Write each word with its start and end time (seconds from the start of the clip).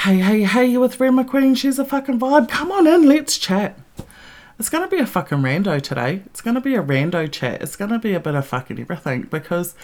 Hey, 0.00 0.18
hey, 0.18 0.42
hey, 0.44 0.66
you 0.66 0.78
with 0.78 1.00
Red 1.00 1.14
McQueen? 1.14 1.56
She's 1.56 1.80
a 1.80 1.84
fucking 1.84 2.20
vibe. 2.20 2.48
Come 2.48 2.70
on 2.70 2.86
in, 2.86 3.08
let's 3.08 3.38
chat. 3.38 3.76
It's 4.58 4.68
gonna 4.68 4.86
be 4.86 4.98
a 4.98 5.06
fucking 5.06 5.38
rando 5.38 5.82
today. 5.82 6.22
It's 6.26 6.42
gonna 6.42 6.60
be 6.60 6.76
a 6.76 6.82
rando 6.82 7.32
chat. 7.32 7.60
It's 7.60 7.74
gonna 7.74 7.98
be 7.98 8.14
a 8.14 8.20
bit 8.20 8.36
of 8.36 8.46
fucking 8.46 8.78
everything 8.78 9.22
because 9.22 9.74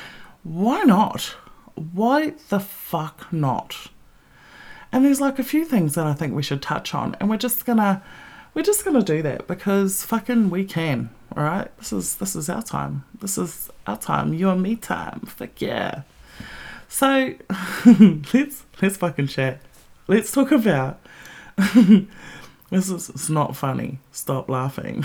why 0.44 0.82
not? 0.82 1.34
Why 1.74 2.34
the 2.50 2.60
fuck 2.60 3.32
not? 3.32 3.88
And 4.93 5.04
there's 5.04 5.20
like 5.20 5.40
a 5.40 5.43
few 5.43 5.64
things 5.64 5.95
that 5.95 6.06
I 6.06 6.12
think 6.12 6.34
we 6.34 6.42
should 6.42 6.62
touch 6.62 6.94
on, 6.94 7.16
and 7.18 7.29
we're 7.29 7.36
just 7.36 7.64
gonna 7.64 8.02
we're 8.54 8.62
just 8.62 8.84
gonna 8.84 9.02
do 9.02 9.22
that 9.22 9.48
because 9.48 10.04
fucking 10.04 10.50
we 10.50 10.64
can. 10.64 11.10
All 11.36 11.42
right, 11.42 11.76
this 11.79 11.92
is 11.92 12.16
this 12.16 12.36
is 12.36 12.48
our 12.48 12.62
time. 12.62 13.04
This 13.18 13.38
is 13.38 13.70
our 13.86 13.96
time. 13.96 14.34
You 14.34 14.50
and 14.50 14.62
me 14.62 14.76
time. 14.76 15.20
Fuck 15.20 15.60
yeah. 15.60 16.02
So 16.86 17.34
let's 18.34 18.64
let's 18.80 18.98
fucking 18.98 19.26
chat. 19.29 19.60
Let's 20.09 20.32
talk 20.32 20.50
about. 20.50 20.98
this 21.56 22.91
is 22.91 23.09
it's 23.10 23.30
not 23.30 23.56
funny. 23.56 23.98
Stop 24.10 24.48
laughing. 24.48 25.05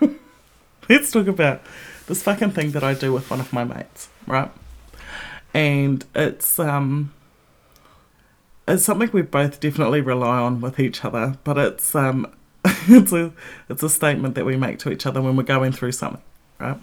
let's 0.88 1.10
talk 1.10 1.26
about 1.26 1.62
this 2.06 2.22
fucking 2.22 2.50
thing 2.50 2.72
that 2.72 2.84
I 2.84 2.94
do 2.94 3.12
with 3.12 3.30
one 3.30 3.40
of 3.40 3.52
my 3.52 3.64
mates, 3.64 4.08
right? 4.26 4.50
And 5.54 6.04
it's 6.14 6.58
um 6.58 7.12
it's 8.68 8.84
something 8.84 9.10
we 9.12 9.22
both 9.22 9.60
definitely 9.60 10.00
rely 10.00 10.38
on 10.38 10.60
with 10.60 10.78
each 10.78 11.04
other, 11.04 11.38
but 11.44 11.56
it's 11.56 11.94
um 11.94 12.30
it's 12.64 13.12
a 13.12 13.32
it's 13.68 13.82
a 13.82 13.88
statement 13.88 14.34
that 14.34 14.44
we 14.44 14.56
make 14.56 14.78
to 14.80 14.92
each 14.92 15.06
other 15.06 15.22
when 15.22 15.36
we're 15.36 15.44
going 15.44 15.72
through 15.72 15.92
something, 15.92 16.22
right? 16.58 16.78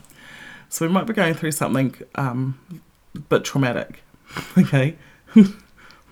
So 0.70 0.88
we 0.88 0.92
might 0.92 1.06
be 1.06 1.14
going 1.14 1.36
through 1.36 1.52
something 1.52 1.96
um 2.16 2.60
a 3.16 3.20
bit 3.20 3.44
traumatic. 3.44 4.02
Okay. 4.58 4.98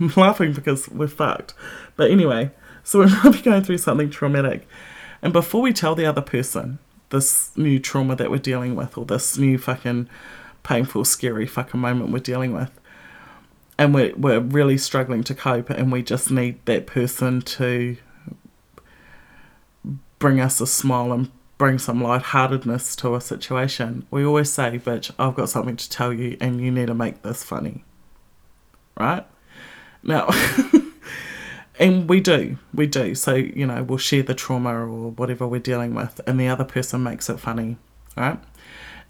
I'm 0.01 0.11
laughing 0.17 0.53
because 0.53 0.89
we're 0.89 1.07
fucked. 1.07 1.53
But 1.95 2.11
anyway, 2.11 2.51
so 2.83 2.99
we 2.99 3.05
might 3.23 3.33
be 3.33 3.41
going 3.41 3.63
through 3.63 3.77
something 3.77 4.09
traumatic. 4.09 4.67
And 5.21 5.31
before 5.31 5.61
we 5.61 5.71
tell 5.71 5.95
the 5.95 6.05
other 6.05 6.21
person 6.21 6.79
this 7.09 7.55
new 7.55 7.77
trauma 7.79 8.15
that 8.15 8.31
we're 8.31 8.37
dealing 8.37 8.75
with 8.75 8.97
or 8.97 9.05
this 9.05 9.37
new 9.37 9.57
fucking 9.57 10.09
painful, 10.63 11.05
scary 11.05 11.45
fucking 11.45 11.79
moment 11.79 12.11
we're 12.11 12.19
dealing 12.19 12.53
with, 12.53 12.71
and 13.77 13.93
we're, 13.93 14.15
we're 14.15 14.39
really 14.39 14.77
struggling 14.77 15.23
to 15.23 15.35
cope 15.35 15.69
and 15.69 15.91
we 15.91 16.03
just 16.03 16.31
need 16.31 16.63
that 16.65 16.87
person 16.87 17.41
to 17.41 17.97
bring 20.19 20.39
us 20.39 20.61
a 20.61 20.67
smile 20.67 21.11
and 21.11 21.31
bring 21.57 21.77
some 21.77 22.01
lightheartedness 22.01 22.95
to 22.95 23.15
a 23.15 23.21
situation, 23.21 24.05
we 24.09 24.25
always 24.25 24.51
say, 24.51 24.79
bitch, 24.79 25.11
I've 25.19 25.35
got 25.35 25.49
something 25.49 25.75
to 25.75 25.89
tell 25.89 26.13
you 26.13 26.37
and 26.39 26.61
you 26.61 26.71
need 26.71 26.87
to 26.87 26.93
make 26.93 27.21
this 27.21 27.43
funny. 27.43 27.83
Right? 28.97 29.25
Now, 30.03 30.29
and 31.79 32.09
we 32.09 32.19
do, 32.19 32.57
we 32.73 32.87
do. 32.87 33.15
So, 33.15 33.35
you 33.35 33.65
know, 33.65 33.83
we'll 33.83 33.97
share 33.97 34.23
the 34.23 34.33
trauma 34.33 34.73
or 34.73 35.11
whatever 35.11 35.47
we're 35.47 35.59
dealing 35.59 35.93
with, 35.93 36.21
and 36.25 36.39
the 36.39 36.47
other 36.47 36.63
person 36.63 37.03
makes 37.03 37.29
it 37.29 37.39
funny, 37.39 37.77
right? 38.15 38.39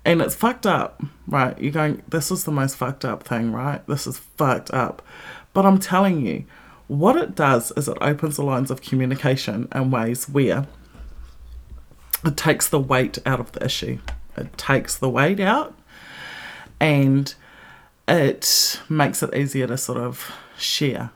And 0.04 0.22
it's 0.22 0.36
fucked 0.36 0.66
up, 0.66 1.02
right? 1.28 1.58
You're 1.60 1.72
going, 1.72 2.02
this 2.08 2.32
is 2.32 2.44
the 2.44 2.52
most 2.52 2.76
fucked 2.76 3.06
up 3.06 3.24
thing, 3.24 3.52
right? 3.52 3.86
This 3.88 4.08
is 4.08 4.18
fucked 4.18 4.74
up. 4.74 5.02
But 5.54 5.66
I'm 5.66 5.80
telling 5.80 6.26
you, 6.26 6.46
what 6.88 7.16
it 7.16 7.36
does 7.36 7.72
is 7.78 7.88
it 7.88 7.98
opens 8.02 8.36
the 8.36 8.44
lines 8.44 8.72
of 8.72 8.82
communication 8.82 9.68
in 9.74 9.92
ways 9.92 10.28
where 10.28 10.68
it 12.26 12.38
takes 12.38 12.68
the 12.68 12.80
weight 12.80 13.18
out 13.26 13.40
of 13.40 13.52
the 13.54 13.64
issue. 13.64 14.00
It 14.36 14.58
takes 14.58 14.98
the 14.98 15.10
weight 15.10 15.40
out 15.40 15.78
and 16.80 17.34
it 18.08 18.82
makes 18.90 19.24
it 19.24 19.34
easier 19.34 19.68
to 19.68 19.78
sort 19.78 20.00
of 20.00 20.32
share. 20.62 21.12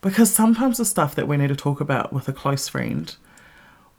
Because 0.00 0.30
sometimes 0.32 0.78
the 0.78 0.84
stuff 0.84 1.14
that 1.14 1.26
we 1.26 1.36
need 1.36 1.48
to 1.48 1.56
talk 1.56 1.80
about 1.80 2.12
with 2.12 2.28
a 2.28 2.32
close 2.32 2.68
friend 2.68 3.14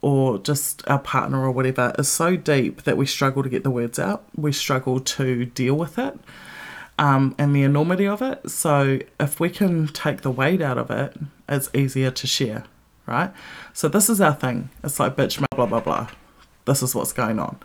or 0.00 0.38
just 0.38 0.86
our 0.86 1.00
partner 1.00 1.42
or 1.42 1.50
whatever 1.50 1.92
is 1.98 2.08
so 2.08 2.36
deep 2.36 2.82
that 2.84 2.96
we 2.96 3.06
struggle 3.06 3.42
to 3.42 3.48
get 3.48 3.64
the 3.64 3.70
words 3.70 3.98
out. 3.98 4.24
We 4.36 4.52
struggle 4.52 5.00
to 5.00 5.46
deal 5.46 5.74
with 5.74 5.98
it 5.98 6.18
um, 6.98 7.34
and 7.38 7.54
the 7.54 7.62
enormity 7.62 8.06
of 8.06 8.22
it. 8.22 8.48
So 8.50 9.00
if 9.18 9.40
we 9.40 9.50
can 9.50 9.88
take 9.88 10.22
the 10.22 10.30
weight 10.30 10.62
out 10.62 10.78
of 10.78 10.90
it, 10.90 11.16
it's 11.48 11.68
easier 11.74 12.10
to 12.10 12.26
share, 12.26 12.64
right? 13.06 13.32
So 13.72 13.88
this 13.88 14.08
is 14.08 14.20
our 14.20 14.34
thing. 14.34 14.70
It's 14.84 15.00
like, 15.00 15.16
bitch, 15.16 15.44
blah, 15.56 15.66
blah, 15.66 15.80
blah. 15.80 16.08
This 16.64 16.82
is 16.82 16.94
what's 16.94 17.12
going 17.12 17.38
on. 17.38 17.58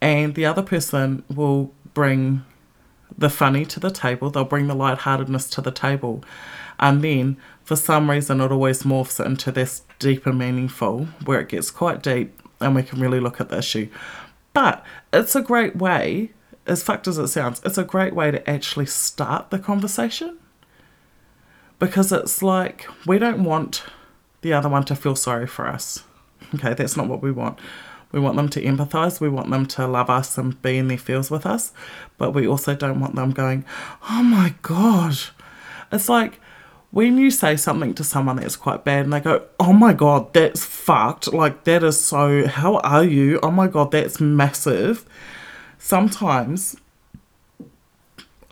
And 0.00 0.34
the 0.34 0.46
other 0.46 0.62
person 0.62 1.24
will 1.34 1.72
bring 1.94 2.44
the 3.18 3.30
funny 3.30 3.64
to 3.66 3.80
the 3.80 3.90
table, 3.90 4.30
they'll 4.30 4.44
bring 4.44 4.66
the 4.66 4.74
lightheartedness 4.74 5.48
to 5.50 5.60
the 5.60 5.70
table. 5.70 6.22
And 6.78 7.02
then, 7.02 7.36
for 7.64 7.76
some 7.76 8.10
reason, 8.10 8.40
it 8.40 8.52
always 8.52 8.82
morphs 8.82 9.24
into 9.24 9.50
this 9.50 9.82
deeper 9.98 10.32
meaningful 10.32 11.06
where 11.24 11.40
it 11.40 11.48
gets 11.48 11.70
quite 11.70 12.02
deep 12.02 12.42
and 12.60 12.74
we 12.74 12.82
can 12.82 13.00
really 13.00 13.20
look 13.20 13.40
at 13.40 13.48
the 13.48 13.58
issue. 13.58 13.88
But 14.52 14.84
it's 15.12 15.34
a 15.34 15.42
great 15.42 15.76
way, 15.76 16.32
as 16.66 16.82
fucked 16.82 17.08
as 17.08 17.18
it 17.18 17.28
sounds, 17.28 17.60
it's 17.64 17.78
a 17.78 17.84
great 17.84 18.14
way 18.14 18.30
to 18.30 18.48
actually 18.48 18.86
start 18.86 19.50
the 19.50 19.58
conversation. 19.58 20.38
Because 21.78 22.10
it's 22.10 22.42
like 22.42 22.86
we 23.06 23.18
don't 23.18 23.44
want 23.44 23.84
the 24.40 24.52
other 24.52 24.68
one 24.68 24.84
to 24.84 24.96
feel 24.96 25.16
sorry 25.16 25.46
for 25.46 25.66
us. 25.66 26.04
Okay, 26.54 26.74
that's 26.74 26.96
not 26.96 27.08
what 27.08 27.22
we 27.22 27.30
want. 27.30 27.58
We 28.12 28.20
want 28.20 28.36
them 28.36 28.48
to 28.50 28.62
empathize. 28.62 29.20
We 29.20 29.28
want 29.28 29.50
them 29.50 29.66
to 29.66 29.86
love 29.86 30.08
us 30.08 30.38
and 30.38 30.60
be 30.62 30.78
in 30.78 30.88
their 30.88 30.98
feels 30.98 31.30
with 31.30 31.44
us. 31.44 31.72
But 32.18 32.32
we 32.32 32.46
also 32.46 32.74
don't 32.74 33.00
want 33.00 33.14
them 33.14 33.30
going, 33.30 33.64
oh 34.08 34.22
my 34.22 34.54
God. 34.62 35.16
It's 35.92 36.08
like 36.08 36.40
when 36.90 37.18
you 37.18 37.30
say 37.30 37.56
something 37.56 37.94
to 37.94 38.04
someone 38.04 38.36
that's 38.36 38.56
quite 38.56 38.84
bad 38.84 39.04
and 39.04 39.12
they 39.12 39.20
go, 39.20 39.46
oh 39.60 39.72
my 39.72 39.92
God, 39.92 40.32
that's 40.32 40.64
fucked. 40.64 41.32
Like, 41.32 41.64
that 41.64 41.82
is 41.82 42.00
so, 42.00 42.46
how 42.46 42.76
are 42.78 43.04
you? 43.04 43.38
Oh 43.42 43.50
my 43.50 43.66
God, 43.66 43.90
that's 43.90 44.20
massive. 44.20 45.04
Sometimes 45.78 46.76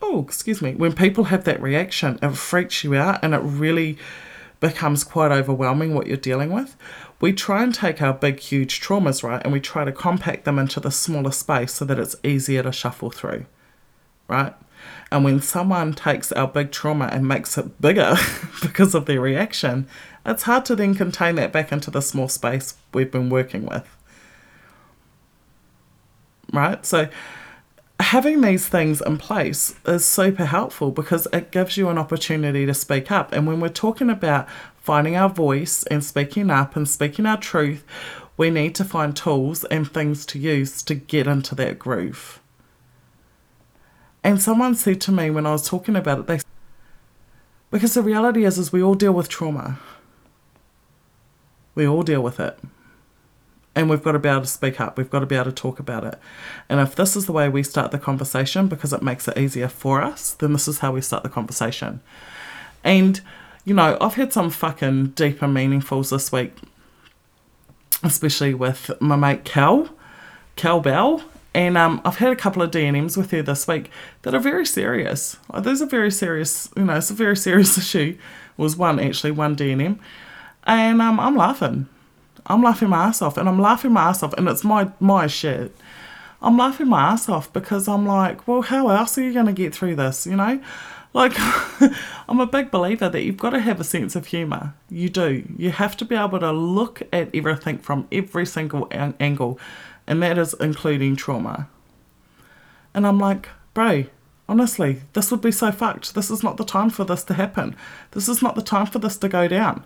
oh, 0.05 0.23
excuse 0.23 0.61
me, 0.61 0.75
when 0.75 0.93
people 0.93 1.25
have 1.25 1.45
that 1.45 1.61
reaction, 1.63 2.19
it 2.23 2.37
freaks 2.37 2.85
you 2.85 2.95
out 2.95 3.21
and 3.23 3.35
it 3.35 3.39
really 3.39 3.97
becomes 4.61 5.03
quite 5.03 5.33
overwhelming 5.33 5.95
what 5.95 6.07
you're 6.07 6.17
dealing 6.17 6.53
with 6.53 6.77
we 7.25 7.33
try 7.33 7.63
and 7.63 7.75
take 7.75 8.03
our 8.03 8.13
big, 8.13 8.39
huge 8.39 8.83
traumas, 8.83 9.23
right, 9.23 9.41
and 9.45 9.51
we 9.51 9.59
try 9.59 9.83
to 9.83 9.91
compact 9.91 10.45
them 10.45 10.59
into 10.59 10.79
the 10.79 10.91
smaller 10.91 11.31
space 11.31 11.73
so 11.73 11.83
that 11.87 11.99
it's 11.99 12.15
easier 12.23 12.63
to 12.63 12.71
shuffle 12.71 13.11
through, 13.11 13.47
right? 14.29 14.53
And 15.11 15.25
when 15.25 15.41
someone 15.41 15.95
takes 15.95 16.33
our 16.33 16.47
big 16.47 16.71
trauma 16.71 17.07
and 17.07 17.27
makes 17.27 17.57
it 17.57 17.81
bigger 17.81 18.15
because 18.61 18.95
of 18.95 19.07
their 19.07 19.23
reaction, 19.23 19.89
it's 20.27 20.43
hard 20.43 20.67
to 20.67 20.77
then 20.77 20.95
contain 20.95 21.37
that 21.37 21.51
back 21.51 21.73
into 21.73 21.91
the 21.91 22.03
small 22.03 22.29
space 22.29 22.77
we've 22.93 23.11
been 23.11 23.31
working 23.31 23.65
with. 23.65 23.89
Right? 26.53 26.85
So, 26.85 27.09
having 28.01 28.43
these 28.43 28.69
things 28.69 29.01
in 29.01 29.17
place 29.17 29.77
is 29.87 30.05
super 30.05 30.45
helpful 30.45 30.91
because 30.91 31.27
it 31.33 31.51
gives 31.51 31.79
you 31.79 31.89
an 31.89 31.97
opportunity 31.97 32.67
to 32.67 32.75
speak 32.75 33.11
up. 33.11 33.33
And 33.33 33.47
when 33.47 33.61
we're 33.61 33.71
talking 33.71 34.11
about 34.11 34.47
finding 34.85 35.17
our 35.17 35.31
voice 35.31 35.83
and 35.85 36.05
speaking 36.05 36.51
up 36.51 36.77
and 36.77 36.87
speaking 36.87 37.25
our 37.25 37.39
truth, 37.39 37.83
we 38.37 38.51
need 38.51 38.75
to 38.75 38.85
find 38.85 39.17
tools 39.17 39.65
and 39.65 39.91
things 39.91 40.27
to 40.27 40.39
use 40.39 40.83
to 40.83 40.95
get 40.95 41.27
into 41.27 41.55
that 41.55 41.79
groove. 41.79 42.39
And 44.23 44.43
someone 44.43 44.75
said 44.75 45.01
to 45.03 45.13
me 45.13 45.31
when 45.31 45.47
I 45.47 45.53
was 45.53 45.67
talking 45.67 45.97
about 45.97 46.19
it, 46.19 46.27
they 46.27 46.41
because 47.71 47.95
the 47.95 48.03
reality 48.03 48.45
is 48.45 48.59
is 48.59 48.73
we 48.73 48.83
all 48.83 48.95
deal 48.95 49.13
with 49.13 49.31
trauma. 49.31 49.79
We 51.75 51.89
all 51.89 52.03
deal 52.03 52.23
with 52.23 52.39
it. 52.39 52.59
And 53.75 53.89
we've 53.89 54.03
got 54.03 54.13
to 54.13 54.19
be 54.19 54.29
able 54.29 54.43
to 54.43 54.47
speak 54.47 54.81
up. 54.83 54.99
We've 54.99 55.11
got 55.11 55.21
to 55.21 55.27
be 55.27 55.35
able 55.35 55.47
to 55.47 55.53
talk 55.53 55.81
about 55.81 56.05
it. 56.05 56.19
And 56.69 56.79
if 56.79 56.95
this 56.95 57.17
is 57.17 57.25
the 57.25 57.33
way 57.33 57.49
we 57.49 57.63
start 57.63 57.91
the 57.91 57.99
conversation 57.99 58.69
because 58.69 58.93
it 58.93 59.03
makes 59.03 59.27
it 59.29 59.39
easier 59.39 59.69
for 59.69 60.03
us, 60.03 60.35
then 60.35 60.53
this 60.53 60.69
is 60.69 60.81
how 60.81 60.93
we 60.93 61.01
start 61.01 61.23
the 61.23 61.31
conversation. 61.31 62.01
And 62.85 63.23
you 63.65 63.75
know, 63.75 63.97
I've 64.01 64.15
had 64.15 64.33
some 64.33 64.51
fucking 64.51 65.09
deeper 65.09 65.47
meaningfuls 65.47 66.11
this 66.11 66.31
week, 66.31 66.57
especially 68.03 68.55
with 68.55 68.91
my 69.01 69.17
mate 69.17 69.45
Cal, 69.45 69.89
Cal 70.57 70.81
Bell. 70.81 71.23
And 71.55 71.79
um, 71.79 72.03
I've 72.05 72.17
had 72.17 72.33
a 72.33 72.37
couple 72.37 72.63
of 72.63 72.73
DMs 72.73 73.17
with 73.17 73.31
her 73.31 73.41
this 73.41 73.67
week 73.69 73.91
that 74.23 74.35
are 74.35 74.41
very 74.41 74.67
serious. 74.67 75.39
Oh, 75.51 75.61
there's 75.61 75.81
a 75.81 75.87
very 75.87 76.11
serious, 76.11 76.69
you 76.77 76.85
know, 76.85 76.97
it's 76.97 77.11
a 77.11 77.15
very 77.15 77.37
serious 77.49 77.79
issue. 77.79 78.19
Was 78.57 78.77
one 78.77 79.01
actually, 79.01 79.31
one 79.31 79.55
D&M. 79.55 79.99
And 80.65 81.03
um, 81.03 81.21
I'm 81.21 81.37
laughing. 81.37 81.89
I'm 82.47 82.63
laughing 82.63 82.89
my 82.89 83.05
ass 83.05 83.23
off. 83.23 83.37
And 83.37 83.49
I'm 83.49 83.61
laughing 83.61 83.93
my 83.93 84.09
ass 84.09 84.23
off. 84.23 84.35
And 84.35 84.49
it's 84.49 84.65
my, 84.65 84.91
my 85.01 85.27
shit. 85.27 85.75
I'm 86.43 86.59
laughing 86.59 86.89
my 86.89 87.13
ass 87.13 87.29
off 87.29 87.53
because 87.53 87.89
I'm 87.89 88.05
like, 88.05 88.47
well, 88.47 88.63
how 88.63 88.89
else 88.89 89.17
are 89.17 89.23
you 89.23 89.33
going 89.33 89.47
to 89.47 89.53
get 89.53 89.75
through 89.75 89.97
this, 89.97 90.27
you 90.27 90.37
know? 90.37 90.61
Like, 91.15 91.33
I'm 92.29 92.41
a 92.41 92.47
big 92.47 92.71
believer 92.71 93.09
that 93.09 93.23
you've 93.23 93.39
got 93.39 93.51
to 93.51 93.61
have 93.61 93.81
a 93.81 93.85
sense 93.85 94.15
of 94.15 94.27
humour. 94.27 94.75
You 94.91 95.09
do. 95.09 95.45
You 95.57 95.71
have 95.71 95.97
to 95.99 96.05
be 96.05 96.17
able 96.17 96.41
to 96.41 96.53
look 96.53 97.03
at 97.13 97.35
everything 97.35 97.79
from 97.79 98.07
every 98.13 98.45
single 98.45 98.89
angle, 98.93 99.59
and 100.07 100.23
that 100.23 100.37
is 100.37 100.55
including 100.61 101.17
trauma. 101.17 101.69
And 102.93 103.07
I'm 103.07 103.19
like, 103.19 103.49
bro, 103.73 104.05
Honestly, 104.49 105.01
this 105.15 105.31
would 105.31 105.41
be 105.41 105.53
so 105.53 105.73
fucked. 105.73 106.15
This 106.15 106.31
is 106.31 106.43
not 106.43 106.59
the 106.59 106.65
time 106.65 106.91
for 106.91 107.05
this 107.05 107.25
to 107.25 107.35
happen. 107.35 107.75
This 108.11 108.29
is 108.29 108.43
not 108.43 108.57
the 108.57 108.63
time 108.63 108.87
for 108.87 108.99
this 108.99 109.17
to 109.19 109.29
go 109.29 109.49
down. 109.49 109.85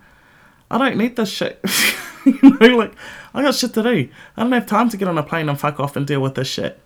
I 0.69 0.77
don't 0.77 0.97
need 0.97 1.15
this 1.15 1.29
shit. 1.29 1.63
you 2.25 2.39
know, 2.41 2.77
like, 2.77 2.93
I 3.33 3.41
got 3.41 3.55
shit 3.55 3.73
to 3.75 3.83
do. 3.83 4.09
I 4.35 4.43
don't 4.43 4.51
have 4.51 4.65
time 4.65 4.89
to 4.89 4.97
get 4.97 5.07
on 5.07 5.17
a 5.17 5.23
plane 5.23 5.47
and 5.47 5.59
fuck 5.59 5.79
off 5.79 5.95
and 5.95 6.05
deal 6.05 6.21
with 6.21 6.35
this 6.35 6.49
shit. 6.49 6.79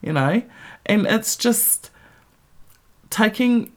You 0.00 0.12
know? 0.12 0.42
And 0.86 1.06
it's 1.06 1.34
just 1.34 1.90
taking 3.10 3.72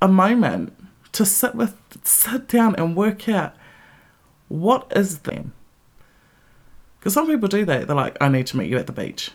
a 0.00 0.08
moment 0.08 0.72
to 1.12 1.24
sit 1.24 1.54
with, 1.54 1.76
sit 2.02 2.48
down 2.48 2.74
and 2.76 2.96
work 2.96 3.28
out 3.28 3.54
what 4.48 4.92
is 4.94 5.20
them. 5.20 5.52
Because 6.98 7.14
some 7.14 7.26
people 7.26 7.48
do 7.48 7.64
that. 7.64 7.86
They're 7.86 7.96
like, 7.96 8.16
I 8.20 8.28
need 8.28 8.46
to 8.48 8.56
meet 8.56 8.70
you 8.70 8.78
at 8.78 8.86
the 8.86 8.92
beach 8.92 9.30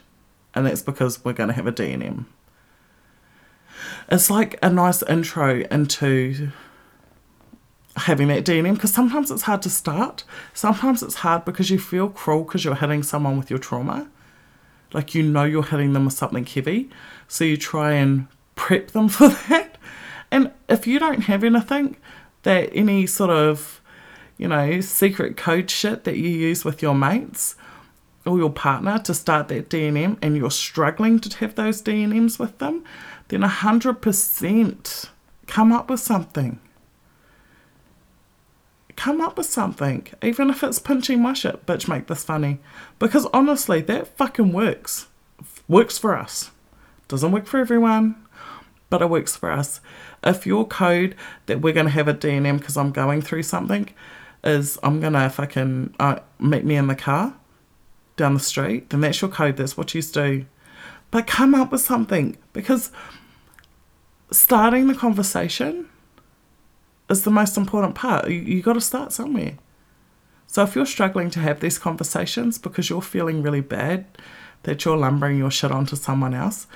and 0.54 0.66
that's 0.66 0.82
because 0.82 1.24
we're 1.24 1.34
going 1.34 1.50
to 1.50 1.54
have 1.54 1.68
a 1.68 1.72
D&M. 1.72 2.26
It's 4.12 4.30
like 4.30 4.58
a 4.62 4.70
nice 4.70 5.04
intro 5.04 5.62
into 5.72 6.50
having 7.96 8.28
that 8.30 8.46
D&M 8.46 8.74
because 8.74 8.94
sometimes 8.94 9.30
it's 9.30 9.44
hard 9.44 9.62
to 9.64 9.70
start. 9.70 10.24
Sometimes 10.54 11.04
it's 11.04 11.16
hard 11.16 11.46
because 11.46 11.70
you 11.70 11.80
feel 11.80 12.10
cruel 12.10 12.44
because 12.44 12.66
you're 12.66 12.76
hitting 12.76 13.04
someone 13.04 13.38
with 13.38 13.50
your 13.50 13.60
trauma. 13.60 14.10
Like 14.94 15.14
you 15.14 15.24
know 15.24 15.44
you're 15.44 15.64
hitting 15.64 15.94
them 15.94 16.06
with 16.06 16.14
something 16.14 16.46
heavy. 16.46 16.90
So 17.28 17.44
you 17.44 17.58
try 17.58 17.94
and 17.94 18.28
prep 18.56 18.92
them 18.92 19.10
for 19.10 19.30
that. 19.30 19.78
And 20.32 20.52
if 20.68 20.86
you 20.86 21.00
don't 21.00 21.22
have 21.22 21.44
anything 21.44 21.98
that 22.44 22.70
any 22.74 23.06
sort 23.08 23.32
of, 23.32 23.82
you 24.38 24.48
know, 24.48 24.82
secret 24.82 25.38
code 25.38 25.70
shit 25.70 26.04
that 26.04 26.18
you 26.18 26.30
use 26.30 26.64
with 26.64 26.82
your 26.82 26.96
mates, 26.96 27.56
or 28.26 28.38
your 28.38 28.52
partner 28.52 29.00
to 29.00 29.14
start 29.14 29.48
that 29.48 29.70
D&M 29.70 30.18
and 30.22 30.38
you're 30.38 30.52
struggling 30.52 31.20
to 31.20 31.38
have 31.38 31.56
those 31.56 31.82
D&Ms 31.82 32.38
with 32.38 32.58
them, 32.60 32.84
then 33.30 33.42
100% 33.42 35.10
come 35.48 35.72
up 35.72 35.90
with 35.90 36.00
something. 36.00 36.60
Come 39.00 39.22
up 39.22 39.38
with 39.38 39.46
something, 39.46 40.06
even 40.22 40.50
if 40.50 40.62
it's 40.62 40.78
pinching 40.78 41.22
my 41.22 41.32
shit, 41.32 41.66
bitch, 41.66 41.88
make 41.88 42.08
this 42.08 42.26
funny. 42.26 42.60
Because 43.00 43.26
honestly, 43.28 43.80
that 43.84 44.18
fucking 44.18 44.52
works. 44.52 45.08
Works 45.70 45.98
for 45.98 46.18
us. 46.18 46.52
Doesn't 47.08 47.32
work 47.32 47.46
for 47.46 47.62
everyone, 47.62 48.18
but 48.90 49.02
it 49.02 49.10
works 49.10 49.38
for 49.38 49.52
us. 49.52 49.80
If 50.22 50.46
your 50.46 50.68
code 50.68 51.16
that 51.46 51.62
we're 51.62 51.72
going 51.72 51.86
to 51.86 51.94
have 51.94 52.10
a 52.10 52.14
D&M 52.14 52.58
because 52.58 52.76
I'm 52.76 52.92
going 52.92 53.22
through 53.22 53.44
something 53.44 53.90
is 54.44 54.78
I'm 54.84 55.00
going 55.00 55.14
to 55.14 55.30
fucking 55.30 55.96
uh, 55.98 56.20
meet 56.38 56.66
me 56.66 56.76
in 56.76 56.88
the 56.88 56.96
car 56.96 57.34
down 58.18 58.34
the 58.34 58.42
street, 58.42 58.90
then 58.90 59.00
that's 59.00 59.22
your 59.22 59.32
code. 59.32 59.56
That's 59.56 59.78
what 59.78 59.96
you 59.96 60.02
do. 60.02 60.46
But 61.10 61.26
come 61.26 61.56
up 61.56 61.72
with 61.72 61.80
something 61.80 62.36
because 62.52 62.92
starting 64.30 64.88
the 64.88 64.94
conversation 64.94 65.89
is 67.10 67.24
the 67.24 67.32
most 67.32 67.58
important 67.58 67.96
part. 67.96 68.30
You, 68.30 68.40
you 68.40 68.62
got 68.62 68.74
to 68.74 68.82
start 68.82 69.12
somewhere. 69.12 69.58
So 70.48 70.64
if 70.64 70.76
you're 70.76 70.86
struggling 70.86 71.30
to 71.32 71.40
have 71.40 71.60
these 71.60 71.78
conversations 71.78 72.58
because 72.58 72.90
you're 72.90 73.02
feeling 73.02 73.44
really 73.44 73.62
bad 73.62 74.06
that 74.64 74.84
you're 74.84 74.98
lumbering 74.98 75.38
your 75.38 75.52
shit 75.52 75.72
onto 75.72 75.96
someone 75.96 76.34
else, 76.34 76.68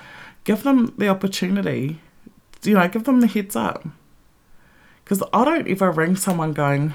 give 0.44 0.62
them 0.62 0.94
the 0.96 1.08
opportunity, 1.08 2.00
you 2.62 2.74
know, 2.74 2.88
give 2.88 3.04
them 3.04 3.20
the 3.20 3.26
heads 3.26 3.56
up. 3.56 3.84
Because 5.02 5.22
I 5.32 5.44
don't 5.44 5.68
ever 5.68 5.90
ring 5.90 6.16
someone 6.16 6.52
going, 6.52 6.94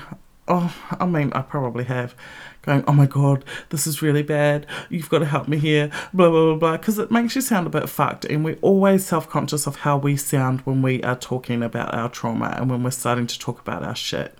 oh, 0.49 0.75
I 0.99 1.05
mean, 1.05 1.31
I 1.33 1.41
probably 1.41 1.85
have, 1.85 2.15
going, 2.63 2.83
oh 2.87 2.93
my 2.93 3.05
God, 3.05 3.45
this 3.69 3.87
is 3.87 4.01
really 4.01 4.23
bad. 4.23 4.65
You've 4.89 5.09
got 5.09 5.19
to 5.19 5.25
help 5.25 5.47
me 5.47 5.57
here, 5.57 5.89
blah, 6.13 6.29
blah, 6.29 6.45
blah, 6.45 6.55
blah. 6.55 6.77
Because 6.77 6.99
it 6.99 7.11
makes 7.11 7.35
you 7.35 7.41
sound 7.41 7.67
a 7.67 7.69
bit 7.69 7.87
fucked. 7.87 8.25
And 8.25 8.43
we're 8.43 8.57
always 8.61 9.05
self 9.05 9.29
conscious 9.29 9.67
of 9.67 9.77
how 9.77 9.97
we 9.97 10.17
sound 10.17 10.61
when 10.61 10.81
we 10.81 11.01
are 11.03 11.15
talking 11.15 11.63
about 11.63 11.93
our 11.93 12.09
trauma 12.09 12.55
and 12.57 12.69
when 12.69 12.83
we're 12.83 12.91
starting 12.91 13.27
to 13.27 13.39
talk 13.39 13.59
about 13.61 13.83
our 13.83 13.95
shit. 13.95 14.37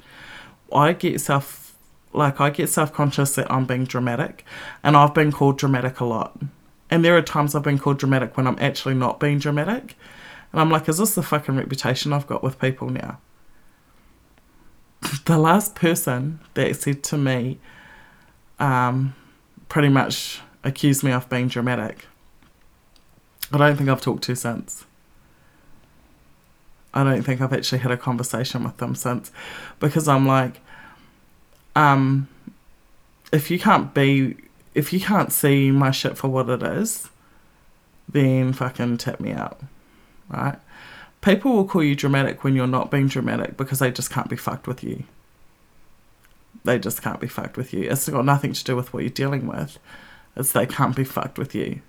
I 0.74 0.94
get 0.94 1.22
self, 1.22 1.76
like, 2.14 2.42
I 2.42 2.50
get 2.50 2.70
self 2.70 2.94
conscious 2.94 3.36
that 3.36 3.52
I'm 3.52 3.66
being 3.66 3.86
dramatic. 3.86 4.44
And 4.84 4.98
I've 4.98 5.14
been 5.14 5.32
called 5.32 5.58
dramatic 5.58 6.00
a 6.00 6.06
lot. 6.06 6.40
And 6.90 7.06
there 7.06 7.16
are 7.16 7.22
times 7.22 7.54
I've 7.54 7.64
been 7.64 7.80
called 7.80 8.00
dramatic 8.00 8.36
when 8.36 8.48
I'm 8.48 8.58
actually 8.60 8.96
not 8.96 9.20
being 9.20 9.40
dramatic. 9.40 9.96
And 10.52 10.60
I'm 10.60 10.72
like, 10.72 10.90
is 10.90 10.98
this 10.98 11.14
the 11.14 11.22
fucking 11.22 11.56
reputation 11.56 12.12
I've 12.12 12.26
got 12.26 12.44
with 12.44 12.60
people 12.60 12.90
now? 12.90 13.20
the 15.26 15.38
last 15.38 15.76
person 15.76 16.40
that 16.54 16.76
said 16.76 17.04
to 17.04 17.18
me, 17.18 17.60
um, 18.60 19.16
pretty 19.70 19.90
much 19.90 20.42
accused 20.64 21.04
me 21.04 21.12
of 21.12 21.30
being 21.30 21.48
dramatic. 21.48 22.06
I 23.52 23.58
don't 23.58 23.76
think 23.78 23.90
I've 23.90 24.02
talked 24.02 24.24
to 24.24 24.36
since. 24.36 24.86
I 26.94 27.04
don't 27.04 27.24
think 27.24 27.42
I've 27.42 27.54
actually 27.54 27.80
had 27.80 27.92
a 27.92 27.98
conversation 27.98 28.64
with 28.64 28.78
them 28.78 28.96
since 28.96 29.32
because 29.80 30.08
I'm 30.08 30.28
like, 30.28 30.60
um, 31.76 32.28
if 33.32 33.52
you 33.52 33.60
can't 33.60 33.94
be, 33.94 34.38
if 34.74 34.92
you 34.92 35.00
can't 35.00 35.32
see 35.32 35.72
my 35.72 35.92
shit 35.92 36.18
for 36.18 36.28
what 36.28 36.50
it 36.50 36.64
is, 36.64 37.10
then 38.08 38.54
fucking 38.54 38.98
tap 38.98 39.20
me 39.20 39.32
out, 39.32 39.60
right? 40.30 40.58
People 41.22 41.54
will 41.54 41.66
call 41.66 41.84
you 41.84 41.96
dramatic 41.96 42.44
when 42.44 42.56
you're 42.56 42.68
not 42.68 42.90
being 42.90 43.08
dramatic 43.08 43.58
because 43.58 43.80
they 43.80 43.92
just 43.92 44.10
can't 44.10 44.30
be 44.30 44.38
fucked 44.38 44.68
with 44.68 44.84
you 44.84 45.04
they 46.64 46.80
just 46.80 47.02
can't 47.02 47.20
be 47.20 47.28
fucked 47.28 47.58
with 47.58 47.74
you. 47.74 47.90
It's 47.90 48.08
got 48.10 48.26
nothing 48.26 48.54
to 48.54 48.64
do 48.64 48.76
with 48.76 48.94
what 48.94 49.04
you're 49.04 49.10
dealing 49.10 49.48
with. 49.48 49.78
It's 50.36 50.52
they 50.52 50.66
can't 50.66 50.96
be 50.96 51.04
fucked 51.04 51.38
with 51.38 51.56
you. 51.56 51.82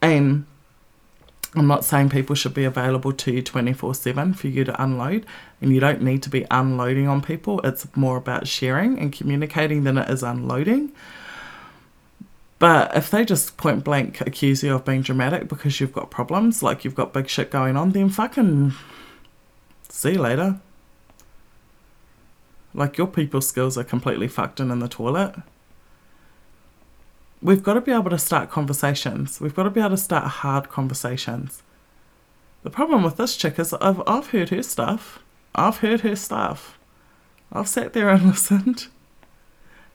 And 0.00 0.46
I'm 1.54 1.66
not 1.66 1.84
saying 1.84 2.10
people 2.10 2.34
should 2.34 2.54
be 2.54 2.64
available 2.64 3.12
to 3.12 3.32
you 3.32 3.42
24 3.42 3.94
7 3.94 4.34
for 4.34 4.48
you 4.48 4.64
to 4.64 4.82
unload, 4.82 5.26
and 5.60 5.72
you 5.72 5.80
don't 5.80 6.02
need 6.02 6.22
to 6.24 6.30
be 6.30 6.46
unloading 6.50 7.08
on 7.08 7.22
people. 7.22 7.60
It's 7.62 7.86
more 7.96 8.16
about 8.16 8.46
sharing 8.46 8.98
and 8.98 9.12
communicating 9.12 9.84
than 9.84 9.98
it 9.98 10.08
is 10.08 10.22
unloading. 10.22 10.92
But 12.58 12.96
if 12.96 13.10
they 13.10 13.24
just 13.24 13.56
point 13.56 13.84
blank 13.84 14.20
accuse 14.20 14.62
you 14.62 14.74
of 14.74 14.84
being 14.84 15.02
dramatic 15.02 15.48
because 15.48 15.80
you've 15.80 15.92
got 15.92 16.10
problems, 16.10 16.62
like 16.62 16.84
you've 16.84 16.94
got 16.94 17.12
big 17.12 17.28
shit 17.28 17.50
going 17.50 17.76
on, 17.76 17.92
then 17.92 18.08
fucking 18.08 18.72
see 19.88 20.12
you 20.12 20.20
later. 20.20 20.60
Like 22.74 22.98
your 22.98 23.06
people 23.06 23.40
skills 23.40 23.78
are 23.78 23.84
completely 23.84 24.28
fucked 24.28 24.60
and 24.60 24.72
in 24.72 24.80
the 24.80 24.88
toilet. 24.88 25.36
We've 27.40 27.62
got 27.62 27.74
to 27.74 27.80
be 27.80 27.92
able 27.92 28.10
to 28.10 28.18
start 28.18 28.50
conversations. 28.50 29.40
We've 29.40 29.54
got 29.54 29.62
to 29.62 29.70
be 29.70 29.80
able 29.80 29.90
to 29.90 29.96
start 29.96 30.24
hard 30.24 30.68
conversations. 30.68 31.62
The 32.64 32.70
problem 32.70 33.04
with 33.04 33.16
this 33.16 33.36
chick 33.36 33.58
is 33.60 33.72
I've, 33.74 34.02
I've 34.06 34.30
heard 34.30 34.48
her 34.48 34.64
stuff. 34.64 35.20
I've 35.54 35.78
heard 35.78 36.00
her 36.00 36.16
stuff. 36.16 36.76
I've 37.52 37.68
sat 37.68 37.92
there 37.92 38.08
and 38.08 38.26
listened. 38.26 38.88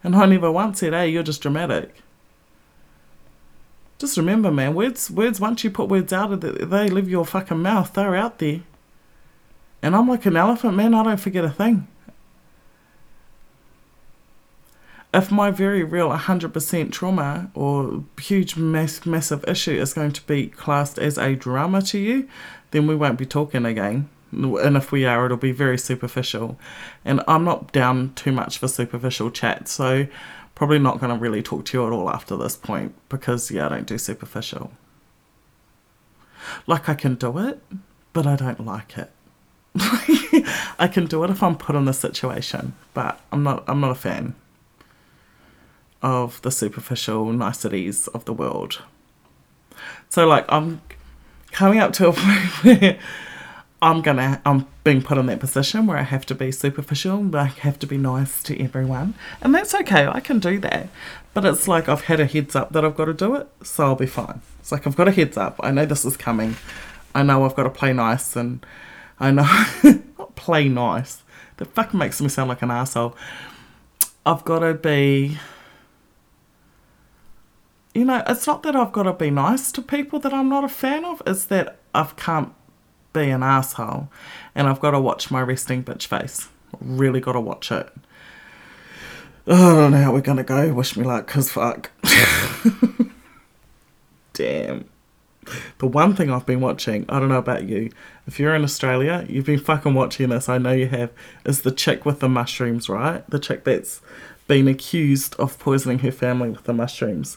And 0.02 0.16
I 0.16 0.24
never 0.26 0.50
once 0.50 0.80
said, 0.80 0.94
hey, 0.94 1.08
you're 1.08 1.22
just 1.22 1.42
dramatic. 1.42 2.02
Just 4.04 4.18
remember, 4.18 4.50
man, 4.50 4.74
words, 4.74 5.10
words, 5.10 5.40
once 5.40 5.64
you 5.64 5.70
put 5.70 5.88
words 5.88 6.12
out, 6.12 6.30
of 6.30 6.44
it, 6.44 6.68
they 6.68 6.90
leave 6.90 7.08
your 7.08 7.24
fucking 7.24 7.62
mouth. 7.62 7.94
They're 7.94 8.14
out 8.14 8.38
there. 8.38 8.60
And 9.80 9.96
I'm 9.96 10.06
like 10.06 10.26
an 10.26 10.36
elephant, 10.36 10.76
man. 10.76 10.92
I 10.92 11.04
don't 11.04 11.16
forget 11.16 11.42
a 11.42 11.48
thing. 11.48 11.88
if 15.14 15.30
my 15.30 15.50
very 15.50 15.82
real 15.82 16.10
100% 16.10 16.92
trauma 16.92 17.50
or 17.54 18.04
huge 18.20 18.56
mass, 18.58 19.06
massive 19.06 19.42
issue 19.48 19.72
is 19.72 19.94
going 19.94 20.12
to 20.12 20.22
be 20.26 20.48
classed 20.48 20.98
as 20.98 21.16
a 21.16 21.34
drama 21.34 21.80
to 21.80 21.98
you, 21.98 22.28
then 22.72 22.86
we 22.86 22.94
won't 22.94 23.18
be 23.18 23.24
talking 23.24 23.64
again. 23.64 24.10
And 24.32 24.76
if 24.76 24.92
we 24.92 25.06
are, 25.06 25.24
it'll 25.24 25.38
be 25.38 25.52
very 25.52 25.78
superficial. 25.78 26.58
And 27.06 27.22
I'm 27.26 27.44
not 27.44 27.72
down 27.72 28.12
too 28.14 28.32
much 28.32 28.58
for 28.58 28.68
superficial 28.68 29.30
chat, 29.30 29.66
so 29.66 30.08
probably 30.64 30.78
not 30.78 30.98
going 30.98 31.12
to 31.12 31.18
really 31.18 31.42
talk 31.42 31.66
to 31.66 31.76
you 31.76 31.86
at 31.86 31.92
all 31.92 32.08
after 32.08 32.38
this 32.38 32.56
point 32.56 32.94
because, 33.10 33.50
yeah, 33.50 33.66
I 33.66 33.68
don't 33.68 33.86
do 33.86 33.98
superficial. 33.98 34.72
Like, 36.66 36.88
I 36.88 36.94
can 36.94 37.16
do 37.16 37.36
it, 37.36 37.60
but 38.14 38.26
I 38.26 38.34
don't 38.34 38.64
like 38.64 38.96
it. 38.96 39.10
I 40.78 40.88
can 40.90 41.04
do 41.04 41.22
it 41.22 41.28
if 41.28 41.42
I'm 41.42 41.58
put 41.58 41.76
in 41.76 41.84
the 41.84 41.92
situation, 41.92 42.72
but 42.94 43.20
I'm 43.30 43.42
not. 43.42 43.64
I'm 43.66 43.80
not 43.80 43.90
a 43.90 43.94
fan 43.94 44.36
of 46.00 46.40
the 46.40 46.50
superficial 46.50 47.30
niceties 47.30 48.08
of 48.08 48.24
the 48.24 48.32
world. 48.32 48.80
So 50.08 50.26
like 50.26 50.46
I'm 50.48 50.80
coming 51.52 51.80
up 51.80 51.92
to 51.94 52.08
a 52.08 52.12
point 52.14 52.40
where 52.62 52.98
I'm 53.82 54.00
gonna 54.00 54.40
I'm 54.46 54.66
being 54.82 55.02
put 55.02 55.18
in 55.18 55.26
that 55.26 55.40
position 55.40 55.86
where 55.86 55.98
I 55.98 56.02
have 56.02 56.24
to 56.26 56.34
be 56.34 56.50
superficial, 56.52 57.36
I 57.36 57.44
have 57.44 57.78
to 57.80 57.86
be 57.86 57.98
nice 57.98 58.42
to 58.44 58.62
everyone. 58.62 59.14
And 59.40 59.54
that's 59.54 59.74
okay, 59.74 60.06
I 60.06 60.20
can 60.20 60.38
do 60.38 60.58
that. 60.60 60.88
But 61.34 61.44
it's 61.44 61.68
like 61.68 61.88
I've 61.88 62.02
had 62.02 62.20
a 62.20 62.26
heads 62.26 62.54
up 62.54 62.72
that 62.72 62.84
I've 62.84 62.96
got 62.96 63.06
to 63.06 63.14
do 63.14 63.34
it, 63.34 63.48
so 63.62 63.84
I'll 63.84 63.96
be 63.96 64.06
fine. 64.06 64.40
It's 64.60 64.72
like 64.72 64.86
I've 64.86 64.96
got 64.96 65.08
a 65.08 65.12
heads 65.12 65.36
up. 65.36 65.60
I 65.62 65.70
know 65.70 65.84
this 65.84 66.04
is 66.04 66.16
coming. 66.16 66.56
I 67.14 67.22
know 67.22 67.44
I've 67.44 67.54
got 67.54 67.64
to 67.64 67.70
play 67.70 67.92
nice 67.92 68.36
and 68.36 68.64
I 69.20 69.30
know 69.30 69.64
not 70.18 70.34
play 70.36 70.68
nice. 70.68 71.22
That 71.58 71.66
fucking 71.66 71.98
makes 71.98 72.20
me 72.20 72.28
sound 72.28 72.48
like 72.48 72.62
an 72.62 72.70
asshole. 72.70 73.16
I've 74.26 74.44
got 74.44 74.60
to 74.60 74.74
be 74.74 75.38
you 77.94 78.04
know, 78.04 78.22
it's 78.26 78.46
not 78.46 78.64
that 78.64 78.74
I've 78.74 78.92
got 78.92 79.04
to 79.04 79.12
be 79.12 79.30
nice 79.30 79.70
to 79.72 79.80
people 79.80 80.18
that 80.20 80.34
I'm 80.34 80.48
not 80.48 80.64
a 80.64 80.68
fan 80.68 81.04
of, 81.04 81.22
it's 81.26 81.44
that 81.44 81.78
I 81.94 82.04
can't 82.16 82.52
be 83.14 83.30
an 83.30 83.42
asshole 83.42 84.10
and 84.54 84.68
I've 84.68 84.80
got 84.80 84.90
to 84.90 85.00
watch 85.00 85.30
my 85.30 85.40
resting 85.40 85.82
bitch 85.82 86.06
face. 86.06 86.48
Really 86.80 87.20
got 87.20 87.32
to 87.32 87.40
watch 87.40 87.72
it. 87.72 87.90
Oh, 89.46 89.76
I 89.76 89.80
don't 89.80 89.92
know 89.92 90.02
how 90.02 90.12
we're 90.12 90.20
going 90.20 90.38
to 90.38 90.44
go. 90.44 90.72
Wish 90.72 90.96
me 90.96 91.04
luck, 91.04 91.26
because 91.26 91.50
fuck. 91.50 91.90
Damn. 94.32 94.88
The 95.78 95.86
one 95.86 96.14
thing 96.16 96.30
I've 96.30 96.46
been 96.46 96.62
watching, 96.62 97.04
I 97.10 97.18
don't 97.20 97.28
know 97.28 97.38
about 97.38 97.68
you, 97.68 97.90
if 98.26 98.40
you're 98.40 98.54
in 98.54 98.64
Australia, 98.64 99.26
you've 99.28 99.44
been 99.44 99.60
fucking 99.60 99.92
watching 99.92 100.30
this, 100.30 100.48
I 100.48 100.56
know 100.56 100.72
you 100.72 100.88
have, 100.88 101.10
is 101.44 101.60
the 101.60 101.70
chick 101.70 102.06
with 102.06 102.20
the 102.20 102.28
mushrooms, 102.28 102.88
right? 102.88 103.28
The 103.28 103.38
chick 103.38 103.64
that's 103.64 104.00
been 104.48 104.66
accused 104.66 105.34
of 105.36 105.58
poisoning 105.58 105.98
her 106.00 106.10
family 106.12 106.48
with 106.50 106.64
the 106.64 106.72
mushrooms. 106.72 107.36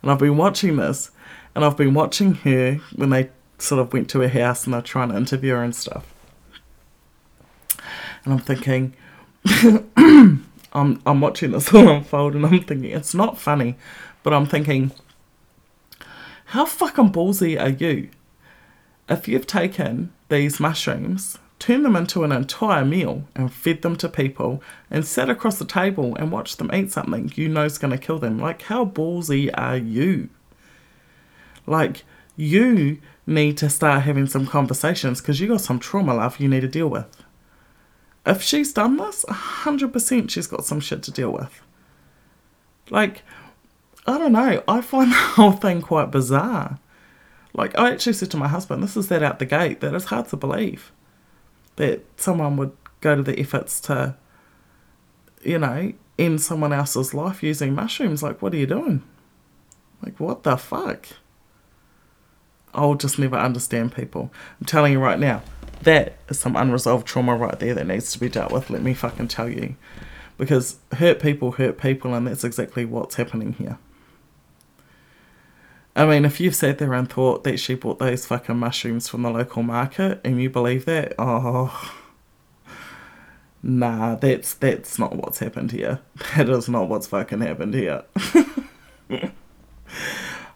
And 0.00 0.10
I've 0.10 0.18
been 0.18 0.38
watching 0.38 0.76
this, 0.76 1.10
and 1.54 1.64
I've 1.64 1.76
been 1.76 1.92
watching 1.92 2.34
her 2.36 2.76
when 2.96 3.10
they 3.10 3.28
sort 3.62 3.80
of 3.80 3.92
went 3.92 4.10
to 4.10 4.20
her 4.20 4.28
house 4.28 4.64
and 4.64 4.74
they're 4.74 4.82
trying 4.82 5.10
to 5.10 5.16
interview 5.16 5.52
her 5.52 5.62
and 5.62 5.74
stuff. 5.74 6.12
And 8.24 8.34
I'm 8.34 8.40
thinking, 8.40 8.94
I'm, 10.72 11.02
I'm 11.04 11.20
watching 11.20 11.52
this 11.52 11.72
all 11.72 11.88
unfold 11.88 12.34
and 12.34 12.46
I'm 12.46 12.62
thinking, 12.62 12.90
it's 12.90 13.14
not 13.14 13.38
funny, 13.38 13.76
but 14.22 14.32
I'm 14.32 14.46
thinking, 14.46 14.92
how 16.46 16.66
fucking 16.66 17.12
ballsy 17.12 17.60
are 17.60 17.70
you? 17.70 18.10
If 19.08 19.26
you've 19.26 19.46
taken 19.46 20.12
these 20.28 20.60
mushrooms, 20.60 21.38
turned 21.58 21.84
them 21.84 21.96
into 21.96 22.24
an 22.24 22.32
entire 22.32 22.84
meal 22.84 23.24
and 23.34 23.52
fed 23.52 23.82
them 23.82 23.96
to 23.96 24.08
people 24.08 24.62
and 24.90 25.06
sat 25.06 25.30
across 25.30 25.58
the 25.58 25.64
table 25.64 26.16
and 26.16 26.32
watched 26.32 26.58
them 26.58 26.70
eat 26.74 26.90
something 26.90 27.32
you 27.34 27.48
know 27.48 27.64
is 27.64 27.78
going 27.78 27.90
to 27.90 27.98
kill 27.98 28.18
them, 28.18 28.38
like 28.38 28.62
how 28.62 28.84
ballsy 28.84 29.50
are 29.54 29.76
you? 29.76 30.28
Like, 31.66 32.04
you 32.36 32.98
need 33.26 33.56
to 33.58 33.70
start 33.70 34.02
having 34.02 34.26
some 34.26 34.46
conversations 34.46 35.20
because 35.20 35.40
you 35.40 35.48
got 35.48 35.60
some 35.60 35.78
trauma, 35.78 36.14
love, 36.14 36.40
you 36.40 36.48
need 36.48 36.60
to 36.60 36.68
deal 36.68 36.88
with. 36.88 37.22
If 38.24 38.42
she's 38.42 38.72
done 38.72 38.96
this, 38.96 39.24
100% 39.28 40.30
she's 40.30 40.46
got 40.46 40.64
some 40.64 40.80
shit 40.80 41.02
to 41.04 41.10
deal 41.10 41.30
with. 41.30 41.60
Like, 42.90 43.22
I 44.06 44.18
don't 44.18 44.32
know, 44.32 44.62
I 44.66 44.80
find 44.80 45.10
the 45.12 45.16
whole 45.16 45.52
thing 45.52 45.82
quite 45.82 46.10
bizarre. 46.10 46.78
Like, 47.54 47.78
I 47.78 47.92
actually 47.92 48.14
said 48.14 48.30
to 48.32 48.36
my 48.36 48.48
husband, 48.48 48.82
this 48.82 48.96
is 48.96 49.08
that 49.08 49.22
out 49.22 49.38
the 49.38 49.46
gate, 49.46 49.80
that 49.80 49.94
it's 49.94 50.06
hard 50.06 50.28
to 50.28 50.36
believe 50.36 50.92
that 51.76 52.04
someone 52.16 52.56
would 52.56 52.72
go 53.00 53.16
to 53.16 53.22
the 53.22 53.38
efforts 53.38 53.80
to, 53.80 54.16
you 55.42 55.58
know, 55.58 55.92
end 56.18 56.40
someone 56.40 56.72
else's 56.72 57.14
life 57.14 57.42
using 57.42 57.74
mushrooms. 57.74 58.22
Like, 58.22 58.40
what 58.40 58.54
are 58.54 58.58
you 58.58 58.66
doing? 58.66 59.02
Like, 60.02 60.18
what 60.18 60.42
the 60.42 60.56
fuck? 60.56 61.06
I'll 62.74 62.94
just 62.94 63.18
never 63.18 63.36
understand 63.36 63.94
people. 63.94 64.32
I'm 64.60 64.66
telling 64.66 64.92
you 64.92 65.00
right 65.00 65.18
now, 65.18 65.42
that 65.82 66.16
is 66.28 66.38
some 66.38 66.56
unresolved 66.56 67.06
trauma 67.06 67.36
right 67.36 67.58
there 67.58 67.74
that 67.74 67.86
needs 67.86 68.12
to 68.12 68.20
be 68.20 68.28
dealt 68.28 68.52
with. 68.52 68.70
Let 68.70 68.82
me 68.82 68.94
fucking 68.94 69.28
tell 69.28 69.48
you. 69.48 69.76
Because 70.38 70.76
hurt 70.94 71.20
people 71.20 71.52
hurt 71.52 71.78
people, 71.78 72.14
and 72.14 72.26
that's 72.26 72.44
exactly 72.44 72.84
what's 72.84 73.16
happening 73.16 73.52
here. 73.54 73.78
I 75.94 76.06
mean, 76.06 76.24
if 76.24 76.40
you've 76.40 76.56
sat 76.56 76.78
there 76.78 76.94
and 76.94 77.08
thought 77.08 77.44
that 77.44 77.60
she 77.60 77.74
bought 77.74 77.98
those 77.98 78.24
fucking 78.24 78.56
mushrooms 78.56 79.08
from 79.08 79.22
the 79.22 79.30
local 79.30 79.62
market 79.62 80.20
and 80.24 80.40
you 80.40 80.48
believe 80.48 80.86
that, 80.86 81.14
oh, 81.18 81.94
nah, 83.62 84.14
that's 84.14 84.54
that's 84.54 84.98
not 84.98 85.14
what's 85.16 85.40
happened 85.40 85.72
here. 85.72 86.00
That 86.36 86.48
is 86.48 86.68
not 86.68 86.88
what's 86.88 87.08
fucking 87.08 87.42
happened 87.42 87.74
here. 87.74 88.04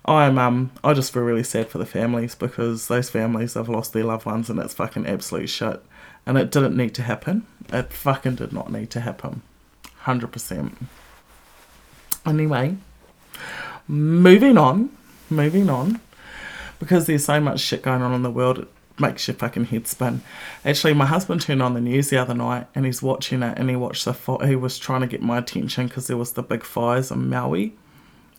I'm 0.06 0.38
um 0.38 0.70
I 0.84 0.94
just 0.94 1.12
feel 1.12 1.22
really 1.22 1.42
sad 1.42 1.68
for 1.68 1.78
the 1.78 1.86
families 1.86 2.34
because 2.34 2.86
those 2.86 3.10
families 3.10 3.54
have 3.54 3.68
lost 3.68 3.92
their 3.92 4.04
loved 4.04 4.24
ones 4.24 4.48
and 4.48 4.58
it's 4.60 4.74
fucking 4.74 5.06
absolute 5.06 5.48
shit. 5.48 5.82
And 6.24 6.38
it 6.38 6.50
didn't 6.50 6.76
need 6.76 6.94
to 6.94 7.02
happen. 7.02 7.46
It 7.72 7.92
fucking 7.92 8.36
did 8.36 8.52
not 8.52 8.70
need 8.70 8.90
to 8.90 9.00
happen. 9.00 9.42
Hundred 9.98 10.32
percent. 10.32 10.76
Anyway, 12.24 12.76
moving 13.88 14.58
on. 14.58 14.90
Moving 15.28 15.68
on. 15.70 16.00
Because 16.78 17.06
there's 17.06 17.24
so 17.24 17.40
much 17.40 17.60
shit 17.60 17.82
going 17.82 18.02
on 18.02 18.12
in 18.12 18.22
the 18.22 18.30
world, 18.30 18.58
it 18.58 18.68
makes 18.98 19.26
your 19.26 19.36
fucking 19.36 19.66
head 19.66 19.86
spin. 19.86 20.22
Actually, 20.64 20.94
my 20.94 21.06
husband 21.06 21.40
turned 21.40 21.62
on 21.62 21.74
the 21.74 21.80
news 21.80 22.10
the 22.10 22.18
other 22.18 22.34
night 22.34 22.66
and 22.74 22.84
he's 22.84 23.02
watching 23.02 23.42
it 23.42 23.58
and 23.58 23.70
he 23.70 23.76
watched 23.76 24.04
the. 24.04 24.12
He 24.46 24.54
was 24.54 24.78
trying 24.78 25.00
to 25.00 25.06
get 25.06 25.22
my 25.22 25.38
attention 25.38 25.88
because 25.88 26.06
there 26.06 26.16
was 26.16 26.32
the 26.32 26.42
big 26.42 26.62
fires 26.62 27.10
in 27.10 27.28
Maui 27.28 27.74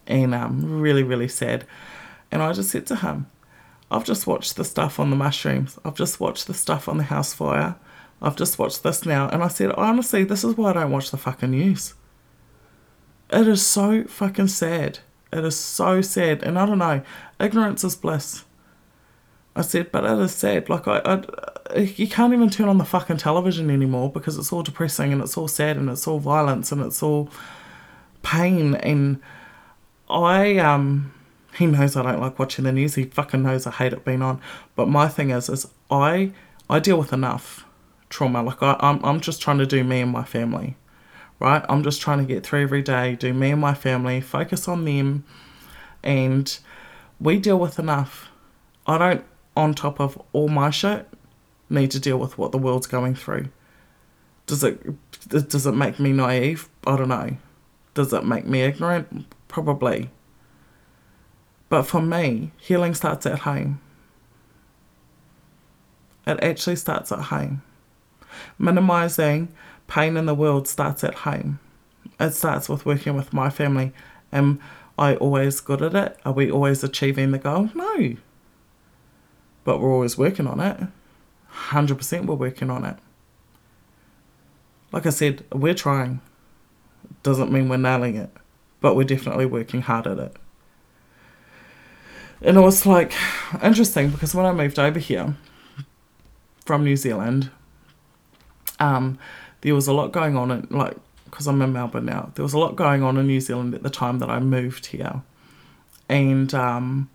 and 0.07 0.33
um, 0.33 0.79
really, 0.81 1.03
really 1.03 1.27
sad. 1.27 1.65
And 2.31 2.41
I 2.41 2.53
just 2.53 2.71
said 2.71 2.85
to 2.87 2.97
him, 2.97 3.27
I've 3.89 4.03
just 4.03 4.27
watched 4.27 4.55
the 4.55 4.65
stuff 4.65 4.99
on 4.99 5.09
the 5.09 5.15
mushrooms. 5.15 5.79
I've 5.85 5.95
just 5.95 6.19
watched 6.19 6.47
the 6.47 6.53
stuff 6.53 6.89
on 6.89 6.97
the 6.97 7.03
house 7.03 7.33
fire. 7.33 7.75
I've 8.21 8.35
just 8.35 8.59
watched 8.59 8.83
this 8.83 9.05
now. 9.05 9.29
And 9.29 9.43
I 9.43 9.47
said, 9.47 9.71
honestly, 9.71 10.23
this 10.23 10.43
is 10.43 10.57
why 10.57 10.71
I 10.71 10.73
don't 10.73 10.91
watch 10.91 11.11
the 11.11 11.17
fucking 11.17 11.51
news. 11.51 11.93
It 13.29 13.47
is 13.47 13.65
so 13.65 14.03
fucking 14.05 14.47
sad. 14.47 14.99
It 15.31 15.43
is 15.43 15.57
so 15.57 16.01
sad. 16.01 16.43
And 16.43 16.57
I 16.57 16.65
don't 16.65 16.79
know, 16.79 17.01
ignorance 17.39 17.83
is 17.83 17.95
bliss. 17.95 18.43
I 19.55 19.61
said, 19.61 19.91
but 19.91 20.03
it 20.03 20.19
is 20.19 20.35
sad. 20.35 20.69
Like, 20.69 20.87
I, 20.87 20.99
I, 21.05 21.79
you 21.79 22.07
can't 22.07 22.33
even 22.33 22.49
turn 22.49 22.69
on 22.69 22.77
the 22.77 22.85
fucking 22.85 23.17
television 23.17 23.69
anymore 23.69 24.11
because 24.11 24.37
it's 24.37 24.53
all 24.53 24.63
depressing 24.63 25.11
and 25.11 25.21
it's 25.21 25.37
all 25.37 25.47
sad 25.47 25.77
and 25.77 25.89
it's 25.89 26.07
all 26.07 26.19
violence 26.19 26.71
and 26.71 26.81
it's 26.81 27.01
all 27.01 27.29
pain 28.21 28.75
and 28.75 29.19
I 30.09 30.57
um 30.57 31.13
he 31.57 31.65
knows 31.65 31.95
I 31.95 32.03
don't 32.03 32.21
like 32.21 32.37
watching 32.37 32.65
the 32.65 32.71
news. 32.71 32.95
He 32.95 33.05
fucking 33.05 33.43
knows 33.43 33.65
I 33.65 33.71
hate 33.71 33.93
it 33.93 34.05
being 34.05 34.21
on. 34.21 34.39
But 34.75 34.87
my 34.87 35.07
thing 35.07 35.31
is 35.31 35.49
is 35.49 35.67
I 35.89 36.31
I 36.69 36.79
deal 36.79 36.97
with 36.97 37.13
enough 37.13 37.65
trauma. 38.09 38.43
Like 38.43 38.61
I, 38.61 38.77
I'm 38.79 39.03
I'm 39.03 39.19
just 39.19 39.41
trying 39.41 39.57
to 39.59 39.65
do 39.65 39.83
me 39.83 40.01
and 40.01 40.11
my 40.11 40.23
family. 40.23 40.77
Right? 41.39 41.63
I'm 41.69 41.83
just 41.83 42.01
trying 42.01 42.17
to 42.17 42.25
get 42.25 42.43
through 42.43 42.63
every 42.63 42.81
day, 42.81 43.15
do 43.15 43.31
me 43.31 43.51
and 43.51 43.61
my 43.61 43.75
family, 43.75 44.21
focus 44.21 44.67
on 44.67 44.85
them 44.85 45.23
and 46.03 46.57
we 47.19 47.37
deal 47.37 47.59
with 47.59 47.77
enough. 47.77 48.29
I 48.87 48.97
don't 48.97 49.25
on 49.55 49.73
top 49.73 49.99
of 49.99 50.21
all 50.33 50.47
my 50.47 50.69
shit 50.69 51.07
need 51.69 51.91
to 51.91 51.99
deal 51.99 52.17
with 52.17 52.37
what 52.37 52.51
the 52.51 52.57
world's 52.57 52.87
going 52.87 53.15
through. 53.15 53.49
Does 54.45 54.63
it 54.63 54.79
does 55.27 55.65
it 55.65 55.73
make 55.73 55.99
me 55.99 56.13
naive? 56.13 56.69
I 56.85 56.95
don't 56.95 57.09
know. 57.09 57.37
Does 57.93 58.13
it 58.13 58.25
make 58.25 58.45
me 58.45 58.61
ignorant? 58.61 59.25
Probably. 59.57 60.11
But 61.67 61.81
for 61.81 61.99
me, 61.99 62.51
healing 62.57 62.93
starts 62.93 63.25
at 63.25 63.39
home. 63.39 63.81
It 66.27 66.37
actually 66.43 66.75
starts 66.75 67.11
at 67.11 67.21
home. 67.33 67.63
Minimizing 68.59 69.51
pain 69.87 70.15
in 70.15 70.27
the 70.27 70.35
world 70.35 70.67
starts 70.67 71.03
at 71.03 71.15
home. 71.15 71.59
It 72.19 72.35
starts 72.35 72.69
with 72.69 72.85
working 72.85 73.15
with 73.15 73.33
my 73.33 73.49
family. 73.49 73.93
Am 74.31 74.59
I 74.95 75.15
always 75.15 75.59
good 75.59 75.81
at 75.81 75.95
it? 75.95 76.19
Are 76.23 76.33
we 76.33 76.51
always 76.51 76.83
achieving 76.83 77.31
the 77.31 77.39
goal? 77.39 77.71
No. 77.73 78.15
But 79.63 79.79
we're 79.79 79.91
always 79.91 80.19
working 80.19 80.45
on 80.45 80.59
it. 80.59 80.79
100% 81.71 82.27
we're 82.27 82.35
working 82.35 82.69
on 82.69 82.85
it. 82.85 82.97
Like 84.91 85.07
I 85.07 85.09
said, 85.09 85.45
we're 85.51 85.73
trying. 85.73 86.21
Doesn't 87.23 87.51
mean 87.51 87.69
we're 87.69 87.77
nailing 87.77 88.17
it 88.17 88.29
but 88.81 88.96
we're 88.96 89.03
definitely 89.03 89.46
working 89.46 89.81
hard 89.81 90.07
at 90.07 90.19
it. 90.19 90.36
And 92.41 92.57
it 92.57 92.62
was 92.62 92.86
like 92.86 93.13
interesting 93.63 94.10
because 94.10 94.36
when 94.36 94.46
I 94.46 94.51
moved 94.51 94.77
over 94.77 95.00
here 95.00 95.36
from 96.65 96.84
New 96.84 96.96
Zealand, 96.96 97.50
um, 98.79 99.17
there 99.62 99.74
was 99.74 99.88
a 99.88 99.93
lot 99.93 100.12
going 100.12 100.38
on 100.38 100.51
in 100.51 100.67
like 100.69 100.96
because 101.25 101.48
I'm 101.48 101.62
in 101.62 101.74
Melbourne 101.74 102.05
now. 102.05 102.31
There 102.36 102.43
was 102.43 102.53
a 102.53 102.60
lot 102.60 102.75
going 102.75 103.03
on 103.03 103.17
in 103.17 103.27
New 103.27 103.41
Zealand 103.41 103.74
at 103.74 103.84
the 103.84 103.89
time 103.89 104.19
that 104.19 104.29
I 104.29 104.39
moved 104.39 104.88
here, 104.88 105.24
and 106.07 106.53
um, 106.53 107.10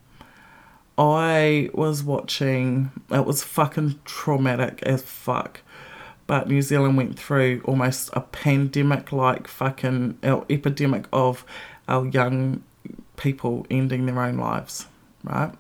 I 0.99 1.71
was 1.73 2.03
watching. 2.03 2.91
It 3.11 3.25
was 3.25 3.45
fucking 3.45 4.01
traumatic 4.05 4.83
as 4.83 5.03
fuck 5.03 5.61
but 6.27 6.49
New 6.49 6.63
Zealand 6.63 6.97
went 6.97 7.19
through 7.19 7.63
almost 7.65 8.11
a 8.13 8.21
pandemic 8.21 9.13
like 9.13 9.47
fucking 9.49 10.19
epidemic 10.23 11.07
of 11.13 11.45
our 11.89 12.07
young 12.07 12.63
people 13.17 13.67
ending 13.71 14.07
their 14.07 14.21
own 14.21 14.37
lives, 14.37 14.87
right? 15.25 15.53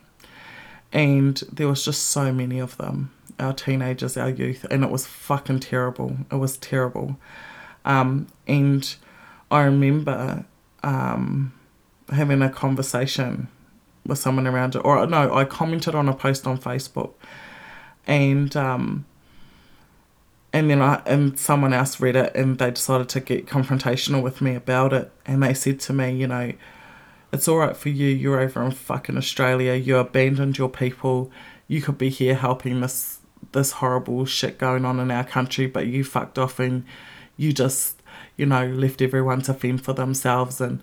And 0.92 1.36
there 1.50 1.68
was 1.68 1.84
just 1.84 2.06
so 2.06 2.32
many 2.32 2.58
of 2.58 2.76
them, 2.76 3.12
our 3.38 3.52
teenagers, 3.52 4.16
our 4.16 4.30
youth, 4.30 4.66
and 4.70 4.84
it 4.84 4.90
was 4.90 5.06
fucking 5.06 5.60
terrible. 5.60 6.16
It 6.30 6.36
was 6.36 6.56
terrible. 6.58 7.16
Um, 7.84 8.28
and 8.46 8.94
I 9.50 9.62
remember 9.62 10.44
um, 10.82 11.52
having 12.10 12.42
a 12.42 12.50
conversation 12.50 13.48
with 14.06 14.18
someone 14.18 14.46
around 14.46 14.74
it, 14.74 14.80
or 14.80 15.06
no, 15.06 15.34
I 15.34 15.44
commented 15.44 15.94
on 15.94 16.08
a 16.08 16.14
post 16.14 16.46
on 16.46 16.58
Facebook, 16.58 17.12
and 18.06 18.54
um, 18.56 19.06
and 20.52 20.68
then 20.70 20.82
I 20.82 21.02
and 21.06 21.38
someone 21.38 21.72
else 21.72 22.00
read 22.00 22.16
it 22.16 22.34
and 22.34 22.58
they 22.58 22.70
decided 22.70 23.08
to 23.10 23.20
get 23.20 23.46
confrontational 23.46 24.22
with 24.22 24.40
me 24.40 24.54
about 24.54 24.92
it 24.92 25.10
and 25.24 25.42
they 25.42 25.54
said 25.54 25.80
to 25.80 25.92
me, 25.92 26.12
you 26.12 26.26
know, 26.26 26.52
It's 27.32 27.48
all 27.48 27.58
right 27.58 27.76
for 27.76 27.88
you. 27.88 28.08
You're 28.08 28.40
over 28.40 28.62
in 28.62 28.72
fucking 28.72 29.16
Australia. 29.16 29.74
You 29.74 29.96
abandoned 29.96 30.58
your 30.58 30.68
people. 30.68 31.30
You 31.66 31.80
could 31.80 31.96
be 31.96 32.10
here 32.10 32.34
helping 32.34 32.80
this 32.80 33.20
this 33.52 33.72
horrible 33.72 34.24
shit 34.26 34.58
going 34.58 34.84
on 34.84 35.00
in 35.00 35.10
our 35.10 35.24
country, 35.24 35.66
but 35.66 35.86
you 35.86 36.04
fucked 36.04 36.38
off 36.38 36.60
and 36.60 36.84
you 37.36 37.52
just, 37.52 38.02
you 38.36 38.46
know, 38.46 38.66
left 38.66 39.02
everyone 39.02 39.42
to 39.42 39.54
fend 39.54 39.82
for 39.82 39.92
themselves 39.94 40.60
and 40.60 40.80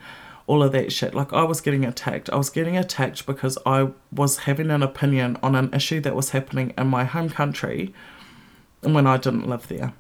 all 0.48 0.64
of 0.64 0.72
that 0.72 0.92
shit. 0.92 1.14
Like 1.14 1.32
I 1.32 1.44
was 1.44 1.62
getting 1.62 1.86
attacked. 1.86 2.30
I 2.32 2.36
was 2.36 2.50
getting 2.50 2.76
attacked 2.76 3.26
because 3.28 3.58
I 3.66 3.90
was 4.12 4.40
having 4.40 4.72
an 4.72 4.82
opinion 4.82 5.38
on 5.44 5.56
an 5.56 5.72
issue 5.74 6.02
that 6.02 6.16
was 6.16 6.32
happening 6.32 6.74
in 6.78 6.88
my 6.88 7.04
home 7.06 7.30
country 7.30 7.94
when 8.82 9.08
I 9.08 9.18
didn't 9.18 9.48
live 9.48 9.68
there. 9.68 9.94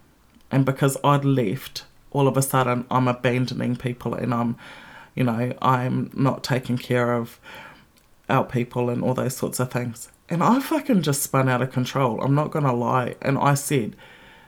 And 0.51 0.65
because 0.65 0.97
I'd 1.03 1.25
left, 1.25 1.85
all 2.11 2.27
of 2.27 2.37
a 2.37 2.41
sudden 2.41 2.85
I'm 2.89 3.07
abandoning 3.07 3.75
people 3.75 4.13
and 4.13 4.33
I'm, 4.33 4.57
you 5.15 5.23
know, 5.23 5.53
I'm 5.61 6.11
not 6.13 6.43
taking 6.43 6.77
care 6.77 7.13
of 7.13 7.39
our 8.29 8.43
people 8.43 8.89
and 8.89 9.03
all 9.03 9.13
those 9.13 9.35
sorts 9.35 9.59
of 9.59 9.71
things. 9.71 10.09
And 10.29 10.43
I 10.43 10.59
fucking 10.59 11.01
just 11.01 11.23
spun 11.23 11.49
out 11.49 11.61
of 11.61 11.71
control. 11.71 12.21
I'm 12.21 12.35
not 12.35 12.51
gonna 12.51 12.73
lie. 12.73 13.15
And 13.21 13.37
I 13.37 13.55
said, 13.55 13.95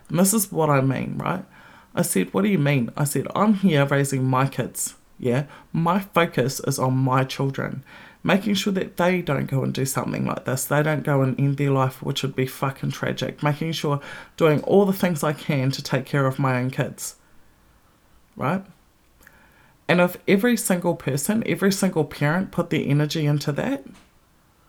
and 0.10 0.20
this 0.20 0.34
is 0.34 0.52
what 0.52 0.70
I 0.70 0.82
mean, 0.82 1.18
right? 1.18 1.46
I 1.96 2.04
said, 2.04 2.34
what 2.34 2.44
do 2.44 2.50
you 2.50 2.60
mean? 2.60 2.92
I 2.96 3.04
said, 3.04 3.28
I'm 3.36 3.56
here 3.56 3.86
raising 3.86 4.24
my 4.24 4.48
kids. 4.48 4.96
Yeah. 5.20 5.46
My 5.74 6.00
focus 6.00 6.60
is 6.62 6.80
on 6.80 6.96
my 6.96 7.24
children, 7.24 7.84
making 8.24 8.54
sure 8.54 8.74
that 8.74 8.98
they 8.98 9.22
don't 9.22 9.48
go 9.48 9.64
and 9.64 9.74
do 9.74 9.86
something 9.86 10.26
like 10.26 10.46
this. 10.46 10.66
They 10.66 10.84
don't 10.84 11.04
go 11.04 11.22
and 11.22 11.40
end 11.40 11.58
their 11.58 11.72
life, 11.72 12.04
which 12.04 12.22
would 12.22 12.36
be 12.36 12.46
fucking 12.46 12.92
tragic. 12.92 13.42
Making 13.42 13.72
sure 13.72 14.00
doing 14.38 14.62
all 14.64 14.86
the 14.86 14.94
things 14.94 15.24
I 15.24 15.34
can 15.34 15.72
to 15.72 15.84
take 15.84 16.06
care 16.06 16.28
of 16.28 16.40
my 16.40 16.60
own 16.60 16.70
kids. 16.70 17.16
Right? 18.36 18.64
And 19.88 20.00
if 20.00 20.18
every 20.28 20.56
single 20.56 20.96
person, 20.96 21.44
every 21.46 21.72
single 21.72 22.06
parent 22.06 22.52
put 22.52 22.70
their 22.70 22.84
energy 22.86 23.26
into 23.26 23.52
that, 23.54 23.84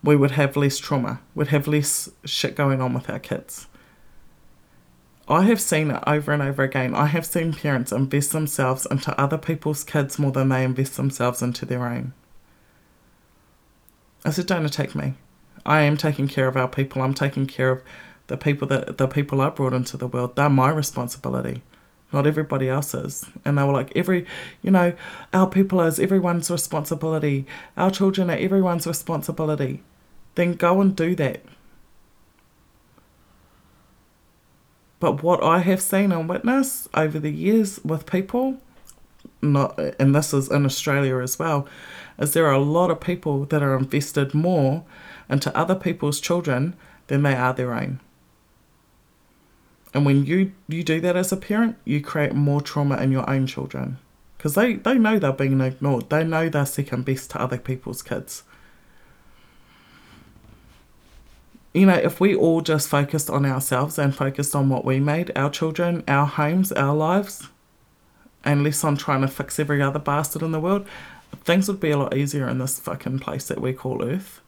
we 0.03 0.17
would 0.17 0.33
have 0.33 0.57
less 0.57 0.79
trauma, 0.79 1.21
we'd 1.35 1.49
have 1.49 1.69
less 1.69 2.11
shit 2.25 2.57
going 2.57 2.81
on 2.81 2.93
with 2.93 3.09
our 3.09 3.21
kids. 3.21 3.69
I 5.29 5.43
have 5.43 5.61
seen 5.61 5.93
it 5.93 6.03
over 6.07 6.33
and 6.33 6.43
over 6.43 6.65
again. 6.65 6.95
I 6.95 7.07
have 7.07 7.25
seen 7.25 7.53
parents 7.53 7.93
invest 7.93 8.33
themselves 8.33 8.87
into 8.91 9.19
other 9.19 9.39
people's 9.39 9.85
kids 9.85 10.19
more 10.19 10.33
than 10.33 10.49
they 10.49 10.65
invest 10.65 10.97
themselves 10.97 11.41
into 11.41 11.65
their 11.65 11.87
own. 11.87 12.13
I 14.25 14.31
said, 14.31 14.47
don't 14.47 14.65
attack 14.65 14.95
me. 14.95 15.15
I 15.65 15.83
am 15.83 15.97
taking 15.97 16.29
care 16.29 16.49
of 16.49 16.57
our 16.57 16.69
people. 16.69 17.03
I'm 17.03 17.15
taking 17.15 17.47
care 17.47 17.71
of 17.71 17.83
the 18.29 18.37
people 18.37 18.69
that 18.69 18.99
the 18.99 19.09
people 19.09 19.41
I 19.41 19.51
brought 19.51 19.73
into 19.73 19.97
the 19.97 20.07
world. 20.07 20.37
They're 20.37 20.49
my 20.49 20.71
responsibility 20.71 21.63
not 22.13 22.27
everybody 22.27 22.69
else's. 22.69 23.27
And 23.45 23.57
they 23.57 23.63
were 23.65 23.73
like, 23.73 23.93
every, 23.97 24.27
you 24.61 24.71
know, 24.71 24.93
our 25.33 25.47
people 25.47 25.81
is 25.81 25.99
everyone's 25.99 26.51
responsibility. 26.51 27.47
Our 27.77 27.91
children 27.91 28.31
are 28.31 28.37
everyone's 28.37 28.87
responsibility. 28.87 29.83
Then 30.35 30.55
go 30.55 30.81
and 30.81 30.95
do 30.95 31.15
that. 31.17 31.43
But 35.01 35.23
what 35.23 35.43
I 35.43 35.59
have 35.59 35.81
seen 35.81 36.13
and 36.13 36.29
witnessed 36.29 36.89
over 36.95 37.19
the 37.19 37.31
years 37.33 37.81
with 37.85 38.07
people, 38.07 38.59
not, 39.41 39.79
and 39.99 40.15
this 40.15 40.33
is 40.33 40.51
in 40.51 40.65
Australia 40.65 41.19
as 41.19 41.39
well, 41.39 41.67
is 42.19 42.33
there 42.33 42.47
are 42.47 42.53
a 42.53 42.59
lot 42.59 42.91
of 42.91 43.01
people 43.01 43.45
that 43.47 43.63
are 43.63 43.77
invested 43.77 44.35
more 44.35 44.85
into 45.29 45.57
other 45.57 45.75
people's 45.75 46.21
children 46.21 46.75
than 47.07 47.23
they 47.23 47.35
are 47.35 47.53
their 47.53 47.73
own. 47.73 48.01
And 49.95 50.07
when 50.07 50.25
you, 50.25 50.53
you 50.69 50.83
do 50.83 51.01
that 51.01 51.17
as 51.17 51.33
a 51.33 51.37
parent, 51.37 51.77
you 51.85 52.01
create 52.01 52.35
more 52.35 52.61
trauma 52.61 52.97
in 52.99 53.13
your 53.13 53.29
own 53.29 53.47
children. 53.47 53.99
Because 54.37 54.55
they, 54.55 54.75
they 54.75 54.99
know 54.99 55.19
they're 55.19 55.33
being 55.33 55.61
ignored. 55.61 56.11
They 56.11 56.25
know 56.25 56.49
they're 56.49 56.67
second 56.67 57.05
best 57.05 57.31
to 57.31 57.41
other 57.41 57.59
people's 57.59 58.03
kids. 58.03 58.43
You 61.73 61.87
know, 61.87 61.95
if 61.95 62.21
we 62.21 62.35
all 62.35 62.61
just 62.61 62.89
focused 62.89 63.31
on 63.31 63.47
ourselves 63.47 63.99
and 63.99 64.15
focused 64.15 64.55
on 64.55 64.69
what 64.69 64.85
we 64.85 65.01
made, 65.01 65.31
our 65.37 65.49
children, 65.49 66.03
our 66.07 66.27
homes, 66.27 66.73
our 66.73 66.95
lives, 66.95 67.49
and 68.45 68.65
less 68.65 68.83
on 68.85 68.97
trying 68.97 69.21
to 69.23 69.29
fix 69.29 69.59
every 69.59 69.81
other 69.81 69.99
bastard 69.99 70.43
in 70.43 70.53
the 70.53 70.61
world, 70.61 70.87
things 71.45 71.69
would 71.69 71.81
be 71.81 71.91
a 71.91 71.99
lot 71.99 72.17
easier 72.17 72.49
in 72.49 72.59
this 72.59 72.79
fucking 72.79 73.19
place 73.19 73.47
that 73.49 73.61
we 73.61 73.73
call 73.73 74.05
Earth. 74.05 74.41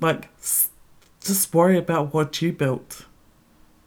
Like, 0.00 0.28
just 1.20 1.52
worry 1.52 1.76
about 1.76 2.14
what 2.14 2.40
you 2.40 2.52
built. 2.52 3.06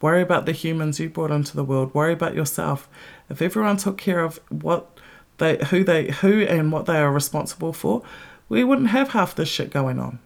Worry 0.00 0.20
about 0.20 0.46
the 0.46 0.52
humans 0.52 0.98
you 0.98 1.08
brought 1.08 1.30
into 1.30 1.56
the 1.56 1.64
world. 1.64 1.94
Worry 1.94 2.12
about 2.12 2.34
yourself. 2.34 2.88
If 3.30 3.40
everyone 3.40 3.76
took 3.76 3.96
care 3.96 4.20
of 4.20 4.40
what 4.50 4.98
they 5.38 5.64
who 5.66 5.84
they 5.84 6.10
who 6.10 6.42
and 6.42 6.72
what 6.72 6.86
they 6.86 6.98
are 6.98 7.12
responsible 7.12 7.72
for, 7.72 8.02
we 8.48 8.64
wouldn't 8.64 8.88
have 8.88 9.10
half 9.10 9.34
this 9.34 9.48
shit 9.48 9.70
going 9.70 9.98
on. 9.98 10.18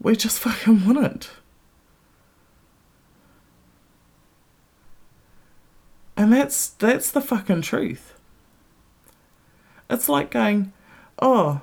We 0.00 0.16
just 0.16 0.38
fucking 0.40 0.86
wouldn't. 0.86 1.30
And 6.16 6.32
that's 6.32 6.68
that's 6.68 7.10
the 7.10 7.20
fucking 7.20 7.62
truth. 7.62 8.14
It's 9.90 10.08
like 10.08 10.30
going, 10.30 10.72
oh, 11.20 11.60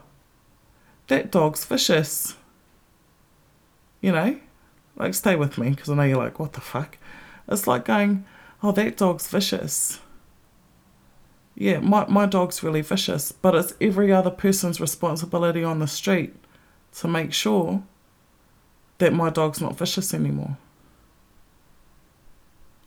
that 1.07 1.31
dog's 1.31 1.65
vicious. 1.65 2.35
You 4.01 4.11
know, 4.11 4.39
like 4.95 5.13
stay 5.13 5.35
with 5.35 5.57
me 5.57 5.71
because 5.71 5.89
I 5.89 5.95
know 5.95 6.03
you're 6.03 6.17
like, 6.17 6.39
what 6.39 6.53
the 6.53 6.61
fuck? 6.61 6.97
It's 7.47 7.67
like 7.67 7.85
going, 7.85 8.25
oh, 8.61 8.71
that 8.73 8.97
dog's 8.97 9.27
vicious. 9.27 9.99
Yeah, 11.55 11.79
my, 11.79 12.05
my 12.07 12.25
dog's 12.25 12.63
really 12.63 12.81
vicious, 12.81 13.31
but 13.31 13.53
it's 13.53 13.73
every 13.79 14.11
other 14.11 14.31
person's 14.31 14.81
responsibility 14.81 15.63
on 15.63 15.79
the 15.79 15.87
street 15.87 16.35
to 16.93 17.07
make 17.07 17.31
sure 17.31 17.83
that 18.97 19.13
my 19.13 19.29
dog's 19.29 19.61
not 19.61 19.77
vicious 19.77 20.13
anymore. 20.13 20.57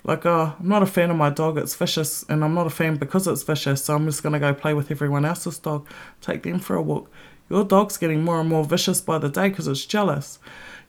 Like, 0.07 0.25
oh, 0.25 0.55
I'm 0.59 0.69
not 0.69 0.83
a 0.83 0.87
fan 0.87 1.11
of 1.11 1.17
my 1.17 1.31
dog, 1.31 1.59
it's 1.59 1.75
vicious, 1.75 2.25
and 2.29 2.45
I'm 2.45 2.55
not 2.55 2.67
a 2.67 2.71
fan 2.71 2.97
because 2.97 3.27
it's 3.27 3.43
vicious, 3.43 3.85
so 3.85 3.97
I'm 3.97 4.07
just 4.07 4.23
gonna 4.23 4.39
go 4.39 4.55
play 4.55 4.73
with 4.73 4.91
everyone 4.91 5.25
else's 5.25 5.59
dog, 5.59 5.87
take 6.21 6.45
them 6.45 6.61
for 6.61 6.77
a 6.77 6.83
walk. 6.83 7.11
Your 7.51 7.65
dog's 7.65 7.97
getting 7.97 8.25
more 8.25 8.41
and 8.41 8.49
more 8.49 8.65
vicious 8.65 9.01
by 9.01 9.19
the 9.19 9.29
day 9.29 9.49
because 9.49 9.67
it's 9.67 9.85
jealous 9.85 10.39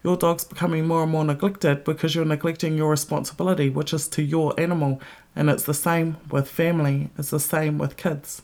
your 0.04 0.18
dog's 0.18 0.44
becoming 0.44 0.88
more 0.88 1.04
and 1.04 1.12
more 1.12 1.26
neglected 1.26 1.84
because 1.84 2.16
you're 2.16 2.26
neglecting 2.26 2.78
your 2.78 2.90
responsibility, 2.90 3.70
which 3.70 3.94
is 3.94 4.08
to 4.10 4.22
your 4.22 4.58
animal. 4.60 5.02
And 5.36 5.50
it's 5.50 5.64
the 5.64 5.74
same 5.74 6.18
with 6.30 6.50
family, 6.50 7.10
it's 7.18 7.32
the 7.32 7.40
same 7.40 7.78
with 7.78 7.98
kids. 7.98 8.42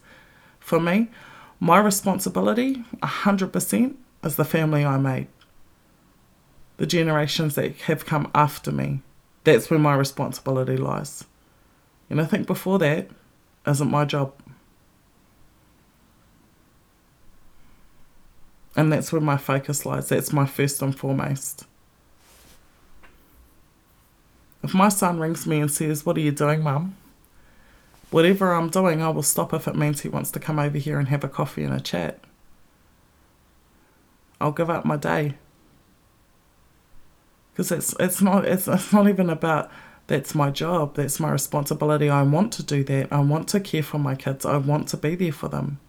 For 0.59 0.79
me, 0.79 1.09
my 1.59 1.79
responsibility, 1.79 2.83
100%, 3.01 3.95
is 4.23 4.35
the 4.35 4.45
family 4.45 4.85
I 4.85 4.97
made. 4.97 5.27
The 6.77 6.85
generations 6.85 7.55
that 7.55 7.75
have 7.81 8.05
come 8.05 8.29
after 8.33 8.71
me. 8.71 9.01
That's 9.43 9.69
where 9.69 9.79
my 9.79 9.95
responsibility 9.95 10.77
lies. 10.77 11.25
And 12.09 12.21
I 12.21 12.25
think 12.25 12.47
before 12.47 12.79
that 12.79 13.09
isn't 13.67 13.89
my 13.89 14.05
job. 14.05 14.33
And 18.75 18.91
that's 18.91 19.11
where 19.11 19.21
my 19.21 19.37
focus 19.37 19.85
lies. 19.85 20.09
That's 20.09 20.33
my 20.33 20.45
first 20.45 20.81
and 20.81 20.97
foremost. 20.97 21.65
If 24.63 24.73
my 24.73 24.89
son 24.89 25.19
rings 25.19 25.45
me 25.45 25.59
and 25.59 25.69
says, 25.69 26.05
What 26.05 26.17
are 26.17 26.21
you 26.21 26.31
doing, 26.31 26.61
mum? 26.63 26.95
Whatever 28.09 28.53
I'm 28.53 28.69
doing, 28.69 29.01
I 29.01 29.09
will 29.09 29.23
stop 29.23 29.53
if 29.53 29.67
it 29.67 29.75
means 29.75 30.01
he 30.01 30.09
wants 30.09 30.31
to 30.31 30.39
come 30.39 30.59
over 30.59 30.77
here 30.77 30.99
and 30.99 31.07
have 31.09 31.23
a 31.23 31.29
coffee 31.29 31.63
and 31.63 31.73
a 31.73 31.79
chat. 31.79 32.19
I'll 34.39 34.51
give 34.51 34.69
up 34.69 34.85
my 34.85 34.97
day. 34.97 35.35
Because 37.53 37.71
it's, 37.71 37.95
it's, 37.99 38.21
not, 38.21 38.45
it's, 38.45 38.67
it's 38.67 38.91
not 38.91 39.07
even 39.07 39.29
about 39.29 39.71
that's 40.07 40.35
my 40.35 40.49
job, 40.49 40.95
that's 40.95 41.19
my 41.19 41.31
responsibility. 41.31 42.09
I 42.09 42.23
want 42.23 42.51
to 42.53 42.63
do 42.63 42.83
that. 42.83 43.13
I 43.13 43.19
want 43.19 43.47
to 43.49 43.59
care 43.59 43.83
for 43.83 43.99
my 43.99 44.15
kids, 44.15 44.45
I 44.45 44.57
want 44.57 44.87
to 44.89 44.97
be 44.97 45.15
there 45.15 45.31
for 45.31 45.47
them. 45.47 45.79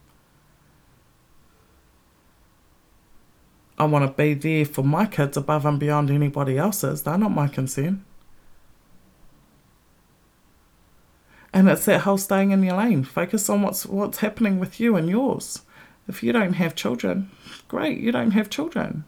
I 3.76 3.86
want 3.86 4.06
to 4.06 4.16
be 4.16 4.34
there 4.34 4.64
for 4.64 4.84
my 4.84 5.06
kids 5.06 5.36
above 5.36 5.66
and 5.66 5.80
beyond 5.80 6.10
anybody 6.10 6.56
else's. 6.56 7.02
They're 7.02 7.18
not 7.18 7.32
my 7.32 7.48
concern. 7.48 8.04
And 11.52 11.68
it's 11.68 11.84
that 11.86 12.02
whole 12.02 12.18
staying 12.18 12.52
in 12.52 12.62
your 12.62 12.76
lane. 12.76 13.04
Focus 13.04 13.48
on 13.48 13.62
what's 13.62 13.86
what's 13.86 14.18
happening 14.18 14.58
with 14.58 14.78
you 14.78 14.96
and 14.96 15.08
yours. 15.08 15.62
If 16.06 16.22
you 16.22 16.32
don't 16.32 16.54
have 16.54 16.74
children, 16.74 17.30
great, 17.68 17.98
you 17.98 18.12
don't 18.12 18.32
have 18.32 18.50
children. 18.50 19.04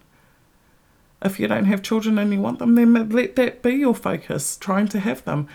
If 1.26 1.38
you 1.38 1.48
don't 1.48 1.66
have 1.66 1.82
children 1.82 2.18
and 2.18 2.32
you 2.32 2.40
want 2.40 2.58
them, 2.58 2.74
then 2.74 2.94
let 3.10 3.36
that 3.36 3.62
be 3.62 3.74
your 3.74 3.94
focus, 3.94 4.56
trying 4.56 4.88
to 4.88 5.00
have 5.00 5.24
them. 5.24 5.48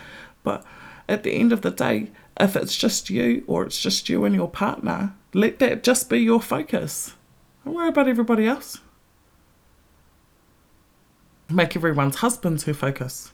But 0.44 0.64
at 1.08 1.22
the 1.24 1.32
end 1.32 1.52
of 1.52 1.62
the 1.62 1.70
day, 1.70 2.10
if 2.38 2.54
it's 2.56 2.76
just 2.76 3.10
you 3.10 3.42
or 3.46 3.64
it's 3.64 3.80
just 3.80 4.08
you 4.08 4.24
and 4.24 4.34
your 4.34 4.48
partner, 4.48 5.14
let 5.34 5.58
that 5.58 5.82
just 5.82 6.08
be 6.08 6.18
your 6.18 6.40
focus. 6.40 7.14
Don't 7.64 7.74
worry 7.74 7.88
about 7.88 8.08
everybody 8.08 8.46
else 8.46 8.78
make 11.50 11.76
everyone's 11.76 12.16
husbands 12.16 12.64
who 12.64 12.72
focus. 12.72 13.32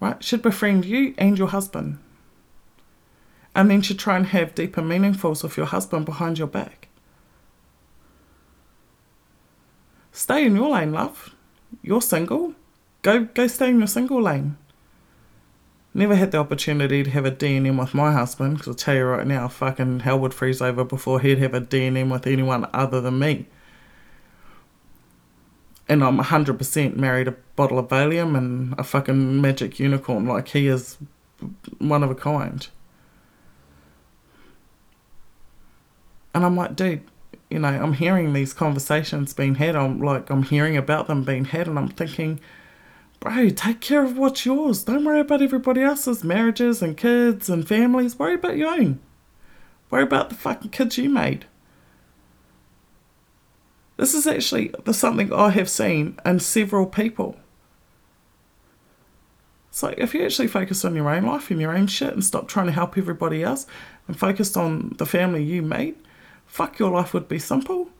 Right? 0.00 0.22
Should 0.24 0.42
befriend 0.42 0.84
you 0.86 1.14
and 1.18 1.38
your 1.38 1.48
husband. 1.48 1.98
and 3.54 3.70
then 3.70 3.80
should 3.80 3.98
try 3.98 4.16
and 4.16 4.26
have 4.26 4.54
deeper 4.54 4.82
meaningfuls 4.82 5.42
with 5.42 5.56
your 5.56 5.66
husband 5.66 6.04
behind 6.04 6.38
your 6.38 6.46
back. 6.46 6.85
Stay 10.16 10.46
in 10.46 10.56
your 10.56 10.70
lane, 10.70 10.92
love. 10.92 11.34
You're 11.82 12.00
single. 12.00 12.54
Go 13.02 13.24
go 13.24 13.46
stay 13.48 13.68
in 13.68 13.76
your 13.80 13.86
single 13.86 14.22
lane. 14.22 14.56
Never 15.92 16.14
had 16.14 16.30
the 16.30 16.38
opportunity 16.38 17.02
to 17.02 17.10
have 17.10 17.26
a 17.26 17.30
D&M 17.30 17.76
with 17.76 17.92
my 17.92 18.12
husband, 18.12 18.54
because 18.54 18.68
I'll 18.68 18.74
tell 18.74 18.94
you 18.94 19.04
right 19.04 19.26
now, 19.26 19.46
fucking 19.46 20.00
hell 20.00 20.18
would 20.20 20.32
freeze 20.32 20.62
over 20.62 20.84
before 20.84 21.20
he'd 21.20 21.36
have 21.36 21.52
a 21.52 21.60
D&M 21.60 22.08
with 22.08 22.26
anyone 22.26 22.66
other 22.72 23.02
than 23.02 23.18
me. 23.18 23.44
And 25.86 26.02
I'm 26.02 26.18
100% 26.18 26.96
married 26.96 27.28
a 27.28 27.36
bottle 27.54 27.78
of 27.78 27.88
Valium 27.88 28.38
and 28.38 28.74
a 28.78 28.84
fucking 28.84 29.42
magic 29.42 29.78
unicorn. 29.78 30.24
Like, 30.24 30.48
he 30.48 30.66
is 30.66 30.96
one 31.76 32.02
of 32.02 32.10
a 32.10 32.14
kind. 32.14 32.66
And 36.34 36.42
I'm 36.42 36.56
like, 36.56 36.74
dude, 36.74 37.02
you 37.50 37.58
know, 37.58 37.68
I'm 37.68 37.92
hearing 37.92 38.32
these 38.32 38.52
conversations 38.52 39.32
being 39.32 39.56
had. 39.56 39.76
I'm 39.76 40.00
like, 40.00 40.30
I'm 40.30 40.42
hearing 40.42 40.76
about 40.76 41.06
them 41.06 41.22
being 41.22 41.46
had, 41.46 41.68
and 41.68 41.78
I'm 41.78 41.88
thinking, 41.88 42.40
bro, 43.20 43.50
take 43.50 43.80
care 43.80 44.04
of 44.04 44.18
what's 44.18 44.44
yours. 44.44 44.84
Don't 44.84 45.04
worry 45.04 45.20
about 45.20 45.42
everybody 45.42 45.82
else's 45.82 46.24
marriages 46.24 46.82
and 46.82 46.96
kids 46.96 47.48
and 47.48 47.66
families. 47.66 48.18
Worry 48.18 48.34
about 48.34 48.56
your 48.56 48.70
own. 48.70 49.00
Worry 49.90 50.02
about 50.02 50.28
the 50.28 50.34
fucking 50.34 50.70
kids 50.70 50.98
you 50.98 51.08
made. 51.08 51.46
This 53.96 54.12
is 54.12 54.26
actually 54.26 54.74
something 54.92 55.32
I 55.32 55.50
have 55.50 55.70
seen 55.70 56.18
in 56.24 56.40
several 56.40 56.86
people. 56.86 57.36
So 59.70 59.94
if 59.96 60.14
you 60.14 60.24
actually 60.24 60.48
focus 60.48 60.84
on 60.84 60.96
your 60.96 61.08
own 61.08 61.24
life 61.24 61.50
and 61.50 61.60
your 61.60 61.76
own 61.76 61.86
shit 61.86 62.12
and 62.12 62.24
stop 62.24 62.48
trying 62.48 62.66
to 62.66 62.72
help 62.72 62.98
everybody 62.98 63.42
else 63.42 63.66
and 64.08 64.18
focus 64.18 64.56
on 64.56 64.94
the 64.98 65.06
family 65.06 65.42
you 65.42 65.62
made, 65.62 65.96
fuck 66.46 66.78
your 66.78 66.90
life 66.90 67.12
would 67.12 67.28
be 67.28 67.38
simple. 67.38 67.90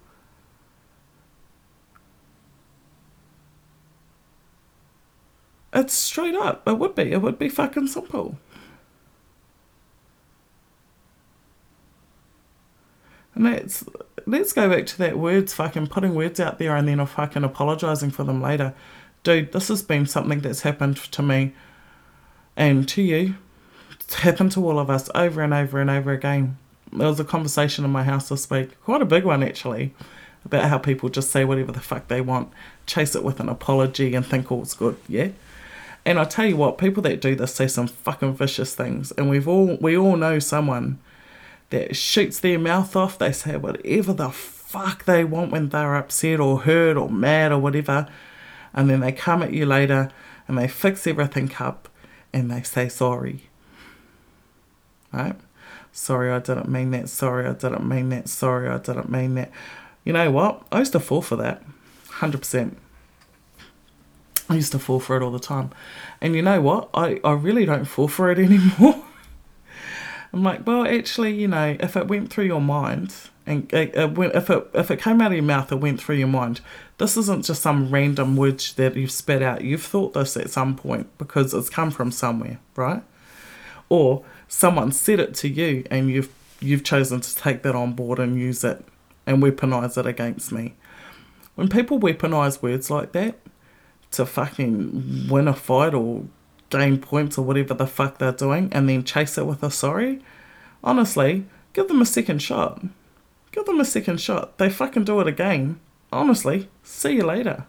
It's 5.72 5.92
straight 5.92 6.34
up. 6.34 6.66
It 6.66 6.78
would 6.78 6.94
be. 6.94 7.12
It 7.12 7.20
would 7.20 7.38
be 7.38 7.50
fucking 7.50 7.88
simple. 7.88 8.38
And 13.34 13.44
that's 13.44 13.84
let's 14.24 14.54
go 14.54 14.70
back 14.70 14.86
to 14.86 14.98
that 14.98 15.18
words 15.18 15.52
fucking 15.52 15.88
putting 15.88 16.14
words 16.14 16.40
out 16.40 16.58
there 16.58 16.74
and 16.74 16.88
then 16.88 17.04
fucking 17.04 17.44
apologizing 17.44 18.10
for 18.10 18.24
them 18.24 18.40
later. 18.40 18.74
Dude, 19.22 19.52
this 19.52 19.68
has 19.68 19.82
been 19.82 20.06
something 20.06 20.40
that's 20.40 20.62
happened 20.62 20.96
to 20.96 21.22
me 21.22 21.52
and 22.56 22.88
to 22.88 23.02
you. 23.02 23.34
It's 24.00 24.14
happened 24.14 24.52
to 24.52 24.66
all 24.66 24.78
of 24.78 24.88
us 24.88 25.10
over 25.14 25.42
and 25.42 25.52
over 25.52 25.78
and 25.78 25.90
over 25.90 26.12
again 26.12 26.56
there 26.92 27.08
was 27.08 27.20
a 27.20 27.24
conversation 27.24 27.84
in 27.84 27.90
my 27.90 28.04
house 28.04 28.28
this 28.28 28.48
week, 28.50 28.80
quite 28.82 29.02
a 29.02 29.06
big 29.06 29.24
one 29.24 29.42
actually, 29.42 29.94
about 30.44 30.64
how 30.64 30.78
people 30.78 31.08
just 31.08 31.30
say 31.30 31.44
whatever 31.44 31.72
the 31.72 31.80
fuck 31.80 32.08
they 32.08 32.20
want, 32.20 32.50
chase 32.86 33.14
it 33.14 33.24
with 33.24 33.40
an 33.40 33.48
apology, 33.48 34.14
and 34.14 34.24
think 34.24 34.50
all's 34.50 34.74
good. 34.74 34.96
Yeah. 35.08 35.30
And 36.04 36.20
I 36.20 36.24
tell 36.24 36.46
you 36.46 36.56
what, 36.56 36.78
people 36.78 37.02
that 37.02 37.20
do 37.20 37.34
this 37.34 37.54
say 37.54 37.66
some 37.66 37.88
fucking 37.88 38.34
vicious 38.34 38.74
things, 38.74 39.12
and 39.12 39.28
we've 39.28 39.48
all 39.48 39.76
we 39.80 39.96
all 39.96 40.16
know 40.16 40.38
someone 40.38 40.98
that 41.70 41.96
shoots 41.96 42.38
their 42.38 42.58
mouth 42.58 42.94
off. 42.94 43.18
They 43.18 43.32
say 43.32 43.56
whatever 43.56 44.12
the 44.12 44.30
fuck 44.30 45.04
they 45.04 45.24
want 45.24 45.50
when 45.50 45.68
they're 45.68 45.96
upset 45.96 46.38
or 46.38 46.60
hurt 46.60 46.96
or 46.96 47.10
mad 47.10 47.50
or 47.50 47.58
whatever, 47.58 48.08
and 48.72 48.88
then 48.88 49.00
they 49.00 49.12
come 49.12 49.42
at 49.42 49.52
you 49.52 49.66
later 49.66 50.10
and 50.46 50.56
they 50.56 50.68
fix 50.68 51.06
everything 51.06 51.50
up 51.58 51.88
and 52.32 52.50
they 52.50 52.62
say 52.62 52.88
sorry. 52.88 53.48
Right? 55.12 55.36
Sorry, 55.96 56.30
I 56.30 56.40
didn't 56.40 56.68
mean 56.68 56.90
that. 56.90 57.08
Sorry, 57.08 57.46
I 57.46 57.54
didn't 57.54 57.88
mean 57.88 58.10
that. 58.10 58.28
Sorry, 58.28 58.68
I 58.68 58.76
didn't 58.76 59.10
mean 59.10 59.34
that. 59.36 59.50
You 60.04 60.12
know 60.12 60.30
what? 60.30 60.62
I 60.70 60.80
used 60.80 60.92
to 60.92 61.00
fall 61.00 61.22
for 61.22 61.36
that. 61.36 61.62
100%. 62.08 62.74
I 64.50 64.54
used 64.54 64.72
to 64.72 64.78
fall 64.78 65.00
for 65.00 65.16
it 65.16 65.22
all 65.22 65.30
the 65.30 65.40
time. 65.40 65.70
And 66.20 66.36
you 66.36 66.42
know 66.42 66.60
what? 66.60 66.90
I, 66.92 67.18
I 67.24 67.32
really 67.32 67.64
don't 67.64 67.86
fall 67.86 68.08
for 68.08 68.30
it 68.30 68.38
anymore. 68.38 69.02
I'm 70.34 70.42
like, 70.42 70.66
well, 70.66 70.86
actually, 70.86 71.32
you 71.32 71.48
know, 71.48 71.78
if 71.80 71.96
it 71.96 72.08
went 72.08 72.30
through 72.30 72.44
your 72.44 72.60
mind, 72.60 73.14
and 73.46 73.72
uh, 73.72 73.78
uh, 73.78 74.02
it 74.02 74.18
went, 74.18 74.34
if 74.34 74.50
it 74.50 74.68
if 74.74 74.90
it 74.90 75.00
came 75.00 75.22
out 75.22 75.28
of 75.28 75.32
your 75.32 75.44
mouth, 75.44 75.72
it 75.72 75.76
went 75.76 75.98
through 75.98 76.16
your 76.16 76.28
mind. 76.28 76.60
This 76.98 77.16
isn't 77.16 77.46
just 77.46 77.62
some 77.62 77.90
random 77.90 78.36
words 78.36 78.74
that 78.74 78.96
you've 78.96 79.10
spat 79.10 79.40
out. 79.40 79.62
You've 79.62 79.82
thought 79.82 80.12
this 80.12 80.36
at 80.36 80.50
some 80.50 80.76
point 80.76 81.08
because 81.16 81.54
it's 81.54 81.70
come 81.70 81.90
from 81.90 82.10
somewhere, 82.10 82.58
right? 82.74 83.02
Or 83.88 84.24
someone 84.48 84.92
said 84.92 85.20
it 85.20 85.34
to 85.34 85.48
you 85.48 85.84
and 85.90 86.10
you've 86.10 86.32
you've 86.60 86.84
chosen 86.84 87.20
to 87.20 87.34
take 87.34 87.62
that 87.62 87.74
on 87.74 87.92
board 87.92 88.18
and 88.18 88.38
use 88.38 88.64
it 88.64 88.84
and 89.26 89.42
weaponize 89.42 89.98
it 89.98 90.06
against 90.06 90.52
me. 90.52 90.74
When 91.54 91.68
people 91.68 91.98
weaponize 91.98 92.62
words 92.62 92.90
like 92.90 93.12
that 93.12 93.38
to 94.12 94.24
fucking 94.24 95.28
win 95.28 95.48
a 95.48 95.54
fight 95.54 95.94
or 95.94 96.24
gain 96.70 96.98
points 96.98 97.38
or 97.38 97.44
whatever 97.44 97.74
the 97.74 97.86
fuck 97.86 98.18
they're 98.18 98.32
doing 98.32 98.68
and 98.72 98.88
then 98.88 99.04
chase 99.04 99.36
it 99.38 99.46
with 99.46 99.62
a 99.62 99.70
sorry, 99.70 100.22
honestly, 100.82 101.46
give 101.72 101.88
them 101.88 102.00
a 102.00 102.06
second 102.06 102.40
shot. 102.40 102.82
Give 103.52 103.64
them 103.64 103.80
a 103.80 103.84
second 103.84 104.20
shot. 104.20 104.58
They 104.58 104.68
fucking 104.68 105.04
do 105.04 105.20
it 105.20 105.26
again. 105.26 105.80
Honestly, 106.12 106.68
see 106.82 107.16
you 107.16 107.24
later. 107.24 107.66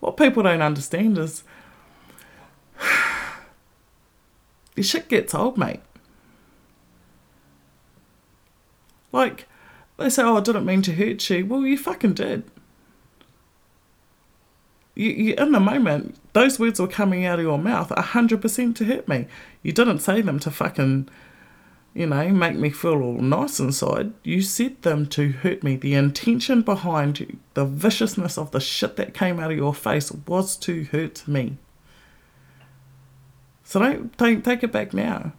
What 0.00 0.16
people 0.16 0.42
don't 0.42 0.62
understand 0.62 1.18
is 1.18 1.44
Your 4.76 4.84
shit 4.84 5.08
gets 5.08 5.34
old, 5.34 5.56
mate. 5.56 5.80
Like, 9.12 9.46
they 9.96 10.10
say, 10.10 10.22
oh, 10.24 10.36
I 10.36 10.40
didn't 10.40 10.66
mean 10.66 10.82
to 10.82 10.94
hurt 10.94 11.30
you. 11.30 11.46
Well, 11.46 11.64
you 11.64 11.78
fucking 11.78 12.14
did. 12.14 12.44
You, 14.96 15.10
you, 15.10 15.34
in 15.34 15.52
the 15.52 15.60
moment, 15.60 16.16
those 16.32 16.58
words 16.58 16.80
were 16.80 16.88
coming 16.88 17.24
out 17.24 17.38
of 17.38 17.44
your 17.44 17.58
mouth 17.58 17.90
100% 17.90 18.74
to 18.76 18.84
hurt 18.84 19.08
me. 19.08 19.26
You 19.62 19.72
didn't 19.72 20.00
say 20.00 20.20
them 20.20 20.38
to 20.40 20.50
fucking, 20.50 21.08
you 21.94 22.06
know, 22.06 22.28
make 22.30 22.56
me 22.56 22.70
feel 22.70 23.02
all 23.02 23.14
nice 23.20 23.60
inside. 23.60 24.12
You 24.24 24.42
said 24.42 24.82
them 24.82 25.06
to 25.10 25.30
hurt 25.30 25.62
me. 25.62 25.76
The 25.76 25.94
intention 25.94 26.62
behind 26.62 27.38
the 27.54 27.64
viciousness 27.64 28.36
of 28.36 28.50
the 28.50 28.60
shit 28.60 28.96
that 28.96 29.14
came 29.14 29.38
out 29.38 29.50
of 29.50 29.56
your 29.56 29.74
face 29.74 30.10
was 30.10 30.56
to 30.58 30.84
hurt 30.84 31.26
me. 31.26 31.56
So 33.74 33.80
don't, 33.80 34.16
don't 34.16 34.44
take 34.44 34.62
it 34.62 34.70
back 34.70 34.94
now. 34.94 35.32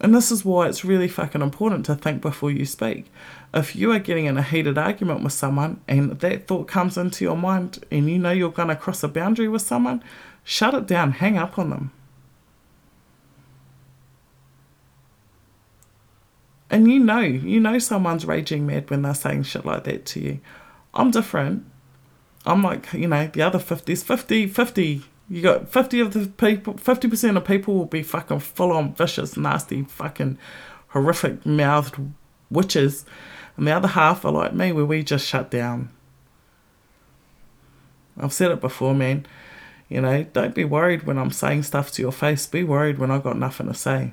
And 0.00 0.12
this 0.12 0.32
is 0.32 0.44
why 0.44 0.66
it's 0.66 0.84
really 0.84 1.06
fucking 1.06 1.42
important 1.42 1.86
to 1.86 1.94
think 1.94 2.20
before 2.20 2.50
you 2.50 2.66
speak. 2.66 3.06
If 3.54 3.76
you 3.76 3.92
are 3.92 4.00
getting 4.00 4.24
in 4.24 4.36
a 4.36 4.42
heated 4.42 4.76
argument 4.76 5.22
with 5.22 5.32
someone 5.32 5.80
and 5.86 6.18
that 6.18 6.48
thought 6.48 6.66
comes 6.66 6.98
into 6.98 7.22
your 7.22 7.36
mind 7.36 7.84
and 7.92 8.10
you 8.10 8.18
know 8.18 8.32
you're 8.32 8.50
going 8.50 8.66
to 8.66 8.74
cross 8.74 9.04
a 9.04 9.08
boundary 9.08 9.46
with 9.46 9.62
someone, 9.62 10.02
shut 10.42 10.74
it 10.74 10.88
down, 10.88 11.12
hang 11.12 11.38
up 11.38 11.56
on 11.56 11.70
them. 11.70 11.92
And 16.68 16.90
you 16.90 16.98
know, 16.98 17.20
you 17.20 17.60
know 17.60 17.78
someone's 17.78 18.26
raging 18.26 18.66
mad 18.66 18.90
when 18.90 19.02
they're 19.02 19.14
saying 19.14 19.44
shit 19.44 19.64
like 19.64 19.84
that 19.84 20.04
to 20.06 20.20
you. 20.20 20.40
I'm 20.94 21.12
different. 21.12 21.64
I'm 22.44 22.64
like, 22.64 22.92
you 22.92 23.06
know, 23.06 23.28
the 23.28 23.42
other 23.42 23.60
50s, 23.60 24.02
50, 24.02 24.48
50 24.48 25.04
you 25.30 25.42
got 25.42 25.68
50 25.68 26.00
of 26.00 26.12
the 26.12 26.26
people, 26.26 26.74
50% 26.74 27.36
of 27.36 27.44
people 27.44 27.74
will 27.74 27.86
be 27.86 28.02
fucking 28.02 28.40
full 28.40 28.72
on 28.72 28.92
vicious, 28.94 29.36
nasty, 29.36 29.84
fucking 29.84 30.36
horrific 30.88 31.46
mouthed 31.46 31.94
witches. 32.50 33.06
And 33.56 33.66
the 33.66 33.70
other 33.70 33.88
half 33.88 34.24
are 34.24 34.32
like 34.32 34.52
me, 34.52 34.72
where 34.72 34.84
we 34.84 35.04
just 35.04 35.24
shut 35.24 35.48
down. 35.48 35.90
I've 38.18 38.32
said 38.32 38.50
it 38.50 38.60
before, 38.60 38.92
man. 38.92 39.24
You 39.88 40.00
know, 40.00 40.24
don't 40.24 40.54
be 40.54 40.64
worried 40.64 41.04
when 41.04 41.16
I'm 41.16 41.30
saying 41.30 41.62
stuff 41.62 41.92
to 41.92 42.02
your 42.02 42.12
face. 42.12 42.46
Be 42.46 42.64
worried 42.64 42.98
when 42.98 43.12
I've 43.12 43.22
got 43.22 43.38
nothing 43.38 43.68
to 43.68 43.74
say. 43.74 44.12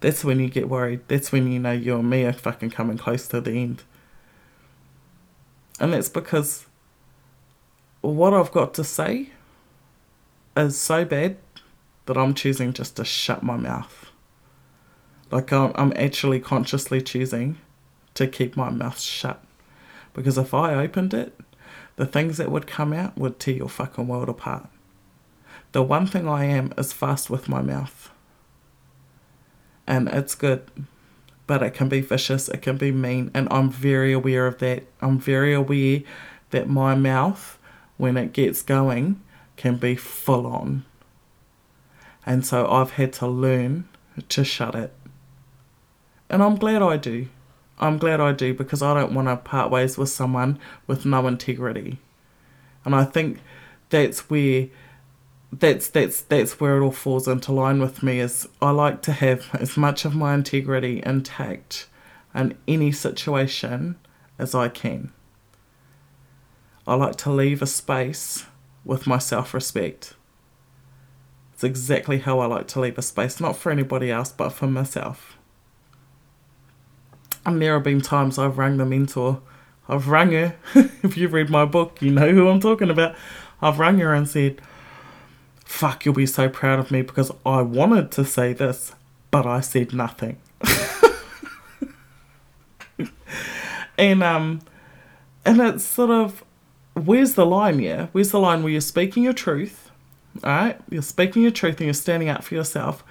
That's 0.00 0.24
when 0.24 0.40
you 0.40 0.48
get 0.48 0.68
worried. 0.68 1.00
That's 1.06 1.30
when 1.30 1.50
you 1.50 1.60
know 1.60 1.72
you 1.72 1.98
and 1.98 2.10
me 2.10 2.24
are 2.24 2.32
fucking 2.32 2.70
coming 2.70 2.98
close 2.98 3.28
to 3.28 3.40
the 3.40 3.52
end. 3.52 3.84
And 5.78 5.92
that's 5.92 6.08
because 6.08 6.65
what 8.12 8.34
I've 8.34 8.52
got 8.52 8.74
to 8.74 8.84
say 8.84 9.30
is 10.56 10.78
so 10.80 11.04
bad 11.04 11.36
that 12.06 12.16
I'm 12.16 12.34
choosing 12.34 12.72
just 12.72 12.96
to 12.96 13.04
shut 13.04 13.42
my 13.42 13.56
mouth. 13.56 14.10
Like 15.30 15.52
I'm, 15.52 15.72
I'm 15.74 15.92
actually 15.96 16.40
consciously 16.40 17.02
choosing 17.02 17.58
to 18.14 18.26
keep 18.26 18.56
my 18.56 18.70
mouth 18.70 19.00
shut. 19.00 19.42
Because 20.14 20.38
if 20.38 20.54
I 20.54 20.74
opened 20.74 21.12
it, 21.14 21.38
the 21.96 22.06
things 22.06 22.36
that 22.38 22.50
would 22.50 22.66
come 22.66 22.92
out 22.92 23.16
would 23.18 23.38
tear 23.38 23.54
your 23.54 23.68
fucking 23.68 24.06
world 24.06 24.28
apart. 24.28 24.68
The 25.72 25.82
one 25.82 26.06
thing 26.06 26.28
I 26.28 26.44
am 26.44 26.72
is 26.78 26.92
fast 26.92 27.28
with 27.28 27.48
my 27.48 27.60
mouth. 27.60 28.10
And 29.86 30.08
it's 30.08 30.34
good, 30.34 30.70
but 31.46 31.62
it 31.62 31.74
can 31.74 31.88
be 31.88 32.00
vicious, 32.00 32.48
it 32.48 32.62
can 32.62 32.76
be 32.76 32.92
mean, 32.92 33.30
and 33.34 33.46
I'm 33.50 33.70
very 33.70 34.12
aware 34.12 34.46
of 34.46 34.58
that. 34.58 34.84
I'm 35.00 35.18
very 35.18 35.54
aware 35.54 36.02
that 36.50 36.68
my 36.68 36.94
mouth 36.94 37.55
when 37.96 38.16
it 38.16 38.32
gets 38.32 38.62
going 38.62 39.20
can 39.56 39.76
be 39.76 39.96
full 39.96 40.46
on. 40.46 40.84
And 42.24 42.44
so 42.44 42.68
I've 42.70 42.92
had 42.92 43.12
to 43.14 43.26
learn 43.26 43.88
to 44.28 44.44
shut 44.44 44.74
it. 44.74 44.92
And 46.28 46.42
I'm 46.42 46.56
glad 46.56 46.82
I 46.82 46.96
do. 46.96 47.28
I'm 47.78 47.98
glad 47.98 48.20
I 48.20 48.32
do 48.32 48.54
because 48.54 48.82
I 48.82 48.94
don't 48.94 49.14
want 49.14 49.28
to 49.28 49.36
part 49.36 49.70
ways 49.70 49.98
with 49.98 50.08
someone 50.08 50.58
with 50.86 51.04
no 51.04 51.26
integrity. 51.26 51.98
And 52.84 52.94
I 52.94 53.04
think 53.04 53.40
that's 53.90 54.30
where 54.30 54.68
that's 55.52 55.88
that's 55.88 56.22
that's 56.22 56.58
where 56.58 56.78
it 56.78 56.84
all 56.84 56.90
falls 56.90 57.28
into 57.28 57.52
line 57.52 57.80
with 57.80 58.02
me 58.02 58.18
is 58.18 58.48
I 58.60 58.70
like 58.70 59.02
to 59.02 59.12
have 59.12 59.48
as 59.54 59.76
much 59.76 60.04
of 60.04 60.14
my 60.14 60.34
integrity 60.34 61.02
intact 61.04 61.86
in 62.34 62.56
any 62.66 62.92
situation 62.92 63.96
as 64.38 64.54
I 64.54 64.68
can. 64.68 65.12
I 66.86 66.94
like 66.94 67.16
to 67.16 67.32
leave 67.32 67.62
a 67.62 67.66
space 67.66 68.46
with 68.84 69.06
my 69.06 69.18
self 69.18 69.52
respect. 69.52 70.14
It's 71.52 71.64
exactly 71.64 72.18
how 72.18 72.38
I 72.38 72.46
like 72.46 72.68
to 72.68 72.80
leave 72.80 72.98
a 72.98 73.02
space, 73.02 73.40
not 73.40 73.56
for 73.56 73.72
anybody 73.72 74.10
else, 74.10 74.30
but 74.30 74.50
for 74.50 74.66
myself. 74.66 75.36
And 77.44 77.62
there 77.62 77.74
have 77.74 77.82
been 77.82 78.00
times 78.00 78.38
I've 78.38 78.58
rang 78.58 78.76
the 78.76 78.84
mentor. 78.84 79.40
I've 79.88 80.08
rang 80.08 80.32
her. 80.32 80.56
if 81.02 81.16
you've 81.16 81.32
read 81.32 81.48
my 81.48 81.64
book, 81.64 82.02
you 82.02 82.10
know 82.10 82.32
who 82.32 82.48
I'm 82.48 82.60
talking 82.60 82.90
about. 82.90 83.14
I've 83.62 83.78
rang 83.78 83.98
her 83.98 84.12
and 84.12 84.28
said, 84.28 84.60
Fuck, 85.64 86.04
you'll 86.04 86.14
be 86.14 86.26
so 86.26 86.48
proud 86.48 86.78
of 86.78 86.90
me 86.90 87.02
because 87.02 87.32
I 87.44 87.62
wanted 87.62 88.10
to 88.12 88.24
say 88.24 88.52
this, 88.52 88.92
but 89.30 89.46
I 89.46 89.60
said 89.60 89.92
nothing. 89.92 90.38
and 93.98 94.22
um 94.22 94.60
and 95.44 95.60
it's 95.60 95.84
sort 95.84 96.10
of 96.10 96.44
where's 96.96 97.34
the 97.34 97.46
line, 97.46 97.78
yeah? 97.78 98.08
Where's 98.12 98.30
the 98.30 98.40
line 98.40 98.62
where 98.62 98.72
you're 98.72 98.80
speaking 98.80 99.22
your 99.22 99.32
truth, 99.32 99.90
alright? 100.42 100.80
You're 100.90 101.02
speaking 101.02 101.42
your 101.42 101.50
truth 101.50 101.76
and 101.76 101.86
you're 101.86 101.94
standing 101.94 102.28
up 102.28 102.44
for 102.44 102.54
yourself, 102.54 103.04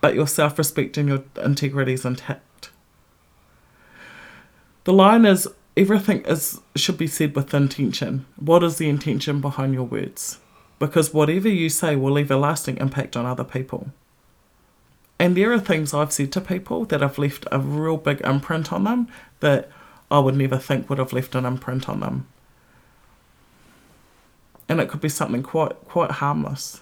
but 0.00 0.14
your 0.14 0.26
self 0.26 0.58
respect 0.58 0.96
and 0.96 1.08
your 1.08 1.22
integrity 1.42 1.92
is 1.92 2.04
intact. 2.04 2.70
The 4.84 4.92
line 4.92 5.26
is 5.26 5.46
everything 5.76 6.22
is 6.22 6.60
should 6.74 6.96
be 6.96 7.06
said 7.06 7.36
with 7.36 7.52
intention. 7.52 8.24
What 8.36 8.62
is 8.62 8.78
the 8.78 8.88
intention 8.88 9.40
behind 9.40 9.74
your 9.74 9.84
words? 9.84 10.38
Because 10.78 11.12
whatever 11.12 11.48
you 11.48 11.68
say 11.68 11.96
will 11.96 12.12
leave 12.12 12.30
a 12.30 12.36
lasting 12.36 12.78
impact 12.78 13.16
on 13.16 13.26
other 13.26 13.44
people. 13.44 13.88
And 15.18 15.36
there 15.36 15.52
are 15.52 15.58
things 15.58 15.92
I've 15.92 16.12
said 16.12 16.30
to 16.32 16.40
people 16.40 16.84
that 16.86 17.00
have 17.00 17.18
left 17.18 17.44
a 17.50 17.58
real 17.58 17.96
big 17.96 18.20
imprint 18.22 18.72
on 18.72 18.84
them 18.84 19.08
that 19.40 19.68
I 20.10 20.20
would 20.20 20.36
never 20.36 20.56
think 20.56 20.88
would 20.88 21.00
have 21.00 21.12
left 21.12 21.34
an 21.34 21.44
imprint 21.44 21.88
on 21.88 22.00
them 22.00 22.28
and 24.68 24.80
it 24.80 24.88
could 24.88 25.00
be 25.00 25.08
something 25.08 25.42
quite 25.42 25.74
quite 25.86 26.12
harmless. 26.12 26.80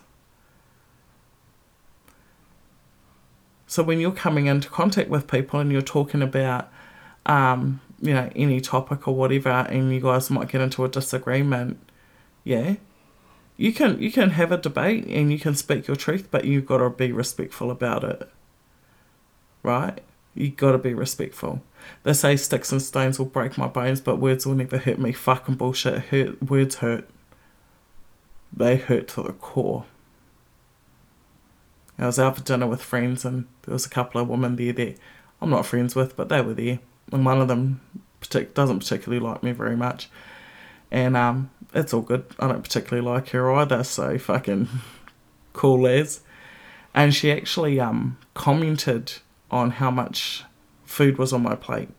So 3.66 3.82
when 3.82 4.00
you're 4.00 4.12
coming 4.12 4.46
into 4.46 4.68
contact 4.68 5.10
with 5.10 5.26
people 5.26 5.60
and 5.60 5.72
you're 5.72 5.82
talking 5.82 6.22
about, 6.22 6.68
um, 7.26 7.80
you 8.00 8.14
know, 8.14 8.30
any 8.36 8.60
topic 8.60 9.08
or 9.08 9.14
whatever, 9.14 9.50
and 9.50 9.92
you 9.92 10.00
guys 10.00 10.30
might 10.30 10.48
get 10.48 10.60
into 10.60 10.84
a 10.84 10.88
disagreement, 10.88 11.78
yeah, 12.44 12.76
you 13.56 13.72
can 13.72 14.00
you 14.00 14.12
can 14.12 14.30
have 14.30 14.52
a 14.52 14.56
debate 14.56 15.06
and 15.06 15.32
you 15.32 15.38
can 15.38 15.54
speak 15.54 15.86
your 15.86 15.96
truth, 15.96 16.28
but 16.30 16.44
you've 16.44 16.66
got 16.66 16.78
to 16.78 16.90
be 16.90 17.12
respectful 17.12 17.70
about 17.70 18.04
it. 18.04 18.28
Right? 19.62 20.00
You 20.34 20.50
got 20.50 20.72
to 20.72 20.78
be 20.78 20.94
respectful. 20.94 21.62
They 22.02 22.12
say 22.12 22.36
sticks 22.36 22.70
and 22.70 22.82
stones 22.82 23.18
will 23.18 23.26
break 23.26 23.56
my 23.56 23.68
bones, 23.68 24.00
but 24.00 24.16
words 24.16 24.46
will 24.46 24.54
never 24.54 24.78
hurt 24.78 24.98
me. 24.98 25.12
Fucking 25.12 25.54
bullshit. 25.54 26.04
Hurt 26.04 26.42
words 26.42 26.76
hurt 26.76 27.08
they 28.52 28.76
hurt 28.76 29.08
to 29.08 29.22
the 29.22 29.32
core. 29.32 29.84
I 31.98 32.06
was 32.06 32.18
out 32.18 32.36
for 32.36 32.42
dinner 32.42 32.66
with 32.66 32.82
friends, 32.82 33.24
and 33.24 33.46
there 33.62 33.72
was 33.72 33.86
a 33.86 33.90
couple 33.90 34.20
of 34.20 34.28
women 34.28 34.56
there 34.56 34.72
that 34.72 34.98
I'm 35.40 35.50
not 35.50 35.66
friends 35.66 35.94
with, 35.94 36.16
but 36.16 36.28
they 36.28 36.40
were 36.40 36.54
there, 36.54 36.80
and 37.12 37.24
one 37.24 37.40
of 37.40 37.48
them 37.48 37.80
partic- 38.20 38.54
doesn't 38.54 38.80
particularly 38.80 39.24
like 39.24 39.42
me 39.42 39.52
very 39.52 39.76
much, 39.76 40.10
and 40.90 41.16
um, 41.16 41.50
it's 41.74 41.94
all 41.94 42.02
good. 42.02 42.24
I 42.38 42.48
don't 42.48 42.62
particularly 42.62 43.06
like 43.06 43.30
her 43.30 43.52
either, 43.52 43.82
so 43.84 44.18
fucking 44.18 44.68
cool 45.52 45.86
as. 45.86 46.20
And 46.94 47.14
she 47.14 47.30
actually 47.30 47.78
um 47.78 48.18
commented 48.34 49.14
on 49.50 49.72
how 49.72 49.90
much 49.90 50.44
food 50.84 51.18
was 51.18 51.32
on 51.32 51.42
my 51.42 51.54
plate. 51.54 51.90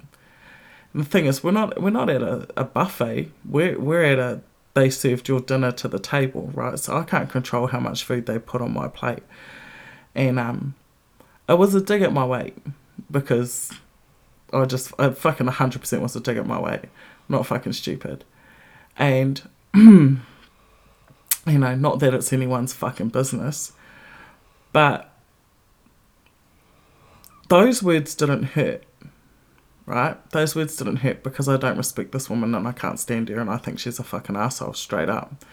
And 0.93 1.03
the 1.03 1.10
thing 1.10 1.25
is, 1.25 1.43
we're 1.43 1.51
not 1.51 1.81
we're 1.81 1.89
not 1.89 2.10
at 2.10 2.21
a, 2.21 2.47
a 2.57 2.63
buffet. 2.63 3.31
We're 3.45 3.79
we're 3.79 4.03
at 4.03 4.19
a 4.19 4.41
they 4.77 4.91
served 4.91 5.27
your 5.27 5.39
dinner 5.39 5.71
to 5.71 5.87
the 5.87 5.97
table, 5.97 6.51
right? 6.53 6.77
So 6.77 6.95
I 6.95 7.03
can't 7.03 7.31
control 7.31 7.65
how 7.65 7.79
much 7.79 8.03
food 8.03 8.27
they 8.27 8.37
put 8.37 8.61
on 8.61 8.75
my 8.75 8.87
plate. 8.87 9.23
And 10.13 10.37
um, 10.37 10.75
it 11.49 11.57
was 11.57 11.73
a 11.73 11.81
dig 11.81 12.03
at 12.03 12.13
my 12.13 12.23
weight 12.23 12.55
because 13.09 13.71
I 14.53 14.65
just, 14.65 14.93
I 14.99 15.09
fucking 15.09 15.47
100% 15.47 15.99
was 15.99 16.15
a 16.15 16.19
dig 16.19 16.37
at 16.37 16.45
my 16.45 16.59
weight. 16.59 16.85
not 17.27 17.47
fucking 17.47 17.73
stupid. 17.73 18.23
And, 18.99 19.49
you 19.73 20.19
know, 21.47 21.73
not 21.73 21.97
that 21.97 22.13
it's 22.13 22.31
anyone's 22.31 22.73
fucking 22.73 23.09
business, 23.09 23.71
but 24.73 25.11
those 27.49 27.81
words 27.81 28.13
didn't 28.13 28.43
hurt 28.43 28.83
right? 29.88 30.17
Those 30.32 30.56
words 30.56 30.76
didn't 30.76 30.97
hurt 30.97 31.23
because 31.23 31.50
I 31.50 31.58
don't 31.58 31.78
respect 31.78 32.12
this 32.12 32.30
woman 32.30 32.54
and 32.54 32.67
I 32.67 32.73
can't 32.73 33.00
stand 33.00 33.30
her 33.30 33.39
and 33.39 33.50
I 33.50 33.58
think 33.58 33.80
she's 33.80 33.97
a 33.97 34.04
fucking 34.04 34.36
asshole 34.36 34.73
straight 34.73 35.10
up. 35.10 35.43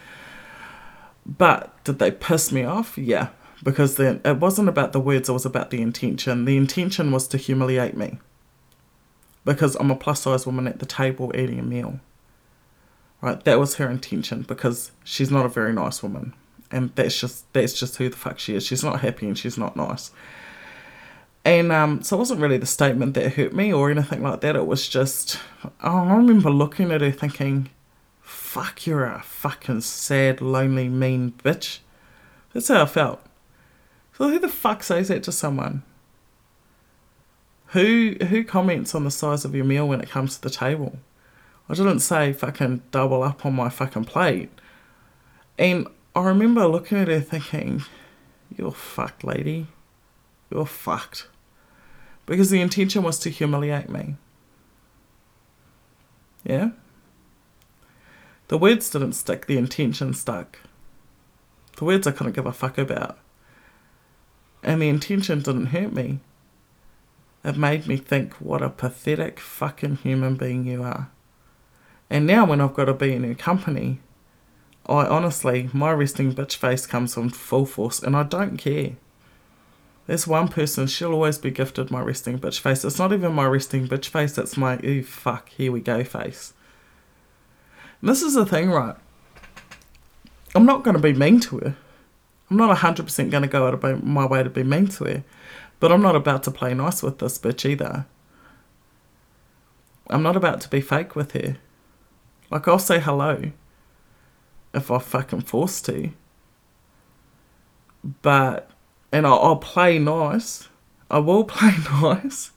But 1.25 1.83
did 1.83 1.97
they 1.97 2.11
piss 2.11 2.51
me 2.51 2.63
off? 2.63 2.97
Yeah, 2.97 3.29
because 3.63 3.95
then 3.95 4.21
it 4.23 4.37
wasn't 4.37 4.69
about 4.69 4.91
the 4.91 4.99
words, 4.99 5.29
it 5.29 5.33
was 5.33 5.45
about 5.45 5.71
the 5.71 5.81
intention. 5.81 6.45
The 6.45 6.57
intention 6.57 7.11
was 7.11 7.27
to 7.29 7.37
humiliate 7.37 7.97
me 7.97 8.19
because 9.45 9.75
I'm 9.75 9.89
a 9.89 9.95
plus 9.95 10.21
size 10.21 10.45
woman 10.45 10.67
at 10.67 10.79
the 10.79 10.85
table 10.85 11.31
eating 11.33 11.57
a 11.57 11.63
meal. 11.63 11.99
Right, 13.21 13.41
that 13.45 13.59
was 13.59 13.75
her 13.75 13.89
intention 13.89 14.43
because 14.43 14.91
she's 15.03 15.31
not 15.31 15.45
a 15.45 15.49
very 15.49 15.73
nice 15.73 16.03
woman, 16.03 16.33
and 16.69 16.93
that's 16.95 17.19
just 17.19 17.51
that's 17.53 17.73
just 17.73 17.95
who 17.95 18.09
the 18.09 18.17
fuck 18.17 18.37
she 18.37 18.53
is. 18.53 18.65
She's 18.65 18.83
not 18.83 18.99
happy 18.99 19.25
and 19.25 19.37
she's 19.37 19.57
not 19.57 19.75
nice. 19.75 20.11
And 21.45 21.71
um, 21.71 22.01
so 22.01 22.15
it 22.15 22.19
wasn't 22.19 22.41
really 22.41 22.57
the 22.57 22.65
statement 22.65 23.13
that 23.13 23.33
hurt 23.33 23.53
me 23.53 23.71
or 23.71 23.91
anything 23.91 24.23
like 24.23 24.41
that. 24.41 24.55
It 24.55 24.65
was 24.65 24.89
just, 24.89 25.39
oh, 25.63 25.69
I 25.81 26.15
remember 26.15 26.49
looking 26.49 26.91
at 26.91 27.01
her 27.01 27.11
thinking, 27.11 27.69
fuck, 28.19 28.87
you're 28.87 29.05
a 29.05 29.21
fucking 29.21 29.81
sad, 29.81 30.41
lonely, 30.41 30.89
mean 30.89 31.33
bitch. 31.43 31.79
That's 32.51 32.67
how 32.67 32.81
I 32.81 32.85
felt. 32.87 33.21
So 34.17 34.27
who 34.27 34.39
the 34.39 34.49
fuck 34.49 34.81
says 34.81 35.09
that 35.09 35.21
to 35.23 35.31
someone? 35.31 35.83
Who 37.69 38.15
who 38.29 38.43
comments 38.43 38.95
on 38.95 39.03
the 39.03 39.11
size 39.11 39.45
of 39.45 39.53
your 39.53 39.65
meal 39.65 39.87
when 39.87 40.01
it 40.01 40.09
comes 40.09 40.35
to 40.35 40.41
the 40.41 40.49
table? 40.49 40.97
I 41.69 41.73
didn't 41.75 41.99
say 41.99 42.31
fucking 42.33 42.83
double 42.89 43.21
up 43.21 43.45
on 43.45 43.53
my 43.53 43.69
fucking 43.69 44.05
plate. 44.05 44.49
And 45.59 45.87
I 46.15 46.23
remember 46.23 46.65
looking 46.65 46.97
at 46.97 47.07
her 47.07 47.19
thinking, 47.19 47.83
You're 48.57 48.71
fucked, 48.71 49.23
lady. 49.23 49.67
You're 50.49 50.65
fucked 50.65 51.27
because 52.25 52.49
the 52.49 52.61
intention 52.61 53.03
was 53.03 53.19
to 53.19 53.29
humiliate 53.29 53.89
me. 53.89 54.15
Yeah? 56.43 56.71
The 58.47 58.57
words 58.57 58.89
didn't 58.89 59.13
stick, 59.13 59.47
the 59.47 59.57
intention 59.57 60.13
stuck. 60.13 60.59
The 61.77 61.85
words 61.85 62.07
I 62.07 62.11
couldn't 62.11 62.33
give 62.33 62.45
a 62.45 62.53
fuck 62.53 62.77
about. 62.77 63.17
And 64.63 64.81
the 64.81 64.89
intention 64.89 65.41
didn't 65.41 65.67
hurt 65.67 65.93
me. 65.93 66.19
It 67.43 67.57
made 67.57 67.85
me 67.87 67.97
think 67.97 68.33
what 68.35 68.63
a 68.63 68.69
pathetic 68.69 69.39
fucking 69.39 69.97
human 69.97 70.35
being 70.35 70.65
you 70.65 70.83
are. 70.83 71.11
And 72.09 72.25
now 72.25 72.45
when 72.45 72.61
I've 72.61 72.73
got 72.73 72.85
to 72.85 72.93
be 72.93 73.13
in 73.13 73.23
your 73.23 73.35
company, 73.35 73.99
I 74.87 75.05
honestly, 75.05 75.69
my 75.73 75.91
resting 75.91 76.33
bitch 76.33 76.55
face 76.55 76.85
comes 76.85 77.17
on 77.17 77.29
full 77.29 77.65
force 77.65 78.01
and 78.01 78.15
I 78.15 78.23
don't 78.23 78.57
care. 78.57 78.93
There's 80.07 80.27
one 80.27 80.47
person, 80.47 80.87
she'll 80.87 81.13
always 81.13 81.37
be 81.39 81.49
gifted 81.49 81.89
my 81.89 82.01
resting 82.01 82.37
bitch 82.37 82.59
face. 82.59 82.85
It's 82.85 82.99
not 82.99 83.11
even 83.11 83.33
my 83.33 83.45
resting 83.45 83.87
bitch 83.87 84.07
face, 84.07 84.37
it's 84.37 84.55
my, 84.55 84.79
ooh, 84.83 85.01
fuck, 85.01 85.49
here 85.49 85.71
we 85.71 85.81
go 85.81 86.03
face. 86.03 86.53
And 88.01 88.09
this 88.09 88.21
is 88.21 88.35
the 88.35 88.45
thing, 88.45 88.69
right? 88.69 88.95
I'm 90.53 90.65
not 90.65 90.83
going 90.83 90.95
to 90.95 91.01
be 91.01 91.13
mean 91.13 91.39
to 91.41 91.57
her. 91.57 91.75
I'm 92.49 92.57
not 92.57 92.77
100% 92.77 93.31
going 93.31 93.41
to 93.41 93.49
go 93.49 93.67
out 93.67 93.73
of 93.73 94.03
my 94.03 94.25
way 94.25 94.43
to 94.43 94.49
be 94.49 94.63
mean 94.63 94.87
to 94.87 95.03
her. 95.05 95.23
But 95.79 95.91
I'm 95.91 96.01
not 96.01 96.15
about 96.15 96.43
to 96.43 96.51
play 96.51 96.73
nice 96.73 97.01
with 97.01 97.19
this 97.19 97.39
bitch 97.39 97.67
either. 97.67 98.05
I'm 100.09 100.21
not 100.21 100.35
about 100.35 100.61
to 100.61 100.69
be 100.69 100.81
fake 100.81 101.15
with 101.15 101.31
her. 101.31 101.57
Like, 102.51 102.67
I'll 102.67 102.79
say 102.79 102.99
hello 102.99 103.51
if 104.73 104.91
I 104.91 104.99
fucking 104.99 105.41
forced 105.41 105.85
to. 105.87 106.11
But 108.21 108.69
and 109.15 109.25
I'll, 109.25 109.39
I'll 109.39 109.55
play 109.55 109.97
nice. 109.97 110.67
I 111.09 111.19
will 111.19 111.43
play 111.55 111.73
nice 112.01 112.51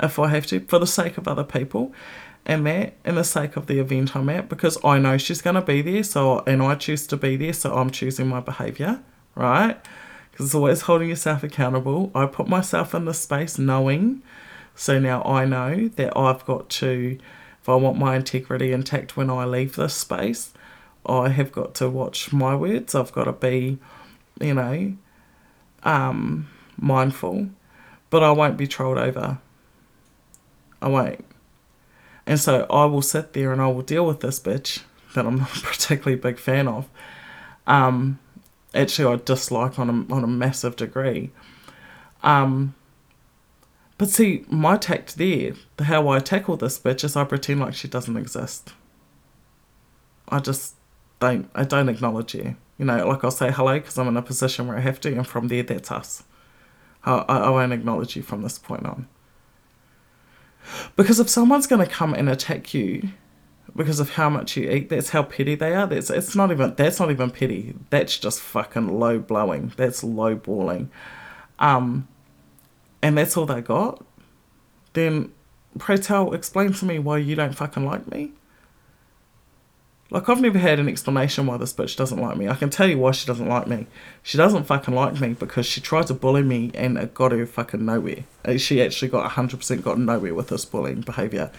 if 0.00 0.18
I 0.18 0.28
have 0.28 0.46
to 0.46 0.60
for 0.60 0.78
the 0.78 0.86
sake 0.86 1.18
of 1.18 1.28
other 1.28 1.44
people 1.44 1.92
and 2.44 2.66
that 2.66 2.94
and 3.04 3.16
the 3.16 3.24
sake 3.24 3.56
of 3.56 3.66
the 3.66 3.78
event 3.78 4.16
I'm 4.16 4.28
at 4.28 4.48
because 4.48 4.76
I 4.84 4.98
know 4.98 5.18
she's 5.18 5.42
going 5.42 5.54
to 5.54 5.62
be 5.62 5.82
there 5.82 6.02
so 6.02 6.40
and 6.46 6.62
I 6.62 6.74
choose 6.74 7.06
to 7.08 7.16
be 7.16 7.36
there 7.36 7.52
so 7.52 7.74
I'm 7.74 7.90
choosing 7.90 8.26
my 8.26 8.40
behavior 8.40 9.02
right 9.34 9.76
because 10.30 10.46
it's 10.46 10.54
always 10.54 10.82
holding 10.82 11.08
yourself 11.08 11.42
accountable. 11.42 12.12
I 12.14 12.26
put 12.26 12.48
myself 12.48 12.94
in 12.94 13.04
this 13.04 13.20
space 13.20 13.58
knowing, 13.58 14.22
so 14.76 14.98
now 15.00 15.22
I 15.24 15.44
know 15.44 15.88
that 15.96 16.16
I've 16.16 16.44
got 16.44 16.68
to, 16.70 17.18
if 17.60 17.68
I 17.68 17.74
want 17.74 17.98
my 17.98 18.14
integrity 18.14 18.72
intact 18.72 19.16
when 19.16 19.30
I 19.30 19.44
leave 19.44 19.74
this 19.74 19.94
space, 19.94 20.54
I 21.04 21.30
have 21.30 21.50
got 21.50 21.74
to 21.76 21.88
watch 21.88 22.32
my 22.32 22.54
words. 22.54 22.94
I've 22.94 23.10
got 23.10 23.24
to 23.24 23.32
be, 23.32 23.78
you 24.40 24.54
know, 24.54 24.94
um, 25.82 26.48
mindful, 26.76 27.48
but 28.10 28.22
I 28.22 28.30
won't 28.30 28.56
be 28.56 28.66
trolled 28.66 28.98
over. 28.98 29.38
I 30.80 30.88
won't. 30.88 31.24
And 32.26 32.38
so 32.38 32.66
I 32.68 32.84
will 32.84 33.02
sit 33.02 33.32
there 33.32 33.52
and 33.52 33.60
I 33.60 33.68
will 33.68 33.82
deal 33.82 34.06
with 34.06 34.20
this 34.20 34.38
bitch 34.38 34.82
that 35.14 35.26
I'm 35.26 35.38
not 35.38 35.56
a 35.56 35.60
particularly 35.60 36.20
big 36.20 36.38
fan 36.38 36.68
of. 36.68 36.88
Um, 37.66 38.18
actually, 38.74 39.12
I 39.12 39.16
dislike 39.24 39.78
on 39.78 39.88
a, 39.88 40.14
on 40.14 40.24
a 40.24 40.28
massive 40.28 40.76
degree. 40.76 41.30
Um, 42.22 42.74
but 43.96 44.10
see, 44.10 44.44
my 44.48 44.76
tact 44.76 45.16
there, 45.18 45.54
the 45.76 45.84
how 45.84 46.08
I 46.08 46.20
tackle 46.20 46.56
this 46.56 46.78
bitch 46.78 47.02
is 47.02 47.16
I 47.16 47.24
pretend 47.24 47.60
like 47.60 47.74
she 47.74 47.88
doesn't 47.88 48.16
exist. 48.16 48.72
I 50.28 50.38
just 50.38 50.74
don't, 51.20 51.50
I 51.54 51.64
don't 51.64 51.88
acknowledge 51.88 52.34
you. 52.34 52.56
You 52.78 52.84
know, 52.84 53.06
like 53.06 53.24
I'll 53.24 53.30
say 53.30 53.50
hello 53.50 53.74
because 53.78 53.98
I'm 53.98 54.08
in 54.08 54.16
a 54.16 54.22
position 54.22 54.68
where 54.68 54.76
I 54.76 54.80
have 54.80 55.00
to, 55.00 55.12
and 55.12 55.26
from 55.26 55.48
there, 55.48 55.62
that's 55.62 55.90
us. 55.90 56.22
I, 57.04 57.16
I 57.16 57.50
won't 57.50 57.72
acknowledge 57.72 58.16
you 58.16 58.22
from 58.22 58.42
this 58.42 58.58
point 58.58 58.86
on. 58.86 59.08
Because 60.96 61.18
if 61.18 61.28
someone's 61.28 61.66
going 61.66 61.84
to 61.84 61.92
come 61.92 62.14
and 62.14 62.28
attack 62.28 62.74
you 62.74 63.10
because 63.74 64.00
of 64.00 64.10
how 64.10 64.28
much 64.28 64.56
you 64.56 64.70
eat, 64.70 64.88
that's 64.88 65.10
how 65.10 65.22
petty 65.22 65.54
they 65.54 65.74
are. 65.74 65.86
That's 65.86 66.10
it's 66.10 66.36
not 66.36 66.50
even 66.50 66.74
that's 66.74 67.00
not 67.00 67.10
even 67.10 67.30
petty. 67.30 67.74
That's 67.90 68.18
just 68.18 68.40
fucking 68.40 68.98
low 68.98 69.18
blowing. 69.18 69.72
That's 69.76 70.04
low 70.04 70.34
balling. 70.34 70.90
Um, 71.58 72.06
and 73.02 73.16
that's 73.16 73.36
all 73.36 73.46
they 73.46 73.60
got. 73.60 74.04
Then 74.92 75.32
pray 75.78 75.96
tell, 75.96 76.32
explain 76.32 76.72
to 76.74 76.84
me 76.84 76.98
why 76.98 77.18
you 77.18 77.34
don't 77.34 77.54
fucking 77.54 77.84
like 77.84 78.10
me. 78.10 78.32
Like, 80.10 80.28
I've 80.28 80.40
never 80.40 80.58
had 80.58 80.78
an 80.78 80.88
explanation 80.88 81.46
why 81.46 81.58
this 81.58 81.74
bitch 81.74 81.94
doesn't 81.94 82.18
like 82.18 82.38
me. 82.38 82.48
I 82.48 82.54
can 82.54 82.70
tell 82.70 82.88
you 82.88 82.98
why 82.98 83.10
she 83.10 83.26
doesn't 83.26 83.48
like 83.48 83.66
me. 83.66 83.86
She 84.22 84.38
doesn't 84.38 84.64
fucking 84.64 84.94
like 84.94 85.20
me 85.20 85.34
because 85.34 85.66
she 85.66 85.82
tried 85.82 86.06
to 86.06 86.14
bully 86.14 86.42
me 86.42 86.70
and 86.74 86.96
it 86.96 87.12
got 87.12 87.32
her 87.32 87.44
fucking 87.44 87.84
nowhere. 87.84 88.24
Uh, 88.42 88.56
she 88.56 88.80
actually 88.80 89.08
got 89.08 89.30
100% 89.32 89.82
got 89.82 89.98
nowhere 89.98 90.34
with 90.34 90.48
this 90.48 90.64
bullying 90.64 91.02
behaviour. 91.02 91.50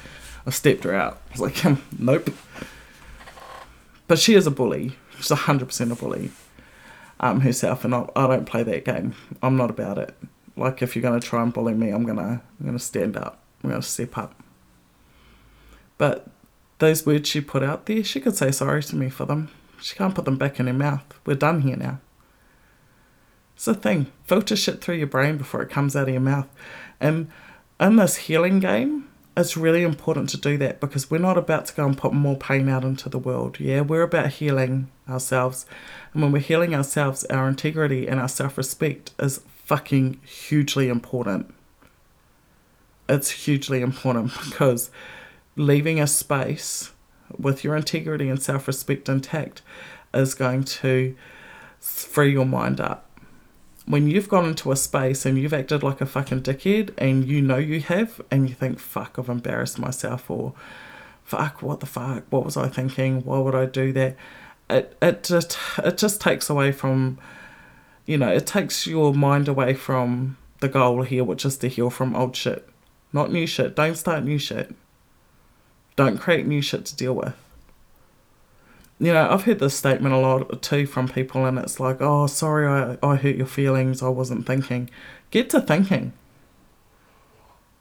I 0.47 0.49
stepped 0.49 0.83
her 0.83 0.95
out. 0.95 1.21
I 1.27 1.31
was 1.33 1.41
like, 1.41 1.63
um, 1.63 1.83
nope. 1.99 2.31
But 4.07 4.17
she 4.17 4.33
is 4.33 4.47
a 4.47 4.51
bully. 4.51 4.93
She's 5.17 5.27
100% 5.27 5.91
a 5.91 5.95
bully 5.95 6.31
um, 7.19 7.41
herself, 7.41 7.85
and 7.85 7.93
I, 7.93 8.09
I 8.15 8.25
don't 8.25 8.45
play 8.45 8.63
that 8.63 8.83
game. 8.83 9.13
I'm 9.43 9.57
not 9.57 9.69
about 9.69 9.99
it. 9.99 10.15
Like, 10.57 10.81
if 10.81 10.95
you're 10.95 11.03
going 11.03 11.19
to 11.19 11.25
try 11.25 11.43
and 11.43 11.53
bully 11.53 11.75
me, 11.75 11.91
I'm 11.91 12.03
going 12.03 12.17
to 12.17 12.41
I'm 12.59 12.65
gonna 12.65 12.79
stand 12.79 13.15
up. 13.15 13.43
I'm 13.63 13.69
going 13.69 13.81
to 13.81 13.87
step 13.87 14.17
up. 14.17 14.33
But 15.99 16.27
those 16.79 17.05
words 17.05 17.29
she 17.29 17.41
put 17.41 17.63
out 17.63 17.85
there, 17.85 18.03
she 18.03 18.19
could 18.19 18.35
say 18.35 18.51
sorry 18.51 18.83
to 18.83 18.95
me 18.95 19.09
for 19.09 19.25
them. 19.25 19.49
She 19.81 19.95
can't 19.95 20.15
put 20.15 20.25
them 20.25 20.37
back 20.37 20.59
in 20.59 20.67
her 20.67 20.73
mouth. 20.73 21.03
We're 21.25 21.35
done 21.35 21.61
here 21.61 21.77
now. 21.77 21.99
It's 23.55 23.67
a 23.67 23.73
thing. 23.73 24.07
Filter 24.23 24.55
shit 24.55 24.81
through 24.81 24.95
your 24.95 25.07
brain 25.07 25.37
before 25.37 25.61
it 25.61 25.69
comes 25.69 25.95
out 25.95 26.07
of 26.07 26.13
your 26.13 26.21
mouth. 26.21 26.47
And 26.99 27.29
in 27.79 27.97
this 27.97 28.15
healing 28.15 28.59
game, 28.59 29.09
it's 29.35 29.55
really 29.55 29.83
important 29.83 30.29
to 30.29 30.37
do 30.37 30.57
that 30.57 30.79
because 30.79 31.09
we're 31.09 31.17
not 31.17 31.37
about 31.37 31.65
to 31.67 31.73
go 31.73 31.85
and 31.85 31.97
put 31.97 32.13
more 32.13 32.37
pain 32.37 32.67
out 32.67 32.83
into 32.83 33.09
the 33.09 33.19
world. 33.19 33.59
Yeah, 33.59 33.81
we're 33.81 34.01
about 34.01 34.33
healing 34.33 34.89
ourselves. 35.07 35.65
And 36.13 36.21
when 36.21 36.31
we're 36.31 36.39
healing 36.39 36.75
ourselves, 36.75 37.25
our 37.25 37.47
integrity 37.47 38.07
and 38.07 38.19
our 38.19 38.27
self 38.27 38.57
respect 38.57 39.11
is 39.19 39.41
fucking 39.65 40.19
hugely 40.25 40.89
important. 40.89 41.53
It's 43.07 43.31
hugely 43.31 43.81
important 43.81 44.31
because 44.49 44.91
leaving 45.59 45.99
a 45.99 46.07
space 46.07 46.93
with 47.37 47.63
your 47.63 47.75
integrity 47.75 48.29
and 48.29 48.41
self 48.41 48.65
respect 48.65 49.09
intact 49.09 49.61
is 50.13 50.33
going 50.33 50.63
to 50.63 51.15
free 51.79 52.31
your 52.31 52.45
mind 52.45 52.79
up. 52.79 53.05
When 53.85 54.07
you've 54.07 54.29
gone 54.29 54.45
into 54.45 54.71
a 54.71 54.75
space 54.75 55.25
and 55.25 55.37
you've 55.37 55.53
acted 55.53 55.83
like 55.83 55.99
a 55.99 56.05
fucking 56.05 56.43
dickhead 56.43 56.93
and 56.97 57.27
you 57.27 57.41
know 57.41 57.57
you 57.57 57.81
have, 57.81 58.21
and 58.31 58.47
you 58.47 58.55
think, 58.55 58.79
fuck, 58.79 59.17
I've 59.17 59.29
embarrassed 59.29 59.79
myself, 59.79 60.29
or 60.29 60.53
fuck, 61.23 61.61
what 61.61 61.79
the 61.81 61.85
fuck, 61.85 62.23
what 62.29 62.45
was 62.45 62.55
I 62.55 62.69
thinking? 62.69 63.23
Why 63.23 63.39
would 63.39 63.55
I 63.55 63.65
do 63.65 63.91
that? 63.93 64.15
It, 64.69 64.95
it 65.01 65.23
just 65.23 65.57
it 65.79 65.97
just 65.97 66.21
takes 66.21 66.49
away 66.49 66.71
from 66.71 67.19
you 68.05 68.17
know, 68.17 68.29
it 68.29 68.47
takes 68.47 68.87
your 68.87 69.13
mind 69.13 69.47
away 69.47 69.73
from 69.73 70.37
the 70.61 70.69
goal 70.69 71.03
here, 71.03 71.23
which 71.23 71.45
is 71.45 71.57
to 71.57 71.67
heal 71.67 71.89
from 71.89 72.15
old 72.15 72.35
shit. 72.35 72.67
Not 73.13 73.31
new 73.31 73.45
shit. 73.45 73.75
Don't 73.75 73.95
start 73.95 74.23
new 74.23 74.37
shit. 74.37 74.73
Don't 75.99 76.17
create 76.17 76.47
new 76.47 76.61
shit 76.61 76.85
to 76.85 76.95
deal 76.95 77.13
with. 77.13 77.33
You 78.99 79.11
know, 79.11 79.29
I've 79.29 79.43
heard 79.43 79.59
this 79.59 79.75
statement 79.75 80.15
a 80.15 80.17
lot 80.17 80.61
too 80.61 80.85
from 80.85 81.09
people, 81.09 81.45
and 81.45 81.59
it's 81.59 81.77
like, 81.77 81.97
oh, 81.99 82.25
sorry, 82.27 82.65
I, 82.65 82.97
I 83.05 83.17
hurt 83.17 83.35
your 83.35 83.45
feelings, 83.45 84.01
I 84.01 84.07
wasn't 84.07 84.47
thinking. 84.47 84.89
Get 85.29 85.49
to 85.49 85.59
thinking. 85.59 86.13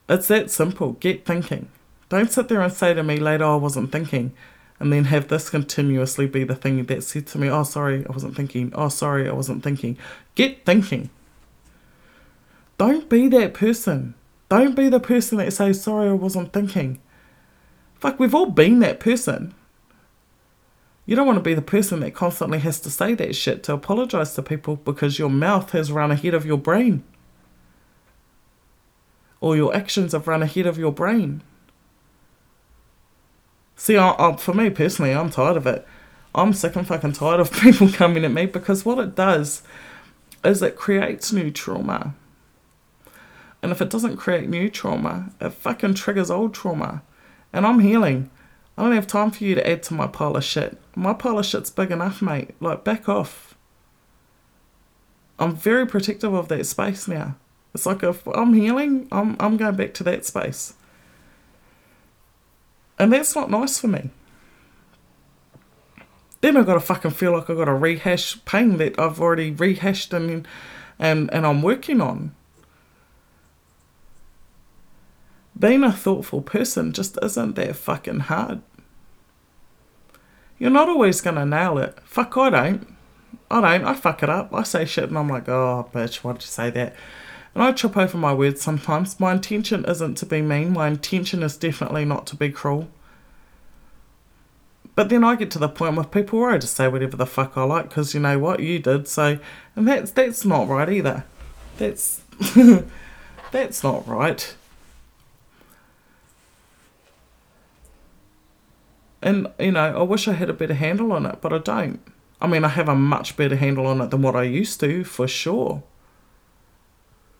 It's 0.08 0.26
that 0.26 0.50
simple. 0.50 0.94
Get 0.94 1.24
thinking. 1.24 1.68
Don't 2.08 2.28
sit 2.28 2.48
there 2.48 2.60
and 2.60 2.72
say 2.72 2.92
to 2.92 3.04
me 3.04 3.18
later, 3.18 3.44
oh, 3.44 3.52
I 3.52 3.56
wasn't 3.56 3.92
thinking, 3.92 4.32
and 4.80 4.92
then 4.92 5.04
have 5.04 5.28
this 5.28 5.48
continuously 5.48 6.26
be 6.26 6.42
the 6.42 6.56
thing 6.56 6.84
that 6.86 7.04
said 7.04 7.28
to 7.28 7.38
me, 7.38 7.48
oh, 7.48 7.62
sorry, 7.62 8.04
I 8.04 8.10
wasn't 8.10 8.34
thinking. 8.34 8.72
Oh, 8.74 8.88
sorry, 8.88 9.28
I 9.28 9.32
wasn't 9.32 9.62
thinking. 9.62 9.96
Get 10.34 10.66
thinking. 10.66 11.10
Don't 12.78 13.08
be 13.08 13.28
that 13.28 13.54
person. 13.54 14.14
Don't 14.48 14.74
be 14.74 14.88
the 14.88 14.98
person 14.98 15.38
that 15.38 15.52
says, 15.52 15.80
sorry, 15.80 16.08
I 16.08 16.14
wasn't 16.14 16.52
thinking. 16.52 17.00
Fuck, 18.00 18.20
we've 18.20 18.34
all 18.34 18.46
been 18.46 18.78
that 18.80 19.00
person. 19.00 19.54
You 21.04 21.16
don't 21.16 21.26
want 21.26 21.38
to 21.38 21.42
be 21.42 21.54
the 21.54 21.62
person 21.62 22.00
that 22.00 22.14
constantly 22.14 22.58
has 22.58 22.80
to 22.80 22.90
say 22.90 23.14
that 23.14 23.34
shit 23.34 23.62
to 23.64 23.72
apologize 23.72 24.34
to 24.34 24.42
people 24.42 24.76
because 24.76 25.18
your 25.18 25.30
mouth 25.30 25.70
has 25.70 25.90
run 25.90 26.10
ahead 26.10 26.34
of 26.34 26.44
your 26.44 26.58
brain. 26.58 27.02
Or 29.40 29.56
your 29.56 29.74
actions 29.74 30.12
have 30.12 30.28
run 30.28 30.42
ahead 30.42 30.66
of 30.66 30.78
your 30.78 30.92
brain. 30.92 31.42
See, 33.74 33.96
I, 33.96 34.10
I, 34.18 34.36
for 34.36 34.52
me 34.52 34.70
personally, 34.70 35.12
I'm 35.12 35.30
tired 35.30 35.56
of 35.56 35.66
it. 35.66 35.86
I'm 36.34 36.52
sick 36.52 36.76
and 36.76 36.86
fucking 36.86 37.12
tired 37.12 37.40
of 37.40 37.52
people 37.60 37.90
coming 37.90 38.24
at 38.24 38.30
me 38.32 38.46
because 38.46 38.84
what 38.84 38.98
it 38.98 39.14
does 39.14 39.62
is 40.44 40.62
it 40.62 40.76
creates 40.76 41.32
new 41.32 41.50
trauma. 41.50 42.14
And 43.62 43.72
if 43.72 43.80
it 43.80 43.90
doesn't 43.90 44.18
create 44.18 44.48
new 44.48 44.68
trauma, 44.68 45.32
it 45.40 45.54
fucking 45.54 45.94
triggers 45.94 46.30
old 46.30 46.54
trauma 46.54 47.02
and 47.52 47.66
I'm 47.66 47.80
healing. 47.80 48.30
I 48.76 48.82
don't 48.82 48.92
have 48.92 49.06
time 49.06 49.30
for 49.30 49.44
you 49.44 49.54
to 49.54 49.68
add 49.68 49.82
to 49.84 49.94
my 49.94 50.06
pile 50.06 50.36
of 50.36 50.44
shit. 50.44 50.78
My 50.94 51.12
pile 51.12 51.38
of 51.38 51.46
shit's 51.46 51.70
big 51.70 51.90
enough, 51.90 52.22
mate. 52.22 52.54
Like, 52.60 52.84
back 52.84 53.08
off. 53.08 53.56
I'm 55.38 55.54
very 55.54 55.86
protective 55.86 56.32
of 56.32 56.48
that 56.48 56.64
space 56.66 57.08
now. 57.08 57.36
It's 57.74 57.86
like 57.86 58.02
if 58.02 58.26
I'm 58.26 58.54
healing, 58.54 59.08
I'm 59.12 59.36
I'm 59.38 59.56
going 59.56 59.76
back 59.76 59.94
to 59.94 60.04
that 60.04 60.24
space. 60.24 60.74
And 62.98 63.12
that's 63.12 63.36
not 63.36 63.50
nice 63.50 63.78
for 63.78 63.86
me. 63.86 64.10
Then 66.40 66.56
I've 66.56 66.66
got 66.66 66.74
to 66.74 66.80
fucking 66.80 67.12
feel 67.12 67.32
like 67.32 67.48
I've 67.50 67.56
got 67.56 67.66
to 67.66 67.74
rehash 67.74 68.44
pain 68.44 68.76
that 68.78 68.98
I've 68.98 69.20
already 69.20 69.50
rehashed 69.50 70.12
and 70.12 70.46
and, 70.98 71.32
and 71.32 71.46
I'm 71.46 71.62
working 71.62 72.00
on. 72.00 72.34
Being 75.58 75.82
a 75.82 75.92
thoughtful 75.92 76.42
person 76.42 76.92
just 76.92 77.18
isn't 77.22 77.56
that 77.56 77.76
fucking 77.76 78.20
hard. 78.20 78.62
You're 80.58 80.70
not 80.70 80.88
always 80.88 81.20
gonna 81.20 81.46
nail 81.46 81.78
it. 81.78 81.98
Fuck, 82.04 82.36
I 82.36 82.50
don't. 82.50 82.94
I 83.50 83.60
don't. 83.60 83.86
I 83.86 83.94
fuck 83.94 84.22
it 84.22 84.28
up. 84.28 84.52
I 84.52 84.62
say 84.62 84.84
shit 84.84 85.08
and 85.08 85.18
I'm 85.18 85.28
like, 85.28 85.48
oh, 85.48 85.88
bitch, 85.92 86.16
why 86.16 86.32
did 86.32 86.42
you 86.42 86.48
say 86.48 86.70
that? 86.70 86.94
And 87.54 87.62
I 87.62 87.72
trip 87.72 87.96
over 87.96 88.18
my 88.18 88.34
words 88.34 88.60
sometimes. 88.60 89.18
My 89.18 89.32
intention 89.32 89.84
isn't 89.86 90.16
to 90.18 90.26
be 90.26 90.42
mean. 90.42 90.72
My 90.72 90.88
intention 90.88 91.42
is 91.42 91.56
definitely 91.56 92.04
not 92.04 92.26
to 92.28 92.36
be 92.36 92.50
cruel. 92.50 92.88
But 94.94 95.08
then 95.08 95.22
I 95.22 95.36
get 95.36 95.50
to 95.52 95.58
the 95.58 95.68
point 95.68 95.96
with 95.96 96.10
people 96.10 96.40
where 96.40 96.50
I 96.50 96.58
just 96.58 96.74
say 96.74 96.88
whatever 96.88 97.16
the 97.16 97.26
fuck 97.26 97.56
I 97.56 97.62
like 97.62 97.88
because 97.88 98.14
you 98.14 98.20
know 98.20 98.38
what 98.38 98.60
you 98.60 98.80
did. 98.80 99.06
So, 99.06 99.38
and 99.76 99.86
that's 99.86 100.10
that's 100.10 100.44
not 100.44 100.68
right 100.68 100.88
either. 100.88 101.24
That's 101.78 102.22
that's 103.52 103.84
not 103.84 104.06
right. 104.08 104.56
And, 109.20 109.48
you 109.58 109.72
know, 109.72 109.98
I 109.98 110.02
wish 110.02 110.28
I 110.28 110.32
had 110.32 110.48
a 110.48 110.54
better 110.54 110.74
handle 110.74 111.12
on 111.12 111.26
it, 111.26 111.38
but 111.40 111.52
I 111.52 111.58
don't. 111.58 112.00
I 112.40 112.46
mean, 112.46 112.64
I 112.64 112.68
have 112.68 112.88
a 112.88 112.94
much 112.94 113.36
better 113.36 113.56
handle 113.56 113.86
on 113.86 114.00
it 114.00 114.10
than 114.10 114.22
what 114.22 114.36
I 114.36 114.44
used 114.44 114.78
to, 114.80 115.02
for 115.04 115.26
sure. 115.26 115.82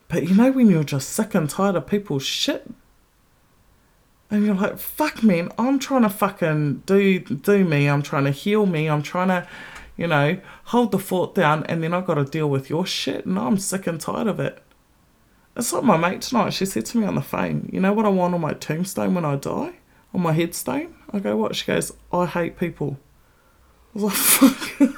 But 0.08 0.28
you 0.28 0.34
know, 0.34 0.50
when 0.50 0.70
you're 0.70 0.84
just 0.84 1.10
sick 1.10 1.34
and 1.34 1.48
tired 1.48 1.76
of 1.76 1.86
people's 1.86 2.24
shit, 2.24 2.68
and 4.30 4.44
you're 4.44 4.54
like, 4.54 4.78
fuck, 4.78 5.22
man, 5.22 5.50
I'm 5.58 5.78
trying 5.78 6.02
to 6.02 6.10
fucking 6.10 6.82
do, 6.86 7.20
do 7.20 7.64
me, 7.64 7.88
I'm 7.88 8.02
trying 8.02 8.24
to 8.24 8.30
heal 8.30 8.66
me, 8.66 8.88
I'm 8.88 9.02
trying 9.02 9.28
to, 9.28 9.46
you 9.96 10.06
know, 10.06 10.38
hold 10.64 10.92
the 10.92 10.98
fort 10.98 11.34
down, 11.34 11.64
and 11.64 11.82
then 11.82 11.94
I 11.94 12.00
got 12.00 12.14
to 12.14 12.24
deal 12.24 12.48
with 12.50 12.68
your 12.68 12.86
shit, 12.86 13.24
and 13.24 13.38
I'm 13.38 13.58
sick 13.58 13.86
and 13.86 14.00
tired 14.00 14.26
of 14.26 14.40
it. 14.40 14.62
It's 15.56 15.72
like 15.72 15.84
my 15.84 15.96
mate 15.96 16.22
tonight. 16.22 16.50
She 16.50 16.66
said 16.66 16.86
to 16.86 16.98
me 16.98 17.06
on 17.06 17.16
the 17.16 17.22
phone, 17.22 17.68
"You 17.72 17.80
know 17.80 17.92
what 17.92 18.06
I 18.06 18.10
want 18.10 18.34
on 18.34 18.40
my 18.40 18.52
tombstone 18.52 19.14
when 19.14 19.24
I 19.24 19.36
die, 19.36 19.74
on 20.14 20.22
my 20.22 20.32
headstone?" 20.32 20.94
I 21.12 21.18
go, 21.18 21.36
"What?" 21.36 21.56
She 21.56 21.66
goes, 21.66 21.92
"I 22.12 22.26
hate 22.26 22.58
people." 22.58 22.98
I 23.94 24.00
was 24.00 24.04
like, 24.04 24.14
"Fuck." 24.82 24.94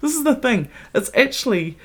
this 0.00 0.14
is 0.14 0.24
the 0.24 0.34
thing. 0.34 0.68
It's 0.94 1.10
actually 1.14 1.78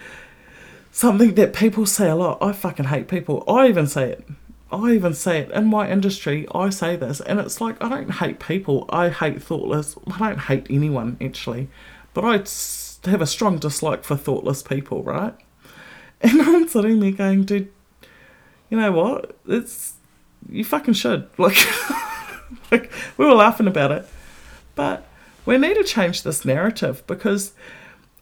something 0.91 1.35
that 1.35 1.53
people 1.53 1.85
say 1.85 2.09
a 2.09 2.15
lot. 2.15 2.37
I 2.41 2.51
fucking 2.51 2.85
hate 2.85 3.07
people. 3.07 3.43
I 3.47 3.67
even 3.67 3.87
say 3.87 4.11
it. 4.11 4.27
I 4.71 4.91
even 4.91 5.13
say 5.13 5.39
it 5.39 5.51
in 5.51 5.65
my 5.65 5.89
industry. 5.89 6.45
I 6.53 6.69
say 6.69 6.95
this, 6.95 7.21
and 7.21 7.39
it's 7.39 7.59
like 7.59 7.81
I 7.83 7.89
don't 7.89 8.11
hate 8.11 8.39
people. 8.39 8.85
I 8.89 9.09
hate 9.09 9.41
thoughtless. 9.41 9.95
I 10.07 10.19
don't 10.19 10.39
hate 10.39 10.67
anyone 10.69 11.17
actually, 11.19 11.69
but 12.13 12.23
I 12.23 12.33
have 13.09 13.21
a 13.21 13.27
strong 13.27 13.57
dislike 13.57 14.03
for 14.03 14.15
thoughtless 14.15 14.61
people, 14.61 15.03
right? 15.03 15.35
And 16.21 16.41
I'm 16.41 16.67
sitting 16.67 16.99
there 16.99 17.13
going, 17.13 17.45
dude, 17.45 17.71
you 18.69 18.77
know 18.77 18.91
what? 18.91 19.37
It's 19.47 19.93
you 20.47 20.63
fucking 20.63 20.93
should. 20.93 21.27
Like, 21.37 21.57
like 22.71 22.91
we 23.17 23.25
were 23.25 23.35
laughing 23.35 23.67
about 23.67 23.91
it, 23.91 24.07
but 24.75 25.05
we 25.45 25.57
need 25.57 25.75
to 25.75 25.83
change 25.83 26.23
this 26.23 26.43
narrative 26.45 27.03
because 27.05 27.53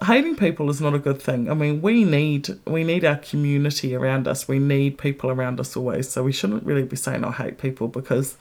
hating 0.05 0.35
people 0.35 0.69
is 0.69 0.79
not 0.79 0.93
a 0.93 0.99
good 0.99 1.21
thing. 1.21 1.49
I 1.49 1.53
mean, 1.53 1.81
we 1.81 2.03
need 2.03 2.49
we 2.65 2.83
need 2.83 3.03
our 3.03 3.17
community 3.17 3.95
around 3.95 4.27
us. 4.27 4.47
We 4.47 4.59
need 4.59 4.97
people 4.97 5.29
around 5.29 5.59
us 5.59 5.75
always. 5.75 6.09
So 6.09 6.23
we 6.23 6.31
shouldn't 6.31 6.65
really 6.65 6.83
be 6.83 6.95
saying 6.95 7.23
I 7.23 7.31
hate 7.31 7.57
people 7.57 7.87
because 7.87 8.37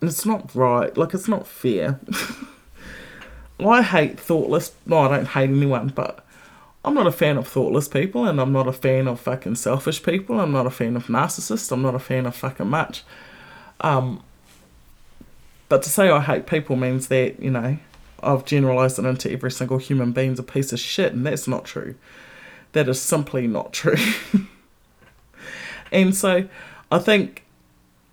it's 0.00 0.26
not 0.26 0.54
right. 0.54 0.96
Like 0.96 1.14
it's 1.14 1.28
not 1.28 1.46
fair. 1.46 2.00
I 3.60 3.82
hate 3.82 4.18
thoughtless. 4.18 4.72
No, 4.86 4.98
I 4.98 5.16
don't 5.16 5.28
hate 5.28 5.50
anyone, 5.50 5.88
but 5.88 6.24
I'm 6.84 6.94
not 6.94 7.06
a 7.06 7.12
fan 7.12 7.38
of 7.38 7.46
thoughtless 7.46 7.86
people, 7.86 8.24
and 8.26 8.40
I'm 8.40 8.52
not 8.52 8.66
a 8.66 8.72
fan 8.72 9.06
of 9.06 9.20
fucking 9.20 9.54
selfish 9.54 10.02
people. 10.02 10.40
I'm 10.40 10.52
not 10.52 10.66
a 10.66 10.70
fan 10.70 10.96
of 10.96 11.06
narcissists. 11.06 11.70
I'm 11.70 11.82
not 11.82 11.94
a 11.94 12.00
fan 12.00 12.26
of 12.26 12.34
fucking 12.34 12.66
much. 12.66 13.04
Um, 13.80 14.22
but 15.68 15.82
to 15.82 15.88
say 15.88 16.10
I 16.10 16.20
hate 16.20 16.46
people 16.46 16.76
means 16.76 17.08
that 17.08 17.40
you 17.40 17.50
know 17.50 17.78
I've 18.22 18.44
generalized 18.44 18.98
it 18.98 19.04
into 19.04 19.30
every 19.30 19.50
single 19.50 19.78
human 19.78 20.12
being's 20.12 20.38
a 20.38 20.42
piece 20.42 20.72
of 20.72 20.80
shit, 20.80 21.12
and 21.12 21.24
that's 21.24 21.48
not 21.48 21.64
true. 21.64 21.94
That 22.72 22.88
is 22.88 23.00
simply 23.00 23.46
not 23.46 23.72
true. 23.72 23.96
and 25.92 26.14
so 26.14 26.48
I 26.90 26.98
think 26.98 27.44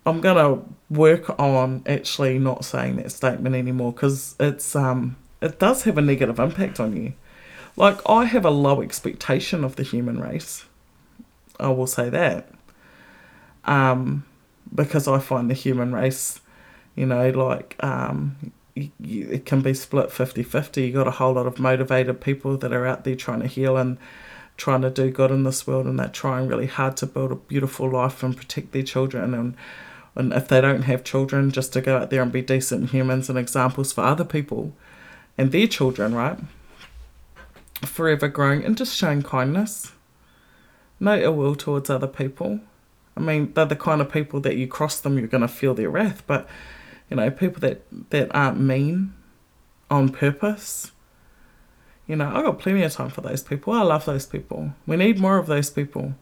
I'm 0.06 0.22
gonna 0.22 0.62
work 0.90 1.40
on 1.40 1.84
actually 1.86 2.40
not 2.40 2.66
saying 2.66 2.98
that 2.98 3.12
statement 3.12 3.56
anymore 3.56 3.94
because 3.94 4.36
it's 4.40 4.76
um 4.76 5.18
it 5.42 5.60
does 5.60 5.84
have 5.84 5.98
a 5.98 6.02
negative 6.02 6.40
impact 6.40 6.80
on 6.80 6.96
you. 6.96 7.14
Like 7.80 8.02
I 8.10 8.26
have 8.26 8.44
a 8.44 8.50
low 8.52 8.82
expectation 8.82 9.64
of 9.64 9.78
the 9.78 9.84
human 9.84 10.20
race. 10.20 10.66
I 11.60 11.70
will 11.70 11.88
say 11.88 12.10
that. 12.10 12.50
Um, 13.64 14.26
because 14.76 15.08
I 15.08 15.20
find 15.20 15.50
the 15.50 15.54
human 15.54 15.94
race, 15.94 16.42
you 16.96 17.06
know, 17.06 17.30
like 17.30 17.82
um, 17.82 18.52
it 18.76 19.46
can 19.46 19.62
be 19.62 19.74
split 19.74 20.12
50 20.12 20.44
50. 20.44 20.82
You've 20.82 20.94
got 20.94 21.08
a 21.08 21.12
whole 21.12 21.34
lot 21.34 21.48
of 21.48 21.58
motivated 21.58 22.20
people 22.20 22.58
that 22.58 22.74
are 22.74 22.86
out 22.86 23.06
there 23.06 23.16
trying 23.16 23.40
to 23.40 23.48
heal 23.48 23.78
and 23.78 23.98
trying 24.58 24.82
to 24.82 24.90
do 24.90 25.10
good 25.10 25.32
in 25.32 25.46
this 25.46 25.66
world, 25.66 25.86
and 25.86 25.98
they're 25.98 26.10
trying 26.10 26.50
really 26.50 26.68
hard 26.68 26.98
to 26.98 27.06
build 27.06 27.32
a 27.32 27.36
beautiful 27.36 27.90
life 27.90 28.22
and 28.24 28.36
protect 28.36 28.74
their 28.74 28.84
children. 28.84 29.34
And, 29.34 29.56
and 30.16 30.34
if 30.34 30.50
they 30.50 30.60
don't 30.60 30.82
have 30.82 31.06
children, 31.06 31.50
just 31.50 31.72
to 31.74 31.82
go 31.82 31.98
out 31.98 32.10
there 32.10 32.22
and 32.22 32.32
be 32.32 32.42
decent 32.42 32.90
humans 32.90 33.30
and 33.30 33.40
examples 33.40 33.94
for 33.94 34.02
other 34.02 34.26
people 34.26 34.74
and 35.38 35.54
their 35.54 35.68
children, 35.68 36.14
right? 36.14 36.38
Forever 37.82 38.28
growing 38.28 38.64
and 38.64 38.78
just 38.78 38.96
showing 38.96 39.22
kindness. 39.22 39.94
No 41.00 41.18
ill 41.18 41.34
will 41.34 41.56
towards 41.56 41.90
other 41.90 42.08
people. 42.08 42.60
I 43.16 43.22
mean, 43.22 43.54
they're 43.54 43.66
the 43.66 43.76
kind 43.76 44.02
of 44.02 44.12
people 44.12 44.40
that 44.42 44.58
you 44.58 44.68
cross 44.68 45.00
them, 45.00 45.18
you're 45.18 45.28
going 45.28 45.42
to 45.42 45.48
feel 45.48 45.74
their 45.74 45.90
wrath, 45.90 46.24
but 46.28 46.48
you 47.10 47.18
know, 47.18 47.30
people 47.32 47.60
that, 47.62 47.82
that 48.12 48.34
aren't 48.34 48.60
mean 48.60 49.14
on 49.90 50.10
purpose. 50.10 50.92
You 52.08 52.16
know, 52.16 52.32
I've 52.34 52.46
got 52.46 52.60
plenty 52.60 52.84
of 52.84 52.94
time 52.94 53.10
for 53.10 53.22
those 53.22 53.44
people. 53.44 53.74
I 53.74 53.82
love 53.82 54.06
those 54.06 54.26
people. 54.26 54.74
We 54.88 54.96
need 54.96 55.20
more 55.20 55.38
of 55.38 55.48
those 55.48 55.70
people. 55.70 56.16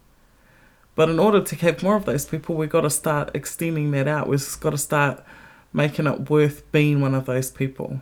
But 0.95 1.10
in 1.10 1.20
order 1.20 1.41
to 1.41 1.55
have 1.58 1.84
more 1.84 1.95
of 1.95 2.05
those 2.05 2.26
people, 2.26 2.55
we've 2.55 2.70
got 2.70 2.82
to 2.82 2.89
start 2.89 3.30
extending 3.36 3.91
that 3.91 4.08
out. 4.08 4.28
We've 4.28 4.60
got 4.60 4.72
to 4.72 4.78
start 4.78 5.24
making 5.72 6.08
it 6.08 6.30
worth 6.30 6.70
being 6.72 7.01
one 7.01 7.14
of 7.14 7.26
those 7.26 7.51
people. 7.51 8.01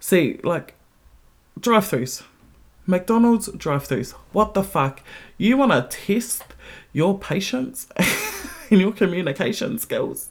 See, 0.00 0.40
like 0.42 0.74
drive 1.58 1.84
throughs. 1.84 2.22
McDonald's 2.86 3.50
drive 3.52 3.86
throughs. 3.86 4.12
What 4.32 4.54
the 4.54 4.64
fuck? 4.64 5.02
You 5.38 5.56
want 5.56 5.72
to 5.72 5.96
test 5.96 6.44
your 6.92 7.18
patience 7.18 7.86
and 8.70 8.80
your 8.80 8.92
communication 8.92 9.78
skills 9.78 10.30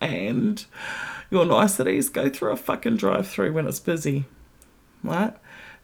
and 0.00 0.64
your 1.30 1.46
niceties, 1.46 2.10
go 2.10 2.28
through 2.28 2.52
a 2.52 2.56
fucking 2.56 2.96
drive 2.96 3.26
through 3.26 3.52
when 3.52 3.66
it's 3.66 3.80
busy. 3.80 4.24
Right? 5.02 5.34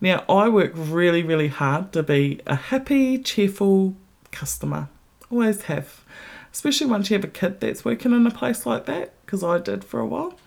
Now, 0.00 0.24
I 0.28 0.48
work 0.48 0.72
really, 0.74 1.22
really 1.22 1.48
hard 1.48 1.92
to 1.92 2.02
be 2.02 2.40
a 2.46 2.54
happy, 2.54 3.18
cheerful 3.18 3.96
customer. 4.30 4.88
Always 5.30 5.62
have. 5.62 6.04
Especially 6.52 6.86
once 6.86 7.10
you 7.10 7.16
have 7.16 7.24
a 7.24 7.28
kid 7.28 7.60
that's 7.60 7.84
working 7.84 8.12
in 8.12 8.26
a 8.26 8.30
place 8.30 8.66
like 8.66 8.86
that, 8.86 9.14
because 9.24 9.42
I 9.42 9.58
did 9.58 9.84
for 9.84 10.00
a 10.00 10.06
while. 10.06 10.38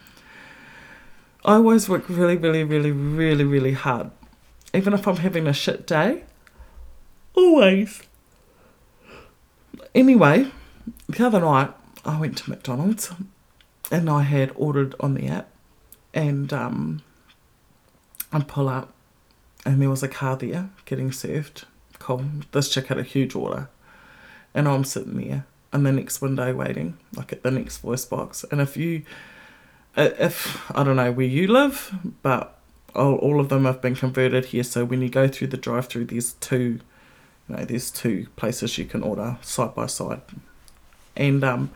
I 1.44 1.56
always 1.56 1.90
work 1.90 2.08
really, 2.08 2.38
really, 2.38 2.64
really, 2.64 2.92
really, 2.92 3.44
really 3.44 3.74
hard. 3.74 4.12
Even 4.74 4.94
if 4.94 5.08
I'm 5.08 5.18
having 5.18 5.48
a 5.48 5.54
shit 5.54 5.88
day. 5.88 6.24
Always. 7.34 8.04
Anyway, 9.96 10.52
the 11.10 11.26
other 11.26 11.40
night 11.40 11.72
I 12.06 12.20
went 12.20 12.38
to 12.40 12.50
McDonald's 12.50 13.12
and 13.92 14.10
I 14.10 14.24
had 14.24 14.52
ordered 14.56 14.96
on 15.00 15.16
the 15.16 15.28
app 15.28 15.50
and 16.14 16.52
um, 16.54 17.02
I 18.32 18.40
pull 18.42 18.70
up 18.70 18.94
and 19.66 19.82
there 19.82 19.90
was 19.90 20.04
a 20.04 20.08
car 20.08 20.36
there 20.38 20.70
getting 20.86 21.12
served. 21.12 21.66
Cool. 22.00 22.26
This 22.52 22.70
chick 22.70 22.88
had 22.88 22.98
a 22.98 23.04
huge 23.04 23.36
order 23.36 23.70
and 24.54 24.68
I'm 24.68 24.84
sitting 24.84 25.18
there 25.18 25.46
in 25.74 25.84
the 25.84 25.92
next 25.92 26.22
window 26.22 26.54
waiting, 26.54 26.98
like 27.16 27.32
at 27.32 27.44
the 27.44 27.52
next 27.52 27.78
voice 27.78 28.06
box. 28.06 28.46
And 28.52 28.60
if 28.60 28.76
you, 28.76 29.04
if, 29.96 30.72
I 30.72 30.84
don't 30.84 30.96
know 30.96 31.12
where 31.12 31.26
you 31.26 31.48
live, 31.48 31.94
but 32.22 32.58
all, 32.96 33.16
all 33.16 33.40
of 33.40 33.50
them 33.50 33.66
have 33.66 33.82
been 33.82 33.96
converted 33.96 34.46
here. 34.46 34.64
So 34.64 34.86
when 34.86 35.02
you 35.02 35.10
go 35.10 35.28
through 35.28 35.48
the 35.48 35.58
drive 35.58 35.88
through, 35.88 36.06
there's 36.06 36.34
two, 36.34 36.80
you 37.50 37.56
know, 37.56 37.66
there's 37.66 37.92
two 37.92 38.28
places 38.36 38.78
you 38.78 38.86
can 38.86 39.04
order 39.04 39.38
side 39.42 39.76
by 39.76 39.88
side. 39.88 40.22
And 41.16 41.44
um, 41.44 41.72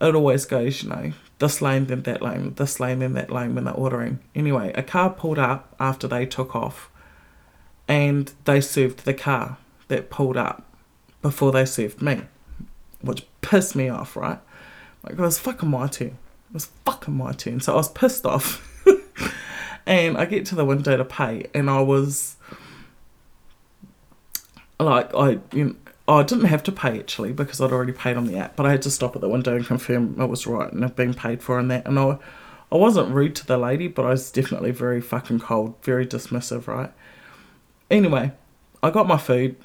it 0.00 0.14
always 0.14 0.44
goes, 0.44 0.82
you 0.82 0.88
know, 0.88 1.12
this 1.38 1.60
lane, 1.60 1.86
then 1.86 2.02
that 2.02 2.22
lane, 2.22 2.54
this 2.54 2.80
lane, 2.80 3.00
then 3.00 3.14
that 3.14 3.30
lane 3.30 3.54
when 3.54 3.64
they're 3.64 3.74
ordering. 3.74 4.20
Anyway, 4.34 4.72
a 4.74 4.82
car 4.82 5.10
pulled 5.10 5.38
up 5.38 5.74
after 5.78 6.06
they 6.08 6.24
took 6.24 6.54
off 6.54 6.90
and 7.88 8.32
they 8.44 8.60
served 8.60 9.04
the 9.04 9.14
car 9.14 9.58
that 9.88 10.08
pulled 10.08 10.36
up 10.36 10.64
before 11.20 11.52
they 11.52 11.64
served 11.64 12.00
me, 12.00 12.22
which 13.00 13.26
pissed 13.40 13.76
me 13.76 13.88
off, 13.88 14.16
right? 14.16 14.38
Like, 15.02 15.14
it 15.14 15.18
was 15.18 15.38
fucking 15.38 15.68
my 15.68 15.88
turn. 15.88 16.16
Was 16.52 16.66
fucking 16.84 17.14
my 17.14 17.32
turn. 17.32 17.60
So 17.60 17.72
I 17.72 17.76
was 17.76 17.88
pissed 17.90 18.26
off. 18.26 18.68
and 19.86 20.16
I 20.16 20.26
get 20.26 20.46
to 20.46 20.54
the 20.54 20.64
window 20.64 20.96
to 20.96 21.04
pay, 21.04 21.46
and 21.54 21.70
I 21.70 21.80
was 21.80 22.36
like, 24.78 25.14
I, 25.14 25.38
you 25.52 25.64
know, 25.64 25.76
I 26.08 26.22
didn't 26.24 26.46
have 26.46 26.62
to 26.64 26.72
pay 26.72 26.98
actually 26.98 27.32
because 27.32 27.60
I'd 27.60 27.72
already 27.72 27.92
paid 27.92 28.16
on 28.16 28.26
the 28.26 28.36
app, 28.36 28.56
but 28.56 28.66
I 28.66 28.70
had 28.70 28.82
to 28.82 28.90
stop 28.90 29.14
at 29.14 29.22
the 29.22 29.28
window 29.28 29.54
and 29.54 29.64
confirm 29.64 30.20
it 30.20 30.26
was 30.26 30.46
right 30.46 30.70
and 30.72 30.84
I've 30.84 30.96
been 30.96 31.14
paid 31.14 31.42
for 31.42 31.58
and 31.58 31.70
that. 31.70 31.86
And 31.86 31.98
I, 31.98 32.18
I 32.70 32.76
wasn't 32.76 33.14
rude 33.14 33.36
to 33.36 33.46
the 33.46 33.56
lady, 33.56 33.88
but 33.88 34.04
I 34.04 34.10
was 34.10 34.30
definitely 34.30 34.72
very 34.72 35.00
fucking 35.00 35.40
cold, 35.40 35.76
very 35.82 36.06
dismissive, 36.06 36.66
right? 36.66 36.92
Anyway, 37.90 38.32
I 38.82 38.90
got 38.90 39.06
my 39.06 39.18
food. 39.18 39.56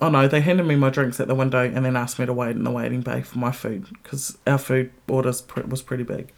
Oh 0.00 0.08
no, 0.08 0.26
they 0.26 0.40
handed 0.40 0.64
me 0.64 0.76
my 0.76 0.90
drinks 0.90 1.20
at 1.20 1.28
the 1.28 1.34
window 1.34 1.62
and 1.62 1.84
then 1.84 1.96
asked 1.96 2.18
me 2.18 2.26
to 2.26 2.32
wait 2.32 2.56
in 2.56 2.64
the 2.64 2.70
waiting 2.70 3.02
bay 3.02 3.20
for 3.20 3.38
my 3.38 3.52
food 3.52 3.86
because 4.02 4.38
our 4.46 4.58
food 4.58 4.90
orders 5.08 5.42
was 5.68 5.82
pretty 5.82 6.04
big. 6.04 6.32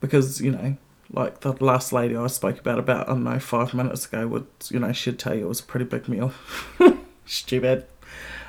Because 0.00 0.40
you 0.40 0.50
know, 0.50 0.76
like 1.12 1.40
the 1.40 1.52
last 1.64 1.92
lady 1.92 2.16
I 2.16 2.26
spoke 2.26 2.58
about 2.58 2.78
about 2.78 3.08
I 3.08 3.12
don't 3.12 3.24
know 3.24 3.38
five 3.38 3.72
minutes 3.72 4.06
ago 4.06 4.26
would 4.26 4.46
you 4.68 4.80
know 4.80 4.92
she'd 4.92 5.18
tell 5.18 5.34
you 5.34 5.44
it 5.44 5.48
was 5.48 5.60
a 5.60 5.64
pretty 5.64 5.84
big 5.84 6.08
meal. 6.08 6.32
Stupid. 7.24 7.86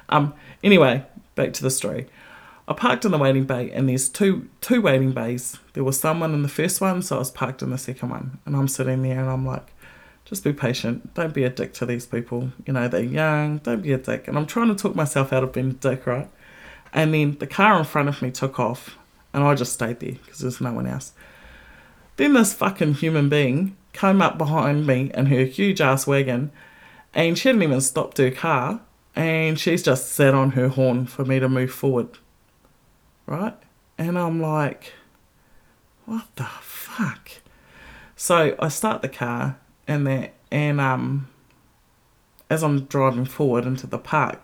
Um, 0.09 0.33
anyway, 0.63 1.05
back 1.35 1.53
to 1.53 1.63
the 1.63 1.69
story. 1.69 2.07
I 2.67 2.73
parked 2.73 3.05
in 3.05 3.11
the 3.11 3.17
waiting 3.17 3.43
bay, 3.43 3.71
and 3.71 3.89
there's 3.89 4.09
two 4.09 4.49
two 4.61 4.81
waiting 4.81 5.11
bays. 5.11 5.59
There 5.73 5.83
was 5.83 5.99
someone 5.99 6.33
in 6.33 6.41
the 6.41 6.49
first 6.49 6.81
one, 6.81 7.01
so 7.01 7.17
I 7.17 7.19
was 7.19 7.31
parked 7.31 7.61
in 7.61 7.69
the 7.69 7.77
second 7.77 8.09
one, 8.09 8.39
and 8.45 8.55
I'm 8.55 8.67
sitting 8.67 9.01
there, 9.03 9.19
and 9.19 9.29
I'm 9.29 9.45
like, 9.45 9.73
just 10.25 10.43
be 10.43 10.53
patient. 10.53 11.13
Don't 11.13 11.33
be 11.33 11.43
a 11.43 11.49
dick 11.49 11.73
to 11.73 11.85
these 11.85 12.05
people. 12.05 12.51
You 12.65 12.73
know, 12.73 12.87
they're 12.87 13.03
young. 13.03 13.57
Don't 13.59 13.81
be 13.81 13.93
a 13.93 13.97
dick. 13.97 14.27
And 14.27 14.37
I'm 14.37 14.45
trying 14.45 14.69
to 14.69 14.75
talk 14.75 14.95
myself 14.95 15.33
out 15.33 15.43
of 15.43 15.53
being 15.53 15.71
a 15.71 15.73
dick, 15.73 16.07
right? 16.07 16.29
And 16.93 17.13
then 17.13 17.37
the 17.39 17.47
car 17.47 17.77
in 17.77 17.85
front 17.85 18.09
of 18.09 18.21
me 18.21 18.31
took 18.31 18.59
off, 18.59 18.97
and 19.33 19.43
I 19.43 19.55
just 19.55 19.73
stayed 19.73 19.99
there 19.99 20.13
because 20.13 20.39
there's 20.39 20.61
no 20.61 20.73
one 20.73 20.87
else. 20.87 21.13
Then 22.17 22.33
this 22.33 22.53
fucking 22.53 22.95
human 22.95 23.29
being 23.29 23.75
came 23.93 24.21
up 24.21 24.37
behind 24.37 24.85
me 24.85 25.11
in 25.13 25.27
her 25.27 25.43
huge 25.45 25.81
ass 25.81 26.07
wagon 26.07 26.51
and 27.13 27.37
she 27.37 27.49
hadn't 27.49 27.63
even 27.63 27.81
stopped 27.81 28.17
her 28.17 28.31
car 28.31 28.81
and 29.15 29.59
she's 29.59 29.83
just 29.83 30.11
sat 30.11 30.33
on 30.33 30.51
her 30.51 30.69
horn 30.69 31.05
for 31.05 31.25
me 31.25 31.39
to 31.39 31.49
move 31.49 31.71
forward. 31.71 32.17
Right? 33.25 33.55
And 33.97 34.17
I'm 34.17 34.41
like, 34.41 34.93
what 36.05 36.27
the 36.35 36.45
fuck? 36.61 37.31
So 38.15 38.55
I 38.59 38.67
start 38.69 39.01
the 39.01 39.09
car 39.09 39.57
and 39.87 40.07
that 40.07 40.33
and 40.51 40.79
um 40.79 41.27
as 42.49 42.63
I'm 42.63 42.81
driving 42.81 43.25
forward 43.25 43.65
into 43.65 43.87
the 43.87 43.97
park, 43.97 44.41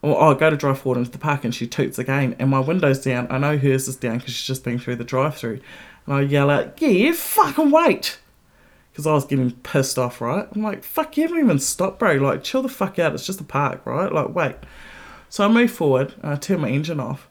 or 0.00 0.22
I 0.22 0.34
go 0.34 0.48
to 0.48 0.56
drive 0.56 0.78
forward 0.78 0.98
into 0.98 1.10
the 1.10 1.18
park 1.18 1.44
and 1.44 1.54
she 1.54 1.66
toots 1.66 1.98
again 1.98 2.36
and 2.38 2.50
my 2.50 2.60
window's 2.60 3.02
down. 3.02 3.26
I 3.30 3.38
know 3.38 3.58
hers 3.58 3.88
is 3.88 3.96
down 3.96 4.18
because 4.18 4.34
she's 4.34 4.46
just 4.46 4.64
been 4.64 4.78
through 4.78 4.96
the 4.96 5.04
drive 5.04 5.36
through. 5.36 5.60
And 6.06 6.14
I 6.14 6.20
yell 6.20 6.50
out, 6.50 6.80
yeah, 6.80 6.88
you 6.88 7.14
fucking 7.14 7.72
wait. 7.72 8.20
Because 8.92 9.06
I 9.06 9.12
was 9.12 9.26
getting 9.26 9.50
pissed 9.50 9.98
off, 9.98 10.20
right? 10.20 10.46
I'm 10.54 10.62
like, 10.62 10.84
fuck, 10.84 11.16
you 11.16 11.24
haven't 11.24 11.40
even 11.40 11.58
stopped, 11.58 11.98
bro. 11.98 12.14
Like, 12.14 12.44
chill 12.44 12.62
the 12.62 12.68
fuck 12.68 12.98
out. 12.98 13.12
It's 13.12 13.26
just 13.26 13.40
a 13.40 13.44
park, 13.44 13.84
right? 13.84 14.10
Like, 14.12 14.34
wait. 14.34 14.54
So 15.28 15.44
I 15.44 15.48
move 15.48 15.72
forward 15.72 16.14
and 16.22 16.32
I 16.32 16.36
turn 16.36 16.60
my 16.60 16.70
engine 16.70 17.00
off. 17.00 17.28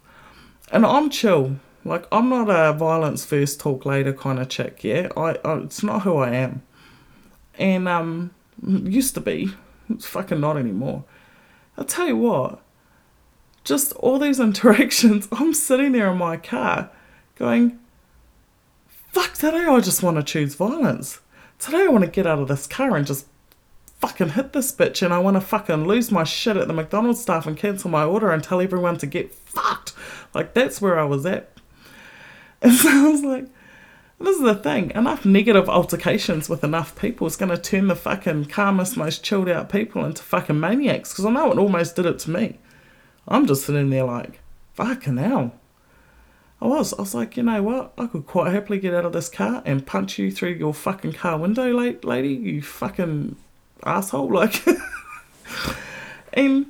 And 0.72 0.86
I'm 0.86 1.10
chill. 1.10 1.56
Like, 1.86 2.06
I'm 2.12 2.30
not 2.30 2.50
a 2.50 2.74
violence 2.74 3.24
first, 3.24 3.60
talk 3.60 3.86
later 3.86 4.12
kind 4.12 4.40
of 4.40 4.50
chick, 4.50 4.84
yeah? 4.84 5.08
I, 5.16 5.38
I 5.46 5.58
It's 5.60 5.82
not 5.84 6.02
who 6.02 6.18
I 6.18 6.32
am. 6.32 6.64
And, 7.58 7.88
um, 7.88 8.32
used 8.66 9.14
to 9.16 9.22
be. 9.22 9.54
It's 9.90 10.06
fucking 10.06 10.40
not 10.40 10.58
anymore. 10.58 11.04
I'll 11.78 11.86
tell 11.86 12.08
you 12.08 12.18
what, 12.18 12.62
just 13.64 13.94
all 13.94 14.20
these 14.20 14.40
interactions, 14.40 15.28
I'm 15.32 15.54
sitting 15.54 15.92
there 15.92 16.12
in 16.12 16.18
my 16.18 16.38
car 16.38 16.90
going, 17.36 17.80
fuck, 18.88 19.34
today 19.34 19.66
I 19.66 19.80
just 19.82 20.04
want 20.04 20.18
to 20.18 20.24
choose 20.24 20.56
violence. 20.56 21.20
Today 21.60 21.84
I 21.84 21.88
want 21.88 22.06
to 22.06 22.12
get 22.12 22.28
out 22.28 22.40
of 22.40 22.48
this 22.48 22.68
car 22.68 22.96
and 22.96 23.06
just 23.06 23.28
fucking 24.00 24.30
hit 24.30 24.54
this 24.54 24.72
bitch 24.72 25.02
and 25.02 25.14
I 25.14 25.20
want 25.20 25.36
to 25.36 25.42
fucking 25.42 25.88
lose 25.88 26.12
my 26.12 26.24
shit 26.24 26.58
at 26.58 26.68
the 26.68 26.74
McDonald's 26.74 27.22
staff 27.22 27.48
and 27.48 27.58
cancel 27.58 27.90
my 27.90 28.04
order 28.04 28.32
and 28.32 28.44
tell 28.44 28.62
everyone 28.62 28.98
to 28.98 29.08
get 29.08 29.34
fucked. 29.34 29.94
Like, 30.34 30.54
that's 30.54 30.82
where 30.82 31.00
I 31.00 31.04
was 31.04 31.26
at. 31.26 31.52
And 32.62 32.74
so 32.74 32.90
I 32.90 33.12
was 33.12 33.22
like, 33.22 33.46
this 34.20 34.38
is 34.38 34.42
the 34.42 34.56
thing. 34.56 34.92
Enough 34.92 35.26
negative 35.26 35.70
altercations 35.70 36.48
with 36.48 36.64
enough 36.64 36.96
people 36.96 37.28
is 37.28 37.36
going 37.36 37.50
to 37.50 37.58
turn 37.58 37.88
the 37.88 37.96
fucking 37.96 38.46
calmest, 38.46 38.96
most 38.96 39.24
chilled 39.24 39.50
out 39.50 39.70
people 39.70 40.06
into 40.06 40.24
fucking 40.24 40.60
maniacs. 40.60 41.12
Because 41.12 41.26
I 41.26 41.32
know 41.32 41.52
it 41.52 41.58
almost 41.58 41.96
did 41.96 42.06
it 42.06 42.20
to 42.20 42.30
me. 42.30 42.60
I'm 43.28 43.46
just 43.46 43.66
sitting 43.66 43.90
there 43.90 44.06
like, 44.06 44.40
fucking 44.74 45.18
hell. 45.18 45.54
I 46.62 46.68
was. 46.68 46.94
I 46.94 47.02
was 47.02 47.14
like, 47.14 47.36
you 47.36 47.44
know 47.44 47.62
what? 47.62 47.94
I 47.98 48.08
could 48.08 48.26
quite 48.26 48.54
happily 48.54 48.80
get 48.80 48.94
out 48.94 49.06
of 49.06 49.14
this 49.14 49.28
car 49.28 49.62
and 49.66 49.86
punch 49.86 50.18
you 50.18 50.32
through 50.32 50.54
your 50.54 50.74
fucking 50.74 51.14
car 51.14 51.38
window, 51.38 51.72
lady. 51.74 52.34
You 52.34 52.62
fucking 52.62 53.36
asshole. 53.84 54.30
Like, 54.34 54.66
and 56.34 56.66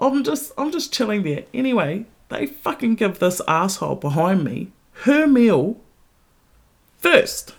I'm 0.00 0.24
just, 0.24 0.52
I'm 0.56 0.70
just 0.70 0.92
chilling 0.92 1.24
there. 1.24 1.44
Anyway, 1.52 2.06
they 2.28 2.46
fucking 2.46 2.94
give 2.94 3.18
this 3.18 3.40
asshole 3.46 3.96
behind 3.96 4.44
me 4.44 4.70
her 5.02 5.26
meal 5.26 5.76
first. 6.98 7.54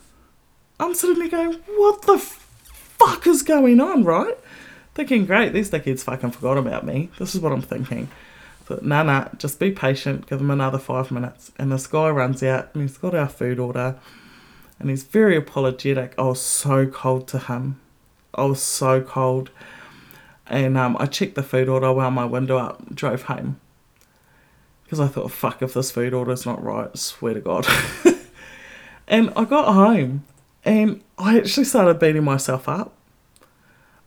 I'm 0.80 0.94
sitting 0.96 1.20
there 1.20 1.30
going, 1.30 1.54
what 1.76 2.04
the 2.04 2.18
fuck 2.18 3.28
is 3.28 3.42
going 3.42 3.80
on, 3.82 4.04
right? 4.04 4.38
Thinking, 4.96 5.26
great, 5.26 5.54
these 5.54 5.70
dickheads 5.72 6.04
fucking 6.04 6.32
forgot 6.32 6.58
about 6.58 6.86
me. 6.86 7.10
This 7.20 7.36
is 7.36 7.42
what 7.42 7.52
I'm 7.52 7.62
thinking. 7.62 8.10
But 8.66 8.86
nah, 8.86 9.04
nah, 9.04 9.30
just 9.38 9.60
be 9.60 9.72
patient, 9.72 10.28
give 10.28 10.38
them 10.38 10.52
another 10.52 10.78
five 10.78 11.12
minutes. 11.12 11.52
And 11.58 11.72
this 11.72 11.88
guy 11.88 12.10
runs 12.10 12.44
out 12.44 12.70
and 12.74 12.84
he's 12.84 12.98
got 12.98 13.16
our 13.16 13.28
food 13.28 13.60
order 13.60 13.98
and 14.80 14.90
he's 14.90 15.04
very 15.04 15.36
apologetic. 15.36 16.14
I 16.18 16.24
was 16.24 16.40
so 16.42 16.86
cold 16.86 17.28
to 17.30 17.40
him. 17.40 17.80
I 18.34 18.46
was 18.46 18.62
so 18.62 19.02
cold. 19.02 19.50
And 20.48 20.78
um, 20.78 20.96
I 21.00 21.06
checked 21.06 21.36
the 21.36 21.44
food 21.44 21.68
order, 21.68 21.92
wound 21.92 22.16
my 22.16 22.26
window 22.26 22.58
up, 22.58 22.96
drove 22.96 23.24
home. 23.24 23.60
Because 24.84 25.00
I 25.00 25.08
thought, 25.08 25.32
fuck, 25.32 25.62
if 25.62 25.74
this 25.74 25.92
food 25.92 26.14
order's 26.14 26.46
not 26.46 26.64
right, 26.64 26.96
swear 26.98 27.34
to 27.34 27.42
God. 27.42 27.68
And 29.10 29.34
I 29.36 29.44
got 29.44 29.74
home 29.74 30.24
and 30.64 31.02
I 31.18 31.38
actually 31.38 31.64
started 31.64 31.98
beating 31.98 32.24
myself 32.24 32.70
up. 32.70 32.94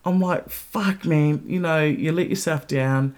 I'm 0.04 0.20
like, 0.20 0.48
fuck, 0.48 1.04
man, 1.04 1.42
you 1.46 1.60
know, 1.60 1.84
you 1.84 2.12
let 2.12 2.28
yourself 2.28 2.66
down. 2.68 3.14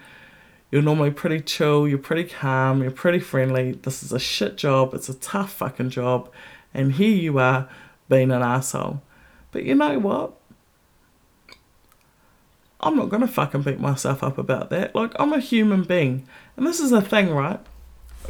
You're 0.71 0.81
normally 0.81 1.11
pretty 1.11 1.41
chill, 1.41 1.87
you're 1.87 1.99
pretty 1.99 2.25
calm, 2.25 2.81
you're 2.81 2.91
pretty 2.91 3.19
friendly. 3.19 3.73
This 3.73 4.03
is 4.03 4.11
a 4.11 4.19
shit 4.19 4.57
job, 4.57 4.93
it's 4.93 5.09
a 5.09 5.13
tough 5.13 5.51
fucking 5.53 5.91
job. 5.91 6.29
And 6.73 6.93
here 6.93 7.15
you 7.15 7.37
are 7.37 7.69
being 8.09 8.31
an 8.31 8.41
asshole. 8.41 9.01
But 9.51 9.63
you 9.63 9.75
know 9.75 9.99
what? 9.99 10.33
I'm 12.81 12.95
not 12.95 13.09
gonna 13.09 13.27
fucking 13.27 13.61
beat 13.61 13.79
myself 13.79 14.23
up 14.23 14.37
about 14.37 14.69
that. 14.71 14.95
Like, 14.95 15.13
I'm 15.17 15.33
a 15.33 15.39
human 15.39 15.83
being. 15.83 16.27
And 16.57 16.67
this 16.67 16.79
is 16.79 16.89
the 16.89 17.01
thing, 17.01 17.29
right? 17.29 17.59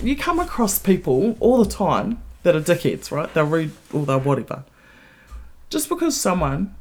You 0.01 0.16
come 0.16 0.39
across 0.39 0.78
people 0.78 1.38
all 1.39 1.64
the 1.64 1.70
time 1.70 2.22
that 2.46 2.56
are 2.56 2.62
dickheads, 2.62 3.12
right? 3.12 3.34
They're 3.34 3.43
rude 3.43 3.72
or 3.91 4.06
they're 4.06 4.20
whatever. 4.20 4.64
Just 5.72 5.89
because 5.89 6.16
someone 6.16 6.76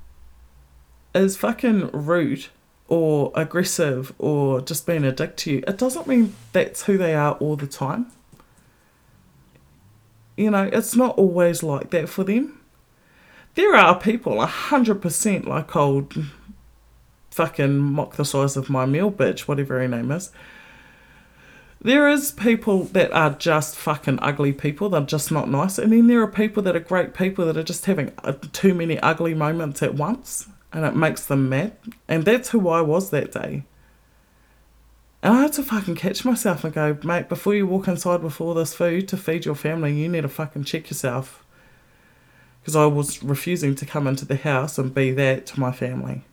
is 1.15 1.39
fucking 1.39 1.89
rude 1.91 2.47
or 2.87 3.33
aggressive 3.35 4.13
or 4.19 4.61
just 4.61 4.87
being 4.87 5.05
a 5.05 5.11
dick 5.11 5.37
to 5.39 5.53
you, 5.53 5.65
it 5.67 5.79
doesn't 5.79 6.07
mean 6.07 6.37
that's 6.53 6.83
who 6.83 6.99
they 6.99 7.15
are 7.15 7.33
all 7.37 7.57
the 7.57 7.67
time. 7.67 8.13
You 10.37 10.51
know, 10.51 10.69
it's 10.71 10.95
not 10.95 11.17
always 11.17 11.63
like 11.63 11.89
that 11.91 12.11
for 12.11 12.25
them. 12.25 12.61
There 13.55 13.75
are 13.75 13.99
people, 13.99 14.43
a 14.43 14.47
hundred 14.47 15.01
percent, 15.01 15.49
like 15.49 15.75
old 15.75 16.27
fucking 17.31 17.79
mock 17.79 18.17
the 18.17 18.25
size 18.27 18.55
of 18.59 18.69
my 18.69 18.85
meal 18.85 19.11
bitch, 19.11 19.41
whatever 19.41 19.79
her 19.79 19.89
name 19.89 20.11
is 20.13 20.31
there 21.85 22.09
is 22.09 22.33
people 22.33 22.85
that 22.85 23.13
are 23.13 23.31
just 23.31 23.77
fucking 23.77 24.19
ugly 24.23 24.55
people. 24.55 24.89
They're 24.89 25.03
just 25.03 25.31
not 25.31 25.51
nice. 25.51 25.79
And 25.79 25.93
then 25.93 26.07
there 26.07 26.23
are 26.23 26.27
people 26.27 26.63
that 26.63 26.75
are 26.75 26.81
great 26.81 27.13
people 27.13 27.45
that 27.45 27.59
are 27.59 27.63
just 27.63 27.85
having 27.85 28.11
uh, 28.25 28.33
too 28.53 28.73
many 28.73 28.99
ugly 29.01 29.35
moments 29.35 29.83
at 29.83 29.95
once. 29.95 30.49
And 30.73 30.87
it 30.87 30.97
makes 30.97 31.27
them 31.27 31.51
mad. 31.51 31.77
And 32.09 32.25
that's 32.25 32.51
who 32.51 32.71
I 32.71 32.81
was 32.81 33.11
that 33.11 33.33
day. 33.33 33.65
And 35.23 35.35
I 35.35 35.43
had 35.43 35.53
to 35.55 35.63
fucking 35.63 35.97
catch 35.97 36.25
myself 36.25 36.65
and 36.65 36.73
go, 36.73 36.97
mate, 37.05 37.29
before 37.29 37.55
you 37.55 37.67
walk 37.67 37.87
inside 37.87 38.23
with 38.23 38.41
all 38.41 38.55
this 38.55 38.75
food 38.75 39.07
to 39.09 39.19
feed 39.19 39.45
your 39.45 39.55
family, 39.55 39.93
you 39.93 40.09
need 40.09 40.23
to 40.23 40.29
fucking 40.29 40.65
check 40.65 40.89
yourself. 40.89 41.45
Because 42.63 42.77
I 42.77 42.87
was 42.87 43.23
refusing 43.23 43.75
to 43.75 43.85
come 43.85 44.07
into 44.07 44.25
the 44.25 44.37
house 44.37 44.79
and 44.79 44.95
be 44.95 45.13
that 45.13 45.45
to 45.47 45.61
my 45.61 45.71
family. 45.71 46.25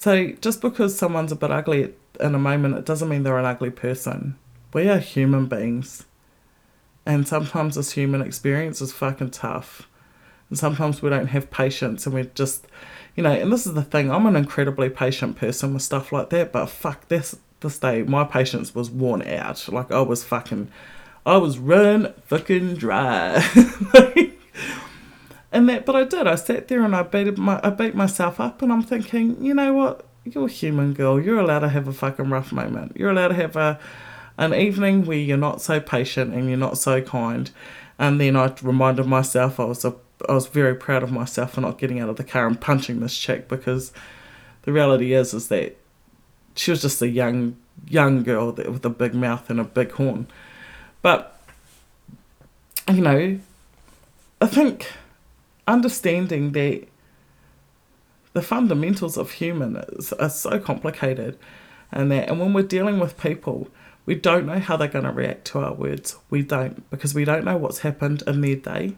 So 0.00 0.28
just 0.40 0.62
because 0.62 0.98
someone's 0.98 1.30
a 1.30 1.36
bit 1.36 1.50
ugly 1.50 1.92
in 2.18 2.34
a 2.34 2.38
moment, 2.38 2.78
it 2.78 2.86
doesn't 2.86 3.10
mean 3.10 3.22
they're 3.22 3.36
an 3.36 3.44
ugly 3.44 3.68
person. 3.68 4.38
We 4.72 4.88
are 4.88 4.98
human 4.98 5.44
beings. 5.44 6.06
And 7.04 7.28
sometimes 7.28 7.74
this 7.74 7.92
human 7.92 8.22
experience 8.22 8.80
is 8.80 8.94
fucking 8.94 9.32
tough. 9.32 9.88
And 10.48 10.58
sometimes 10.58 11.02
we 11.02 11.10
don't 11.10 11.26
have 11.26 11.50
patience 11.50 12.06
and 12.06 12.14
we're 12.14 12.24
just, 12.24 12.66
you 13.14 13.22
know, 13.22 13.30
and 13.30 13.52
this 13.52 13.66
is 13.66 13.74
the 13.74 13.82
thing, 13.82 14.10
I'm 14.10 14.24
an 14.24 14.36
incredibly 14.36 14.88
patient 14.88 15.36
person 15.36 15.74
with 15.74 15.82
stuff 15.82 16.12
like 16.12 16.30
that, 16.30 16.50
but 16.50 16.70
fuck, 16.70 17.08
this, 17.08 17.36
this 17.60 17.78
day, 17.78 18.02
my 18.02 18.24
patience 18.24 18.74
was 18.74 18.88
worn 18.88 19.20
out. 19.28 19.68
Like 19.68 19.92
I 19.92 20.00
was 20.00 20.24
fucking, 20.24 20.70
I 21.26 21.36
was 21.36 21.58
run 21.58 22.14
fucking 22.24 22.76
dry. 22.76 23.46
And 25.52 25.68
that, 25.68 25.84
but 25.84 25.96
I 25.96 26.04
did. 26.04 26.26
I 26.26 26.36
sat 26.36 26.68
there 26.68 26.84
and 26.84 26.94
I 26.94 27.02
beat 27.02 27.36
my, 27.36 27.60
I 27.62 27.70
beat 27.70 27.94
myself 27.94 28.38
up, 28.38 28.62
and 28.62 28.72
I'm 28.72 28.82
thinking, 28.82 29.44
you 29.44 29.54
know 29.54 29.72
what? 29.72 30.06
You're 30.24 30.46
a 30.46 30.50
human 30.50 30.92
girl. 30.92 31.20
You're 31.20 31.40
allowed 31.40 31.60
to 31.60 31.68
have 31.68 31.88
a 31.88 31.92
fucking 31.92 32.30
rough 32.30 32.52
moment. 32.52 32.92
You're 32.96 33.10
allowed 33.10 33.28
to 33.28 33.34
have 33.34 33.56
a, 33.56 33.80
an 34.38 34.54
evening 34.54 35.06
where 35.06 35.18
you're 35.18 35.36
not 35.36 35.60
so 35.60 35.80
patient 35.80 36.34
and 36.34 36.48
you're 36.48 36.58
not 36.58 36.78
so 36.78 37.02
kind. 37.02 37.50
And 37.98 38.20
then 38.20 38.36
I 38.36 38.54
reminded 38.62 39.06
myself 39.06 39.58
I 39.58 39.64
was 39.64 39.84
a, 39.84 39.94
I 40.28 40.34
was 40.34 40.46
very 40.46 40.74
proud 40.74 41.02
of 41.02 41.10
myself 41.10 41.54
for 41.54 41.62
not 41.62 41.78
getting 41.78 42.00
out 42.00 42.08
of 42.08 42.16
the 42.16 42.24
car 42.24 42.46
and 42.46 42.60
punching 42.60 43.00
this 43.00 43.16
chick 43.16 43.48
because 43.48 43.92
the 44.62 44.72
reality 44.72 45.12
is 45.12 45.34
is 45.34 45.48
that 45.48 45.76
she 46.54 46.70
was 46.70 46.82
just 46.82 47.00
a 47.02 47.08
young 47.08 47.56
young 47.88 48.22
girl 48.22 48.52
that, 48.52 48.70
with 48.70 48.84
a 48.84 48.90
big 48.90 49.14
mouth 49.14 49.48
and 49.50 49.58
a 49.58 49.64
big 49.64 49.92
horn. 49.92 50.26
But 51.02 51.38
you 52.88 53.00
know, 53.00 53.38
I 54.40 54.46
think 54.46 54.92
understanding 55.70 56.52
that 56.52 56.86
the 58.32 58.42
fundamentals 58.42 59.16
of 59.16 59.32
human 59.32 59.76
is, 59.76 60.12
are 60.14 60.30
so 60.30 60.58
complicated 60.58 61.38
and 61.90 62.10
that 62.12 62.28
and 62.28 62.38
when 62.38 62.52
we're 62.52 62.62
dealing 62.62 62.98
with 62.98 63.18
people 63.18 63.68
we 64.06 64.14
don't 64.14 64.46
know 64.46 64.58
how 64.58 64.76
they're 64.76 64.88
going 64.88 65.04
to 65.04 65.12
react 65.12 65.44
to 65.46 65.60
our 65.60 65.72
words. 65.72 66.16
We 66.30 66.42
don't 66.42 66.88
because 66.90 67.14
we 67.14 67.24
don't 67.24 67.44
know 67.44 67.56
what's 67.56 67.80
happened 67.80 68.22
in 68.26 68.40
their 68.40 68.56
day. 68.56 68.96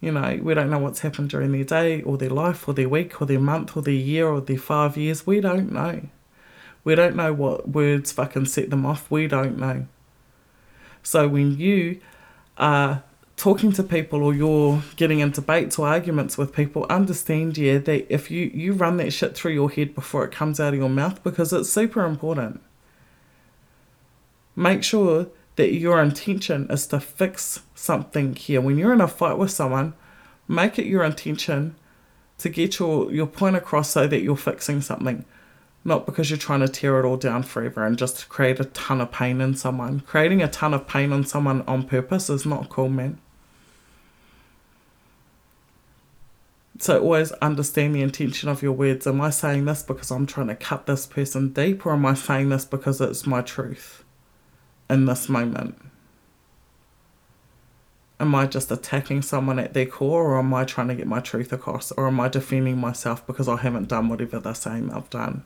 You 0.00 0.12
know 0.12 0.38
we 0.42 0.54
don't 0.54 0.70
know 0.70 0.78
what's 0.78 1.00
happened 1.00 1.30
during 1.30 1.52
their 1.52 1.64
day 1.64 2.02
or 2.02 2.16
their 2.16 2.30
life 2.30 2.66
or 2.68 2.74
their 2.74 2.88
week 2.88 3.20
or 3.20 3.26
their 3.26 3.40
month 3.40 3.76
or 3.76 3.82
their 3.82 3.92
year 3.92 4.26
or 4.26 4.40
their 4.40 4.58
five 4.58 4.96
years. 4.96 5.26
We 5.26 5.40
don't 5.40 5.72
know. 5.72 6.08
We 6.82 6.94
don't 6.94 7.16
know 7.16 7.32
what 7.32 7.68
words 7.68 8.12
fucking 8.12 8.46
set 8.46 8.70
them 8.70 8.84
off. 8.86 9.10
We 9.10 9.26
don't 9.26 9.58
know. 9.58 9.86
So 11.02 11.28
when 11.28 11.58
you 11.58 12.00
are 12.56 13.02
talking 13.36 13.72
to 13.72 13.82
people 13.82 14.22
or 14.22 14.32
you're 14.32 14.82
getting 14.96 15.20
in 15.20 15.30
debates 15.30 15.78
or 15.78 15.88
arguments 15.88 16.38
with 16.38 16.52
people, 16.52 16.86
understand, 16.88 17.58
yeah, 17.58 17.78
that 17.78 18.12
if 18.12 18.30
you, 18.30 18.50
you 18.54 18.72
run 18.72 18.96
that 18.98 19.12
shit 19.12 19.36
through 19.36 19.52
your 19.52 19.70
head 19.70 19.94
before 19.94 20.24
it 20.24 20.32
comes 20.32 20.60
out 20.60 20.72
of 20.72 20.78
your 20.78 20.88
mouth 20.88 21.22
because 21.22 21.52
it's 21.52 21.70
super 21.70 22.04
important. 22.04 22.60
Make 24.56 24.84
sure 24.84 25.26
that 25.56 25.72
your 25.72 26.00
intention 26.00 26.66
is 26.70 26.86
to 26.88 27.00
fix 27.00 27.62
something 27.74 28.34
here. 28.36 28.60
When 28.60 28.78
you're 28.78 28.92
in 28.92 29.00
a 29.00 29.08
fight 29.08 29.38
with 29.38 29.50
someone, 29.50 29.94
make 30.48 30.78
it 30.78 30.86
your 30.86 31.04
intention 31.04 31.74
to 32.38 32.48
get 32.48 32.78
your, 32.78 33.12
your 33.12 33.26
point 33.26 33.56
across 33.56 33.90
so 33.90 34.06
that 34.06 34.22
you're 34.22 34.36
fixing 34.36 34.80
something. 34.80 35.24
Not 35.84 36.06
because 36.06 36.30
you're 36.30 36.38
trying 36.38 36.60
to 36.60 36.68
tear 36.68 36.98
it 36.98 37.04
all 37.04 37.16
down 37.16 37.42
forever 37.42 37.84
and 37.84 37.98
just 37.98 38.28
create 38.28 38.58
a 38.58 38.64
ton 38.66 39.00
of 39.00 39.12
pain 39.12 39.40
in 39.40 39.54
someone. 39.54 40.00
Creating 40.00 40.42
a 40.42 40.48
ton 40.48 40.72
of 40.72 40.88
pain 40.88 41.12
in 41.12 41.24
someone 41.24 41.62
on 41.62 41.86
purpose 41.86 42.30
is 42.30 42.46
not 42.46 42.70
cool, 42.70 42.88
man. 42.88 43.20
So 46.78 47.00
always 47.00 47.30
understand 47.32 47.94
the 47.94 48.02
intention 48.02 48.48
of 48.48 48.62
your 48.62 48.72
words. 48.72 49.06
Am 49.06 49.20
I 49.20 49.30
saying 49.30 49.64
this 49.64 49.82
because 49.82 50.10
I'm 50.10 50.26
trying 50.26 50.48
to 50.48 50.56
cut 50.56 50.86
this 50.86 51.06
person 51.06 51.50
deep, 51.50 51.86
or 51.86 51.92
am 51.92 52.04
I 52.04 52.14
saying 52.14 52.48
this 52.48 52.64
because 52.64 53.00
it's 53.00 53.26
my 53.26 53.42
truth 53.42 54.02
in 54.90 55.06
this 55.06 55.28
moment? 55.28 55.80
Am 58.18 58.34
I 58.34 58.46
just 58.46 58.72
attacking 58.72 59.22
someone 59.22 59.58
at 59.58 59.72
their 59.72 59.86
core, 59.86 60.24
or 60.24 60.38
am 60.38 60.52
I 60.52 60.64
trying 60.64 60.88
to 60.88 60.94
get 60.94 61.06
my 61.06 61.20
truth 61.20 61.52
across, 61.52 61.92
or 61.92 62.08
am 62.08 62.18
I 62.18 62.28
defending 62.28 62.78
myself 62.78 63.24
because 63.26 63.48
I 63.48 63.56
haven't 63.56 63.88
done 63.88 64.08
whatever 64.08 64.40
they're 64.40 64.54
saying 64.54 64.92
I've 64.92 65.10
done? 65.10 65.44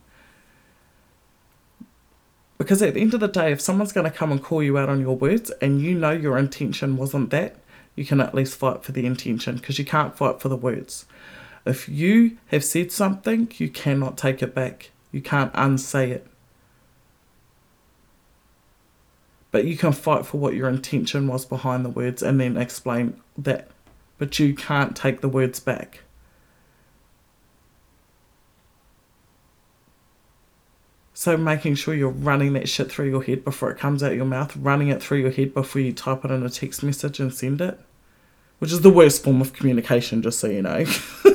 Because 2.57 2.83
at 2.83 2.95
the 2.95 3.01
end 3.01 3.15
of 3.15 3.21
the 3.21 3.29
day, 3.29 3.53
if 3.53 3.61
someone's 3.61 3.93
going 3.93 4.11
to 4.11 4.17
come 4.17 4.33
and 4.33 4.43
call 4.43 4.63
you 4.63 4.77
out 4.79 4.89
on 4.89 5.01
your 5.01 5.17
words 5.17 5.51
and 5.63 5.81
you 5.81 5.95
know 5.95 6.11
your 6.11 6.37
intention 6.37 6.97
wasn't 6.97 7.31
that, 7.31 7.57
you 7.95 8.05
can 8.05 8.21
at 8.21 8.35
least 8.35 8.57
fight 8.57 8.83
for 8.83 8.93
the 8.93 9.07
intention 9.07 9.57
because 9.57 9.79
you 9.79 9.85
can't 9.85 10.17
fight 10.17 10.41
for 10.41 10.49
the 10.49 10.57
words. 10.57 11.07
If 11.67 11.89
you 11.89 12.39
have 12.47 12.65
said 12.65 12.93
something, 12.93 13.51
you 13.57 13.69
cannot 13.69 14.17
take 14.17 14.43
it 14.43 14.55
back. 14.55 14.91
You 15.13 15.21
can't 15.21 15.53
unsay 15.55 16.11
it. 16.11 16.27
But 19.51 19.65
you 19.65 19.77
can 19.77 19.93
fight 19.93 20.27
for 20.27 20.39
what 20.39 20.55
your 20.55 20.69
intention 20.69 21.27
was 21.27 21.47
behind 21.47 21.85
the 21.85 21.91
words 21.91 22.23
and 22.23 22.41
then 22.41 22.57
explain 22.57 23.21
that. 23.37 23.69
But 24.19 24.39
you 24.39 24.55
can't 24.55 24.97
take 24.97 25.21
the 25.21 25.29
words 25.29 25.61
back. 25.61 26.01
So 31.19 31.37
making 31.37 31.75
sure 31.75 31.95
you're 31.95 32.11
running 32.11 32.53
that 32.53 32.69
shit 32.69 32.93
through 32.93 33.11
your 33.11 33.25
head 33.25 33.45
before 33.45 33.73
it 33.73 33.79
comes 33.79 34.05
out 34.05 34.15
your 34.15 34.25
mouth, 34.25 34.57
running 34.57 34.87
it 34.87 35.03
through 35.03 35.19
your 35.19 35.33
head 35.33 35.53
before 35.53 35.83
you 35.83 35.93
type 35.93 36.25
it 36.25 36.31
in 36.31 36.45
a 36.45 36.49
text 36.49 36.85
message 36.85 37.19
and 37.19 37.35
send 37.35 37.61
it, 37.61 37.81
which 38.61 38.71
is 38.71 38.83
the 38.83 38.91
worst 38.91 39.25
form 39.25 39.41
of 39.41 39.53
communication, 39.53 40.23
just 40.23 40.39
so 40.39 40.47
you 40.47 40.63
know. 40.63 40.85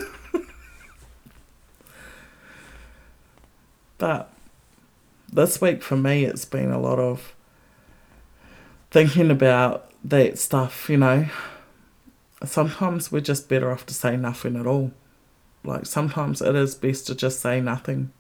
but 4.04 4.34
this 5.32 5.62
week 5.62 5.82
for 5.82 5.96
me, 5.96 6.26
it's 6.26 6.44
been 6.44 6.72
a 6.72 6.78
lot 6.78 7.00
of 7.00 7.34
thinking 8.92 9.32
about 9.32 9.90
that 10.04 10.38
stuff, 10.38 10.90
you 10.90 10.98
know. 10.98 11.28
Sometimes 12.44 13.14
we're 13.14 13.22
just 13.22 13.48
better 13.48 13.72
off 13.72 13.86
to 13.86 13.94
say 13.94 14.18
nothing 14.18 14.58
at 14.58 14.68
all. 14.68 14.92
Like 15.64 15.86
sometimes 15.86 16.42
it 16.42 16.54
is 16.54 16.76
best 16.76 17.08
to 17.08 17.16
just 17.16 17.40
say 17.40 17.62
nothing 17.62 18.12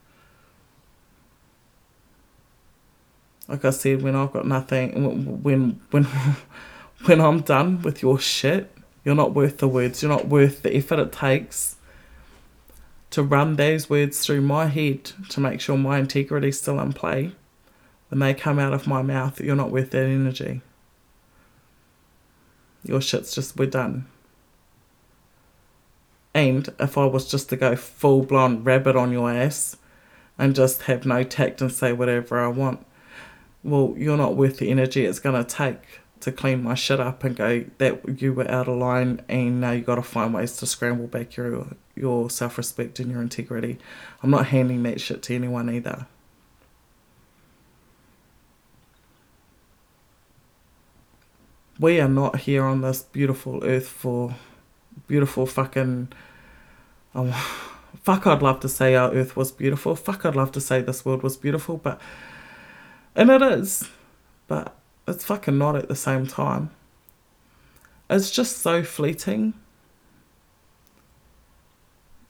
Like 3.49 3.65
I 3.65 3.71
said, 3.71 4.01
when 4.01 4.15
I've 4.15 4.31
got 4.31 4.47
nothing, 4.47 5.43
when 5.43 5.81
when 5.91 6.07
when 7.07 7.19
I'm 7.19 7.41
done 7.41 7.81
with 7.81 8.01
your 8.01 8.19
shit, 8.19 8.73
you're 9.03 9.15
not 9.15 9.33
worth 9.33 9.57
the 9.57 9.67
words. 9.67 10.01
You're 10.01 10.17
not 10.17 10.29
worth 10.29 10.61
the 10.61 10.73
effort 10.73 10.99
it 10.99 11.11
takes 11.11 11.75
to 13.13 13.21
run 13.21 13.57
those 13.57 13.91
words 13.91 14.25
through 14.25 14.41
my 14.41 14.65
head 14.65 15.03
to 15.29 15.39
make 15.39 15.61
sure 15.61 15.77
my 15.77 15.99
integrity's 15.99 16.59
still 16.59 16.79
in 16.79 16.93
play. 16.93 17.31
When 18.09 18.19
they 18.19 18.33
come 18.33 18.57
out 18.57 18.73
of 18.73 18.87
my 18.87 19.03
mouth, 19.03 19.39
you're 19.39 19.55
not 19.55 19.69
worth 19.69 19.91
that 19.91 20.05
energy. 20.05 20.61
Your 22.83 23.01
shit's 23.01 23.35
just, 23.35 23.55
we're 23.55 23.67
done. 23.67 24.07
And 26.33 26.67
if 26.79 26.97
I 26.97 27.05
was 27.05 27.29
just 27.29 27.49
to 27.49 27.55
go 27.55 27.75
full 27.75 28.23
blown 28.23 28.63
rabbit 28.63 28.95
on 28.95 29.11
your 29.11 29.31
ass 29.31 29.77
and 30.39 30.55
just 30.55 30.83
have 30.83 31.05
no 31.05 31.23
tact 31.23 31.61
and 31.61 31.71
say 31.71 31.93
whatever 31.93 32.39
I 32.39 32.47
want, 32.47 32.83
well, 33.63 33.93
you're 33.95 34.17
not 34.17 34.35
worth 34.35 34.57
the 34.57 34.71
energy 34.71 35.05
it's 35.05 35.19
going 35.19 35.41
to 35.41 35.47
take 35.47 36.01
to 36.21 36.31
clean 36.31 36.63
my 36.63 36.73
shit 36.73 36.99
up 36.99 37.23
and 37.23 37.35
go 37.35 37.63
that 37.77 38.19
you 38.19 38.33
were 38.33 38.49
out 38.49 38.67
of 38.67 38.77
line 38.77 39.21
and 39.29 39.61
now 39.61 39.69
you 39.69 39.81
got 39.81 39.95
to 39.95 40.01
find 40.01 40.33
ways 40.33 40.57
to 40.57 40.65
scramble 40.65 41.05
back 41.05 41.35
your 41.35 41.67
your 41.95 42.29
self-respect 42.29 42.99
and 42.99 43.11
your 43.11 43.21
integrity. 43.21 43.77
I'm 44.21 44.29
not 44.29 44.47
handing 44.47 44.83
that 44.83 45.01
shit 45.01 45.21
to 45.23 45.35
anyone 45.35 45.69
either. 45.69 46.07
We 51.79 51.99
are 51.99 52.07
not 52.07 52.41
here 52.41 52.63
on 52.63 52.81
this 52.81 53.01
beautiful 53.01 53.63
earth 53.63 53.87
for 53.87 54.35
beautiful 55.07 55.45
fucking 55.45 56.13
oh, 57.15 57.31
fuck 58.01 58.27
I'd 58.27 58.41
love 58.41 58.59
to 58.61 58.69
say 58.69 58.95
our 58.95 59.11
earth 59.11 59.35
was 59.35 59.51
beautiful. 59.51 59.95
Fuck 59.95 60.25
I'd 60.25 60.35
love 60.35 60.51
to 60.53 60.61
say 60.61 60.81
this 60.81 61.05
world 61.05 61.23
was 61.23 61.37
beautiful, 61.37 61.77
but 61.77 61.99
and 63.15 63.29
it 63.29 63.41
is, 63.41 63.89
but 64.47 64.75
it's 65.07 65.25
fucking 65.25 65.57
not 65.57 65.75
at 65.75 65.87
the 65.87 65.95
same 65.95 66.25
time. 66.25 66.71
It's 68.09 68.31
just 68.31 68.57
so 68.57 68.83
fleeting. 68.83 69.53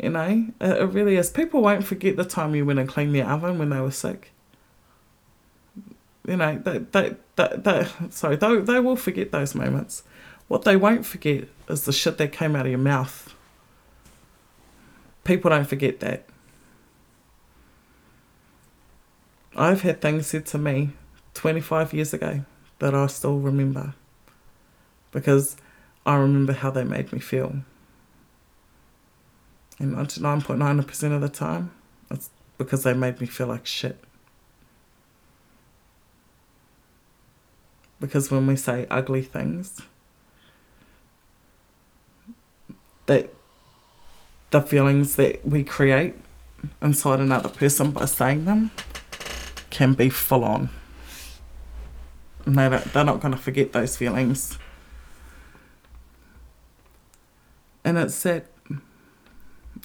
You 0.03 0.09
know, 0.09 0.47
it, 0.59 0.81
it 0.81 0.85
really 0.87 1.15
is. 1.15 1.29
People 1.29 1.61
won't 1.61 1.85
forget 1.85 2.17
the 2.17 2.25
time 2.25 2.53
you 2.55 2.65
went 2.65 2.77
and 2.77 2.89
cleaned 2.89 3.15
their 3.15 3.25
oven 3.25 3.57
when 3.57 3.69
they 3.69 3.79
were 3.79 3.89
sick. 3.89 4.33
You 6.27 6.35
know, 6.35 6.57
they, 6.57 6.79
they, 6.79 7.15
they, 7.37 7.87
sorry, 8.09 8.35
they, 8.35 8.57
they 8.57 8.81
will 8.81 8.97
forget 8.97 9.31
those 9.31 9.55
moments. 9.55 10.03
What 10.49 10.63
they 10.63 10.75
won't 10.75 11.05
forget 11.05 11.45
is 11.69 11.85
the 11.85 11.93
shit 11.93 12.17
that 12.17 12.33
came 12.33 12.53
out 12.53 12.65
of 12.65 12.71
your 12.71 12.79
mouth. 12.79 13.33
People 15.23 15.51
don't 15.51 15.69
forget 15.69 16.01
that. 16.01 16.25
I've 19.55 19.83
had 19.83 20.01
things 20.01 20.27
said 20.27 20.45
to 20.47 20.57
me 20.57 20.89
25 21.33 21.93
years 21.93 22.13
ago 22.13 22.43
that 22.79 22.93
I 22.93 23.07
still 23.07 23.37
remember 23.37 23.93
because 25.11 25.55
I 26.05 26.15
remember 26.15 26.51
how 26.51 26.71
they 26.71 26.83
made 26.83 27.13
me 27.13 27.19
feel. 27.19 27.55
And 29.83 29.97
99.9% 29.97 31.13
of 31.13 31.19
the 31.19 31.27
time, 31.27 31.71
it's 32.09 32.29
because 32.57 32.83
they 32.83 32.93
made 32.93 33.19
me 33.19 33.27
feel 33.27 33.47
like 33.47 33.65
shit. 33.65 34.01
Because 37.99 38.31
when 38.31 38.47
we 38.47 38.55
say 38.55 38.87
ugly 38.89 39.21
things, 39.21 39.81
that 43.07 43.33
the 44.51 44.61
feelings 44.61 45.17
that 45.17 45.45
we 45.45 45.65
create 45.65 46.15
inside 46.81 47.19
another 47.19 47.49
person 47.49 47.91
by 47.91 48.05
saying 48.05 48.45
them 48.45 48.71
can 49.69 49.93
be 49.93 50.09
full 50.09 50.45
on. 50.45 50.69
And 52.45 52.57
they 52.57 52.69
they're 52.69 53.03
not 53.03 53.19
going 53.19 53.33
to 53.33 53.37
forget 53.37 53.73
those 53.73 53.97
feelings. 53.97 54.57
And 57.83 57.97
it's 57.97 58.15
sad. 58.15 58.45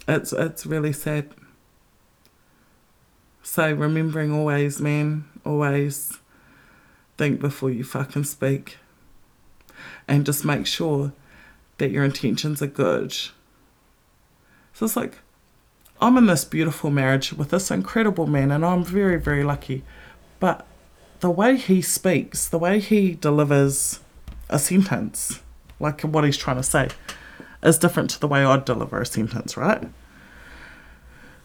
It's, 0.07 0.33
it's 0.33 0.67
really 0.67 0.93
sad. 0.93 1.31
So 3.43 3.73
remembering 3.73 4.33
always, 4.33 4.81
man, 4.81 5.25
always 5.45 6.19
think 7.17 7.41
before 7.41 7.71
you 7.71 7.85
fucking 7.85 8.25
speak. 8.25 8.79
And 10.07 10.27
just 10.27 10.45
make 10.45 10.67
sure 10.67 11.13
that 11.79 11.91
your 11.91 12.05
intentions 12.05 12.61
are 12.63 12.67
good. 12.67 13.13
So 13.13 14.87
it's 14.87 14.97
like 14.97 15.19
I'm 16.01 16.17
in 16.17 16.27
this 16.27 16.45
beautiful 16.45 16.91
marriage 16.91 17.33
with 17.33 17.51
this 17.51 17.71
incredible 17.71 18.27
man, 18.27 18.53
and 18.53 18.65
I'm 18.65 18.85
very, 18.85 19.19
very 19.19 19.43
lucky. 19.43 19.83
But 20.39 20.65
the 21.21 21.31
way 21.31 21.57
he 21.57 21.83
speaks, 21.83 22.49
the 22.49 22.59
way 22.59 22.79
he 22.79 23.15
delivers 23.15 23.99
a 24.49 24.59
sentence, 24.59 25.43
like 25.81 26.03
what 26.03 26.23
he's 26.23 26.37
trying 26.37 26.57
to 26.57 26.63
say, 26.63 26.89
is 27.63 27.79
different 27.79 28.11
to 28.11 28.21
the 28.21 28.29
way 28.29 28.45
I'd 28.45 28.65
deliver 28.65 29.01
a 29.01 29.07
sentence, 29.07 29.57
right? 29.57 29.89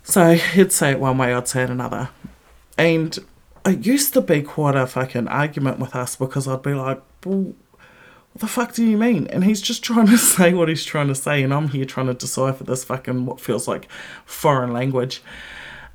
So 0.03 0.33
he'd 0.33 0.71
say 0.71 0.91
it 0.91 0.99
one 0.99 1.17
way, 1.17 1.33
I'd 1.33 1.47
say 1.47 1.63
it 1.63 1.69
another. 1.69 2.09
And 2.77 3.17
it 3.65 3.85
used 3.85 4.13
to 4.13 4.21
be 4.21 4.41
quite 4.41 4.75
a 4.75 4.85
fucking 4.85 5.27
argument 5.27 5.79
with 5.79 5.95
us 5.95 6.15
because 6.15 6.47
I'd 6.47 6.61
be 6.61 6.73
like, 6.73 7.01
well, 7.25 7.53
what 8.33 8.41
the 8.41 8.47
fuck 8.47 8.73
do 8.73 8.85
you 8.85 8.97
mean? 8.97 9.27
And 9.27 9.43
he's 9.43 9.61
just 9.61 9.83
trying 9.83 10.07
to 10.07 10.17
say 10.17 10.53
what 10.53 10.69
he's 10.69 10.83
trying 10.83 11.07
to 11.07 11.15
say, 11.15 11.43
and 11.43 11.53
I'm 11.53 11.69
here 11.69 11.85
trying 11.85 12.07
to 12.07 12.13
decipher 12.13 12.63
this 12.63 12.83
fucking 12.83 13.25
what 13.25 13.39
feels 13.39 13.67
like 13.67 13.89
foreign 14.25 14.73
language. 14.73 15.21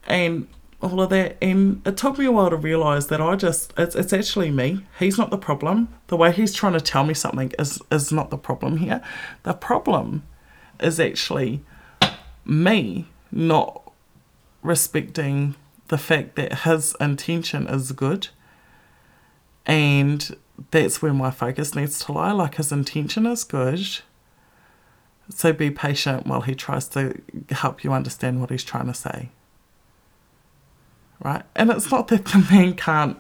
And 0.06 0.48
all 0.80 1.00
of 1.00 1.10
that. 1.10 1.36
And 1.42 1.82
it 1.86 1.96
took 1.96 2.18
me 2.18 2.26
a 2.26 2.32
while 2.32 2.50
to 2.50 2.56
realize 2.56 3.08
that 3.08 3.20
I 3.20 3.36
just, 3.36 3.72
it's, 3.76 3.94
it's 3.94 4.12
actually 4.12 4.50
me. 4.50 4.86
He's 4.98 5.18
not 5.18 5.30
the 5.30 5.38
problem. 5.38 5.88
The 6.06 6.16
way 6.16 6.32
he's 6.32 6.54
trying 6.54 6.74
to 6.74 6.80
tell 6.80 7.04
me 7.04 7.14
something 7.14 7.52
is, 7.58 7.80
is 7.90 8.12
not 8.12 8.30
the 8.30 8.38
problem 8.38 8.78
here. 8.78 9.02
The 9.42 9.54
problem 9.54 10.24
is 10.80 11.00
actually 11.00 11.62
me 12.44 13.06
not 13.30 13.92
respecting 14.62 15.56
the 15.88 15.98
fact 15.98 16.36
that 16.36 16.60
his 16.60 16.94
intention 17.00 17.66
is 17.66 17.92
good. 17.92 18.28
And 19.66 20.36
that's 20.70 21.02
where 21.02 21.12
my 21.12 21.30
focus 21.30 21.74
needs 21.74 22.04
to 22.04 22.12
lie. 22.12 22.32
Like 22.32 22.56
his 22.56 22.72
intention 22.72 23.26
is 23.26 23.44
good. 23.44 23.98
So 25.30 25.52
be 25.52 25.70
patient 25.70 26.26
while 26.26 26.40
he 26.40 26.54
tries 26.54 26.88
to 26.88 27.20
help 27.50 27.84
you 27.84 27.92
understand 27.92 28.40
what 28.40 28.50
he's 28.50 28.64
trying 28.64 28.86
to 28.86 28.94
say. 28.94 29.30
Right? 31.20 31.42
And 31.56 31.70
it's 31.70 31.90
not 31.90 32.08
that 32.08 32.26
the 32.26 32.46
man 32.50 32.74
can't 32.74 33.18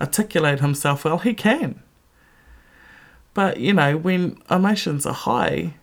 articulate 0.00 0.60
himself 0.60 1.04
well, 1.04 1.18
he 1.18 1.34
can. 1.34 1.82
But, 3.34 3.58
you 3.58 3.72
know, 3.72 3.96
when 3.96 4.38
emotions 4.50 5.06
are 5.06 5.14
high, 5.14 5.74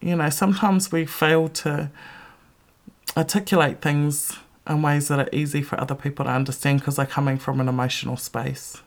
you 0.00 0.16
know, 0.16 0.30
sometimes 0.30 0.90
we 0.90 1.04
fail 1.04 1.48
to 1.48 1.90
articulate 3.16 3.80
things 3.80 4.38
in 4.68 4.82
ways 4.82 5.08
that 5.08 5.18
are 5.18 5.28
easy 5.32 5.62
for 5.62 5.80
other 5.80 5.94
people 5.94 6.24
to 6.24 6.30
understand 6.30 6.80
because 6.80 6.96
they're 6.96 7.06
coming 7.06 7.36
from 7.36 7.60
an 7.60 7.68
emotional 7.68 8.16
space. 8.16 8.82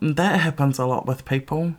And 0.00 0.16
that 0.16 0.40
happens 0.40 0.78
a 0.78 0.86
lot 0.86 1.06
with 1.06 1.24
people. 1.24 1.74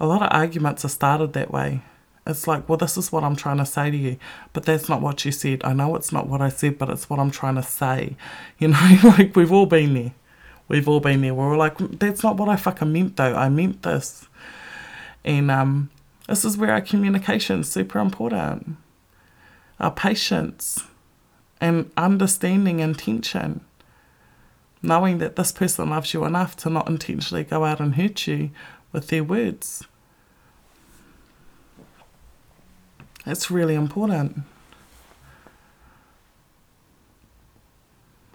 A 0.00 0.06
lot 0.06 0.22
of 0.22 0.28
arguments 0.32 0.84
are 0.84 0.88
started 0.88 1.34
that 1.34 1.50
way. 1.50 1.82
It's 2.26 2.46
like, 2.46 2.68
well, 2.68 2.78
this 2.78 2.96
is 2.96 3.12
what 3.12 3.22
I'm 3.22 3.36
trying 3.36 3.58
to 3.58 3.66
say 3.66 3.90
to 3.90 3.96
you, 3.96 4.16
but 4.54 4.64
that's 4.64 4.88
not 4.88 5.02
what 5.02 5.24
you 5.24 5.32
said. 5.32 5.62
I 5.62 5.74
know 5.74 5.94
it's 5.94 6.10
not 6.10 6.26
what 6.26 6.40
I 6.40 6.48
said, 6.48 6.78
but 6.78 6.88
it's 6.88 7.10
what 7.10 7.18
I'm 7.18 7.30
trying 7.30 7.56
to 7.56 7.62
say. 7.62 8.16
You 8.58 8.68
know, 8.68 8.98
like 9.04 9.36
we've 9.36 9.52
all 9.52 9.66
been 9.66 9.94
there. 9.94 10.12
We've 10.68 10.88
all 10.88 11.00
been 11.00 11.20
there. 11.20 11.34
We're 11.34 11.52
all 11.52 11.58
like, 11.58 11.76
that's 11.78 12.22
not 12.22 12.36
what 12.36 12.48
I 12.48 12.56
fucking 12.56 12.92
meant 12.92 13.16
though. 13.16 13.34
I 13.34 13.48
meant 13.48 13.82
this. 13.82 14.26
And 15.24 15.50
um, 15.50 15.90
this 16.28 16.44
is 16.44 16.56
where 16.56 16.70
our 16.70 16.80
communication 16.80 17.60
is 17.60 17.70
super 17.70 17.98
important. 17.98 18.76
Our 19.80 19.90
patience 19.90 20.84
and 21.60 21.90
understanding 21.96 22.80
intention. 22.80 23.62
Knowing 24.82 25.18
that 25.18 25.36
this 25.36 25.50
person 25.50 25.90
loves 25.90 26.14
you 26.14 26.24
enough 26.24 26.56
to 26.56 26.70
not 26.70 26.88
intentionally 26.88 27.44
go 27.44 27.64
out 27.64 27.80
and 27.80 27.96
hurt 27.96 28.26
you 28.26 28.50
with 28.92 29.08
their 29.08 29.24
words. 29.24 29.84
It's 33.26 33.50
really 33.50 33.74
important. 33.74 34.42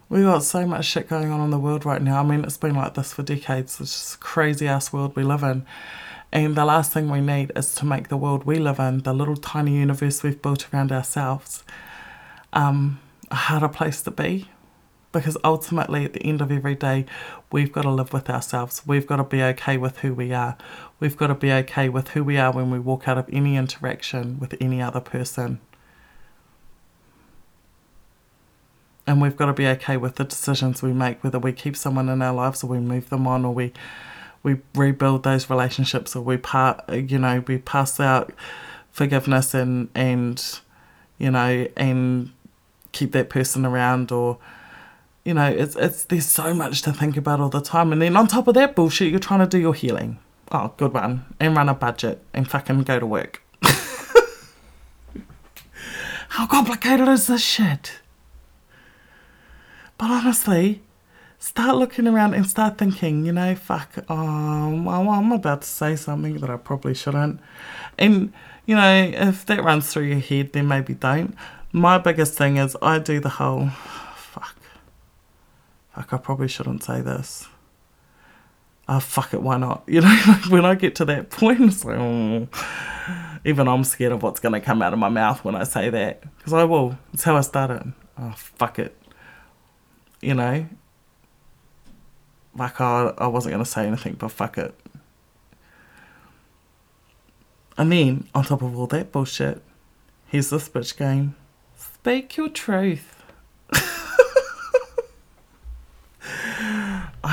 We've 0.09 0.23
got 0.23 0.43
so 0.43 0.65
much 0.65 0.85
shit 0.85 1.07
going 1.07 1.29
on 1.29 1.41
in 1.41 1.51
the 1.51 1.59
world 1.59 1.85
right 1.85 2.01
now. 2.01 2.19
I 2.19 2.23
mean, 2.23 2.43
it's 2.43 2.57
been 2.57 2.73
like 2.73 2.95
this 2.95 3.13
for 3.13 3.21
decades. 3.21 3.79
It's 3.79 3.93
just 3.93 4.19
crazy 4.19 4.67
ass 4.67 4.91
world 4.91 5.15
we 5.15 5.21
live 5.21 5.43
in. 5.43 5.65
And 6.31 6.55
the 6.55 6.65
last 6.65 6.91
thing 6.91 7.09
we 7.09 7.21
need 7.21 7.51
is 7.55 7.75
to 7.75 7.85
make 7.85 8.07
the 8.07 8.17
world 8.17 8.43
we 8.43 8.57
live 8.57 8.79
in, 8.79 8.99
the 8.99 9.13
little 9.13 9.37
tiny 9.37 9.77
universe 9.77 10.23
we've 10.23 10.41
built 10.41 10.71
around 10.73 10.91
ourselves, 10.91 11.63
um, 12.53 12.99
a 13.29 13.35
harder 13.35 13.67
place 13.67 14.01
to 14.03 14.11
be. 14.11 14.47
Because 15.11 15.37
ultimately, 15.43 16.05
at 16.05 16.13
the 16.13 16.23
end 16.23 16.39
of 16.39 16.51
every 16.51 16.75
day, 16.75 17.05
we've 17.51 17.71
got 17.71 17.81
to 17.81 17.89
live 17.89 18.13
with 18.13 18.29
ourselves. 18.29 18.83
We've 18.85 19.07
got 19.07 19.15
to 19.15 19.23
be 19.23 19.41
okay 19.41 19.75
with 19.77 19.99
who 19.99 20.13
we 20.13 20.33
are. 20.33 20.55
We've 20.99 21.17
got 21.17 21.27
to 21.27 21.35
be 21.35 21.51
okay 21.51 21.89
with 21.89 22.09
who 22.09 22.23
we 22.23 22.37
are 22.37 22.51
when 22.51 22.69
we 22.69 22.77
walk 22.77 23.07
out 23.07 23.17
of 23.17 23.27
any 23.31 23.55
interaction 23.55 24.39
with 24.39 24.55
any 24.61 24.81
other 24.81 24.99
person. 24.99 25.59
And 29.07 29.19
we've 29.19 29.35
got 29.35 29.47
to 29.47 29.53
be 29.53 29.65
okay 29.67 29.97
with 29.97 30.17
the 30.17 30.23
decisions 30.23 30.83
we 30.83 30.93
make, 30.93 31.23
whether 31.23 31.39
we 31.39 31.53
keep 31.53 31.75
someone 31.75 32.09
in 32.09 32.21
our 32.21 32.33
lives 32.33 32.63
or 32.63 32.67
we 32.67 32.79
move 32.79 33.09
them 33.09 33.25
on 33.25 33.43
or 33.43 33.53
we 33.53 33.73
we 34.43 34.57
rebuild 34.75 35.23
those 35.23 35.49
relationships 35.49 36.15
or 36.15 36.21
we 36.21 36.37
part 36.37 36.81
you 36.89 37.17
know 37.17 37.43
we 37.47 37.57
pass 37.57 37.99
out 37.99 38.31
forgiveness 38.91 39.53
and 39.53 39.89
and 39.93 40.59
you 41.17 41.29
know 41.29 41.67
and 41.75 42.31
keep 42.91 43.11
that 43.11 43.29
person 43.29 43.65
around 43.65 44.11
or 44.11 44.37
you 45.25 45.33
know 45.33 45.47
it's 45.47 45.75
it's 45.75 46.05
there's 46.05 46.25
so 46.25 46.53
much 46.53 46.81
to 46.83 46.93
think 46.93 47.17
about 47.17 47.39
all 47.39 47.49
the 47.49 47.61
time. 47.61 47.91
And 47.91 48.01
then 48.01 48.15
on 48.15 48.27
top 48.27 48.47
of 48.47 48.53
that 48.55 48.75
bullshit 48.75 49.11
you're 49.11 49.19
trying 49.19 49.41
to 49.41 49.47
do 49.47 49.57
your 49.57 49.73
healing. 49.73 50.19
Oh 50.51 50.73
good 50.77 50.93
one. 50.93 51.25
And 51.39 51.55
run 51.55 51.69
a 51.69 51.73
budget 51.73 52.23
and 52.33 52.49
fucking 52.49 52.83
go 52.83 52.99
to 52.99 53.05
work. 53.05 53.41
How 56.29 56.47
complicated 56.47 57.07
is 57.07 57.27
this 57.27 57.41
shit? 57.43 57.99
But 59.97 60.11
honestly 60.11 60.81
start 61.39 61.77
looking 61.77 62.05
around 62.05 62.33
and 62.33 62.47
start 62.47 62.77
thinking, 62.77 63.25
you 63.25 63.31
know, 63.31 63.55
fuck, 63.55 63.97
um, 64.11 64.87
I'm 64.87 65.31
about 65.31 65.61
to 65.61 65.67
say 65.67 65.95
something 65.95 66.37
that 66.39 66.49
I 66.49 66.57
probably 66.57 66.93
shouldn't. 66.93 67.39
And, 67.97 68.33
you 68.65 68.75
know, 68.75 69.11
if 69.13 69.45
that 69.45 69.63
runs 69.63 69.91
through 69.91 70.03
your 70.03 70.19
head, 70.19 70.53
then 70.53 70.67
maybe 70.67 70.93
don't. 70.93 71.33
My 71.71 71.97
biggest 71.97 72.33
thing 72.33 72.57
is 72.57 72.75
I 72.81 72.99
do 72.99 73.19
the 73.19 73.29
whole, 73.29 73.69
fuck, 75.99 76.13
I 76.13 76.17
probably 76.17 76.47
shouldn't 76.47 76.83
say 76.83 77.01
this. 77.01 77.47
Oh, 78.87 78.99
fuck 78.99 79.33
it, 79.33 79.41
why 79.41 79.57
not? 79.57 79.83
You 79.87 80.01
know, 80.01 80.21
like 80.27 80.45
when 80.49 80.65
I 80.65 80.75
get 80.75 80.95
to 80.95 81.05
that 81.05 81.29
point, 81.29 81.59
it's 81.61 81.83
like, 81.83 81.97
oh, 81.97 82.47
even 83.43 83.67
I'm 83.67 83.83
scared 83.83 84.13
of 84.13 84.23
what's 84.23 84.39
going 84.39 84.53
to 84.53 84.61
come 84.61 84.81
out 84.81 84.93
of 84.93 84.99
my 84.99 85.09
mouth 85.09 85.43
when 85.43 85.55
I 85.55 85.63
say 85.63 85.89
that. 85.89 86.23
Because 86.37 86.53
I 86.53 86.63
will. 86.63 86.97
It's 87.13 87.23
how 87.23 87.35
I 87.35 87.41
started. 87.41 87.93
Oh, 88.17 88.33
fuck 88.35 88.79
it. 88.79 88.95
You 90.21 90.33
know, 90.33 90.67
like 92.55 92.79
I, 92.81 93.13
I 93.17 93.27
wasn't 93.27 93.53
going 93.53 93.63
to 93.63 93.69
say 93.69 93.85
anything, 93.85 94.13
but 94.13 94.29
fuck 94.29 94.57
it. 94.57 94.73
And 97.77 97.91
then, 97.91 98.27
on 98.33 98.43
top 98.43 98.61
of 98.61 98.77
all 98.77 98.87
that 98.87 99.11
bullshit, 99.11 99.61
here's 100.27 100.49
this 100.49 100.67
bitch 100.67 100.97
game. 100.97 101.35
Speak 101.77 102.35
your 102.35 102.49
truth. 102.49 103.18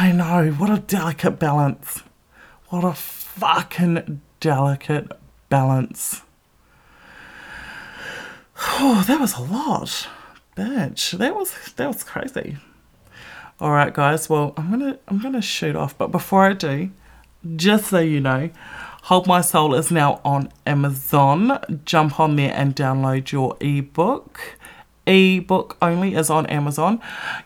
I 0.07 0.13
know, 0.13 0.53
what 0.53 0.71
a 0.71 0.79
delicate 0.79 1.41
balance. 1.41 2.05
What 2.69 2.85
a 2.85 2.95
fucking 2.95 4.21
delicate 4.39 5.11
balance. 5.49 6.23
Oh, 8.79 9.05
that 9.09 9.19
was 9.19 9.35
a 9.35 9.43
lot. 9.43 10.07
Bitch, 10.57 11.19
that 11.19 11.35
was 11.35 11.53
that 11.75 11.89
was 11.89 12.05
crazy. 12.05 12.57
All 13.59 13.73
right, 13.73 13.93
guys. 13.93 14.31
Well, 14.31 14.55
I'm 14.57 14.71
gonna 14.71 14.97
I'm 15.09 15.19
gonna 15.19 15.43
shoot 15.43 15.75
off, 15.75 15.99
but 15.99 16.13
before 16.13 16.45
I 16.45 16.53
do, 16.53 16.91
just 17.57 17.87
so 17.87 17.99
you 17.99 18.21
know, 18.21 18.51
Hold 19.03 19.27
My 19.27 19.41
Soul 19.41 19.75
is 19.75 19.91
now 19.91 20.21
on 20.25 20.53
Amazon. 20.65 21.81
Jump 21.85 22.21
on 22.21 22.37
there 22.37 22.55
and 22.55 22.77
download 22.77 23.33
your 23.33 23.57
ebook. 23.59 24.57
Ebook 25.07 25.77
only 25.81 26.15
is 26.15 26.31
on 26.31 26.47
Amazon. 26.47 27.01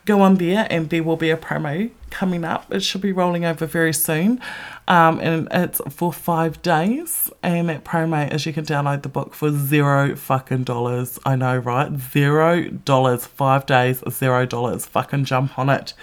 Go 0.05 0.21
on 0.23 0.37
there, 0.37 0.67
and 0.71 0.91
there 0.91 1.03
will 1.03 1.17
be 1.17 1.31
a 1.31 1.37
promo 1.37 1.91
coming 2.11 2.45
up. 2.45 2.73
It 2.73 2.83
should 2.83 3.01
be 3.01 3.13
rolling 3.13 3.45
over 3.45 3.67
very 3.67 3.93
soon. 3.93 4.41
Um, 4.89 5.21
and 5.21 5.49
it's 5.53 5.81
for 5.89 6.13
five 6.13 6.61
days. 6.63 7.31
And 7.43 7.69
that 7.69 7.85
promo 7.85 8.33
is 8.33 8.45
you 8.47 8.53
can 8.53 8.65
download 8.65 9.03
the 9.03 9.09
book 9.09 9.35
for 9.35 9.53
zero 9.53 10.17
fucking 10.17 10.65
dollars. 10.65 11.19
I 11.25 11.37
know, 11.37 11.57
right? 11.59 11.93
Zero 12.13 12.63
dollars, 12.71 13.27
five 13.27 13.67
days, 13.67 14.03
zero 14.11 14.47
dollars. 14.47 14.87
Fucking 14.87 15.25
jump 15.25 15.59
on 15.59 15.71
it. 15.71 15.95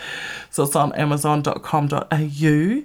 So 0.49 0.63
it's 0.63 0.75
on 0.75 0.93
amazon.com.au. 0.93 2.81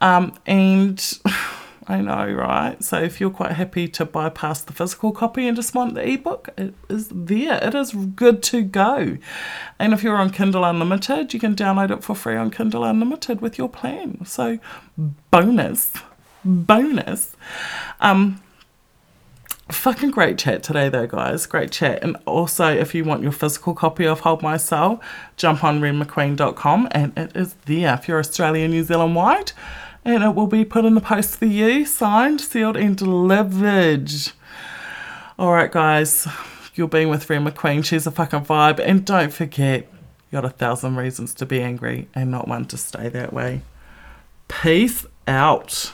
Um, 0.00 0.34
and. 0.46 1.18
I 1.86 2.00
know, 2.00 2.32
right? 2.32 2.82
So 2.82 2.98
if 2.98 3.20
you're 3.20 3.30
quite 3.30 3.52
happy 3.52 3.88
to 3.88 4.04
bypass 4.06 4.62
the 4.62 4.72
physical 4.72 5.12
copy 5.12 5.46
and 5.46 5.54
just 5.54 5.74
want 5.74 5.94
the 5.94 6.08
ebook, 6.08 6.48
it 6.56 6.74
is 6.88 7.08
there. 7.12 7.62
It 7.62 7.74
is 7.74 7.92
good 7.92 8.42
to 8.44 8.62
go. 8.62 9.18
And 9.78 9.92
if 9.92 10.02
you're 10.02 10.16
on 10.16 10.30
Kindle 10.30 10.64
Unlimited, 10.64 11.34
you 11.34 11.40
can 11.40 11.54
download 11.54 11.90
it 11.90 12.02
for 12.02 12.14
free 12.14 12.36
on 12.36 12.50
Kindle 12.50 12.84
Unlimited 12.84 13.42
with 13.42 13.58
your 13.58 13.68
plan. 13.68 14.24
So 14.24 14.58
bonus, 15.30 15.92
bonus. 16.44 17.36
Um, 18.00 18.40
fucking 19.70 20.10
great 20.10 20.36
chat 20.36 20.62
today 20.62 20.90
though 20.90 21.06
guys 21.06 21.46
great 21.46 21.72
chat 21.72 22.02
and 22.02 22.18
also 22.26 22.68
if 22.68 22.94
you 22.94 23.02
want 23.02 23.22
your 23.22 23.32
physical 23.32 23.72
copy 23.72 24.06
of 24.06 24.20
hold 24.20 24.42
my 24.42 24.58
soul 24.58 25.00
jump 25.38 25.64
on 25.64 25.80
renmcqueen.com 25.80 26.86
and 26.90 27.16
it 27.16 27.34
is 27.34 27.54
there 27.64 27.94
if 27.94 28.06
you're 28.06 28.18
australian 28.18 28.72
new 28.72 28.84
zealand 28.84 29.16
wide 29.16 29.52
and 30.04 30.22
it 30.22 30.34
will 30.34 30.46
be 30.46 30.64
put 30.64 30.84
in 30.84 30.94
the 30.94 31.00
post 31.00 31.38
for 31.38 31.46
you, 31.46 31.84
signed, 31.86 32.40
sealed, 32.40 32.76
and 32.76 32.96
delivered. 32.96 34.10
All 35.38 35.52
right, 35.52 35.72
guys, 35.72 36.28
you're 36.74 36.88
being 36.88 37.08
with 37.08 37.28
Ren 37.28 37.44
McQueen. 37.44 37.84
She's 37.84 38.06
a 38.06 38.10
fucking 38.10 38.44
vibe. 38.44 38.78
And 38.78 39.04
don't 39.04 39.32
forget, 39.32 39.88
you 40.30 40.32
got 40.32 40.44
a 40.44 40.50
thousand 40.50 40.96
reasons 40.96 41.34
to 41.34 41.46
be 41.46 41.62
angry 41.62 42.08
and 42.14 42.30
not 42.30 42.46
one 42.46 42.66
to 42.66 42.76
stay 42.76 43.08
that 43.08 43.32
way. 43.32 43.62
Peace 44.48 45.06
out. 45.26 45.92